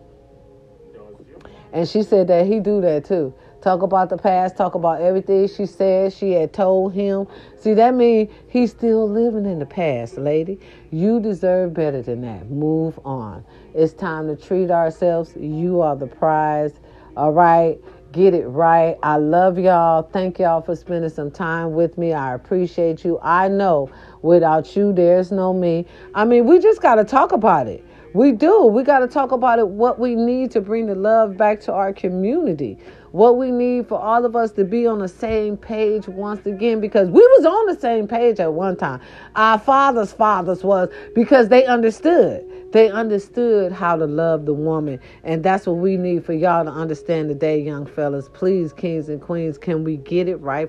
And 1.72 1.88
she 1.88 2.02
said 2.02 2.28
that 2.28 2.44
he 2.44 2.60
do 2.60 2.82
that 2.82 3.06
too. 3.06 3.32
Talk 3.62 3.80
about 3.80 4.10
the 4.10 4.18
past, 4.18 4.58
talk 4.58 4.74
about 4.74 5.00
everything 5.00 5.48
she 5.48 5.64
said 5.64 6.12
she 6.12 6.32
had 6.32 6.52
told 6.52 6.92
him. 6.92 7.28
See, 7.58 7.72
that 7.72 7.94
means 7.94 8.30
he's 8.48 8.72
still 8.72 9.08
living 9.08 9.46
in 9.46 9.58
the 9.58 9.64
past, 9.64 10.18
lady. 10.18 10.60
You 10.90 11.18
deserve 11.18 11.72
better 11.72 12.02
than 12.02 12.20
that. 12.20 12.50
Move 12.50 13.00
on. 13.06 13.42
It's 13.74 13.92
time 13.92 14.26
to 14.28 14.36
treat 14.36 14.70
ourselves. 14.70 15.34
You 15.36 15.80
are 15.80 15.96
the 15.96 16.06
prize. 16.06 16.72
All 17.16 17.32
right. 17.32 17.78
Get 18.12 18.34
it 18.34 18.46
right. 18.48 18.98
I 19.04 19.18
love 19.18 19.56
y'all. 19.56 20.02
Thank 20.02 20.40
y'all 20.40 20.60
for 20.60 20.74
spending 20.74 21.10
some 21.10 21.30
time 21.30 21.74
with 21.74 21.96
me. 21.96 22.12
I 22.12 22.34
appreciate 22.34 23.04
you. 23.04 23.20
I 23.22 23.46
know 23.46 23.88
without 24.22 24.74
you, 24.74 24.92
there's 24.92 25.30
no 25.30 25.52
me. 25.52 25.86
I 26.14 26.24
mean, 26.24 26.46
we 26.46 26.58
just 26.58 26.82
got 26.82 26.96
to 26.96 27.04
talk 27.04 27.30
about 27.30 27.68
it. 27.68 27.84
We 28.12 28.32
do. 28.32 28.64
We 28.64 28.82
got 28.82 28.98
to 29.00 29.06
talk 29.06 29.30
about 29.30 29.60
it, 29.60 29.68
what 29.68 30.00
we 30.00 30.16
need 30.16 30.50
to 30.52 30.60
bring 30.60 30.86
the 30.86 30.96
love 30.96 31.36
back 31.36 31.60
to 31.62 31.72
our 31.72 31.92
community. 31.92 32.76
What 33.12 33.38
we 33.38 33.52
need 33.52 33.86
for 33.86 34.00
all 34.00 34.24
of 34.24 34.34
us 34.34 34.50
to 34.52 34.64
be 34.64 34.88
on 34.88 34.98
the 34.98 35.08
same 35.08 35.56
page 35.56 36.08
once 36.08 36.44
again 36.46 36.80
because 36.80 37.08
we 37.08 37.20
was 37.20 37.46
on 37.46 37.66
the 37.72 37.80
same 37.80 38.08
page 38.08 38.40
at 38.40 38.52
one 38.52 38.76
time. 38.76 39.00
Our 39.36 39.60
fathers' 39.60 40.12
fathers 40.12 40.64
was 40.64 40.88
because 41.14 41.48
they 41.48 41.64
understood. 41.66 42.49
They 42.72 42.90
understood 42.90 43.72
how 43.72 43.96
to 43.96 44.06
love 44.06 44.46
the 44.46 44.54
woman. 44.54 45.00
And 45.24 45.42
that's 45.42 45.66
what 45.66 45.76
we 45.76 45.96
need 45.96 46.24
for 46.24 46.34
y'all 46.34 46.64
to 46.64 46.70
understand 46.70 47.28
today, 47.28 47.60
young 47.60 47.86
fellas. 47.86 48.28
Please, 48.28 48.72
kings 48.72 49.08
and 49.08 49.20
queens, 49.20 49.56
can 49.58 49.84
we 49.84 49.96
get 49.96 50.28
it 50.28 50.36
right 50.36 50.68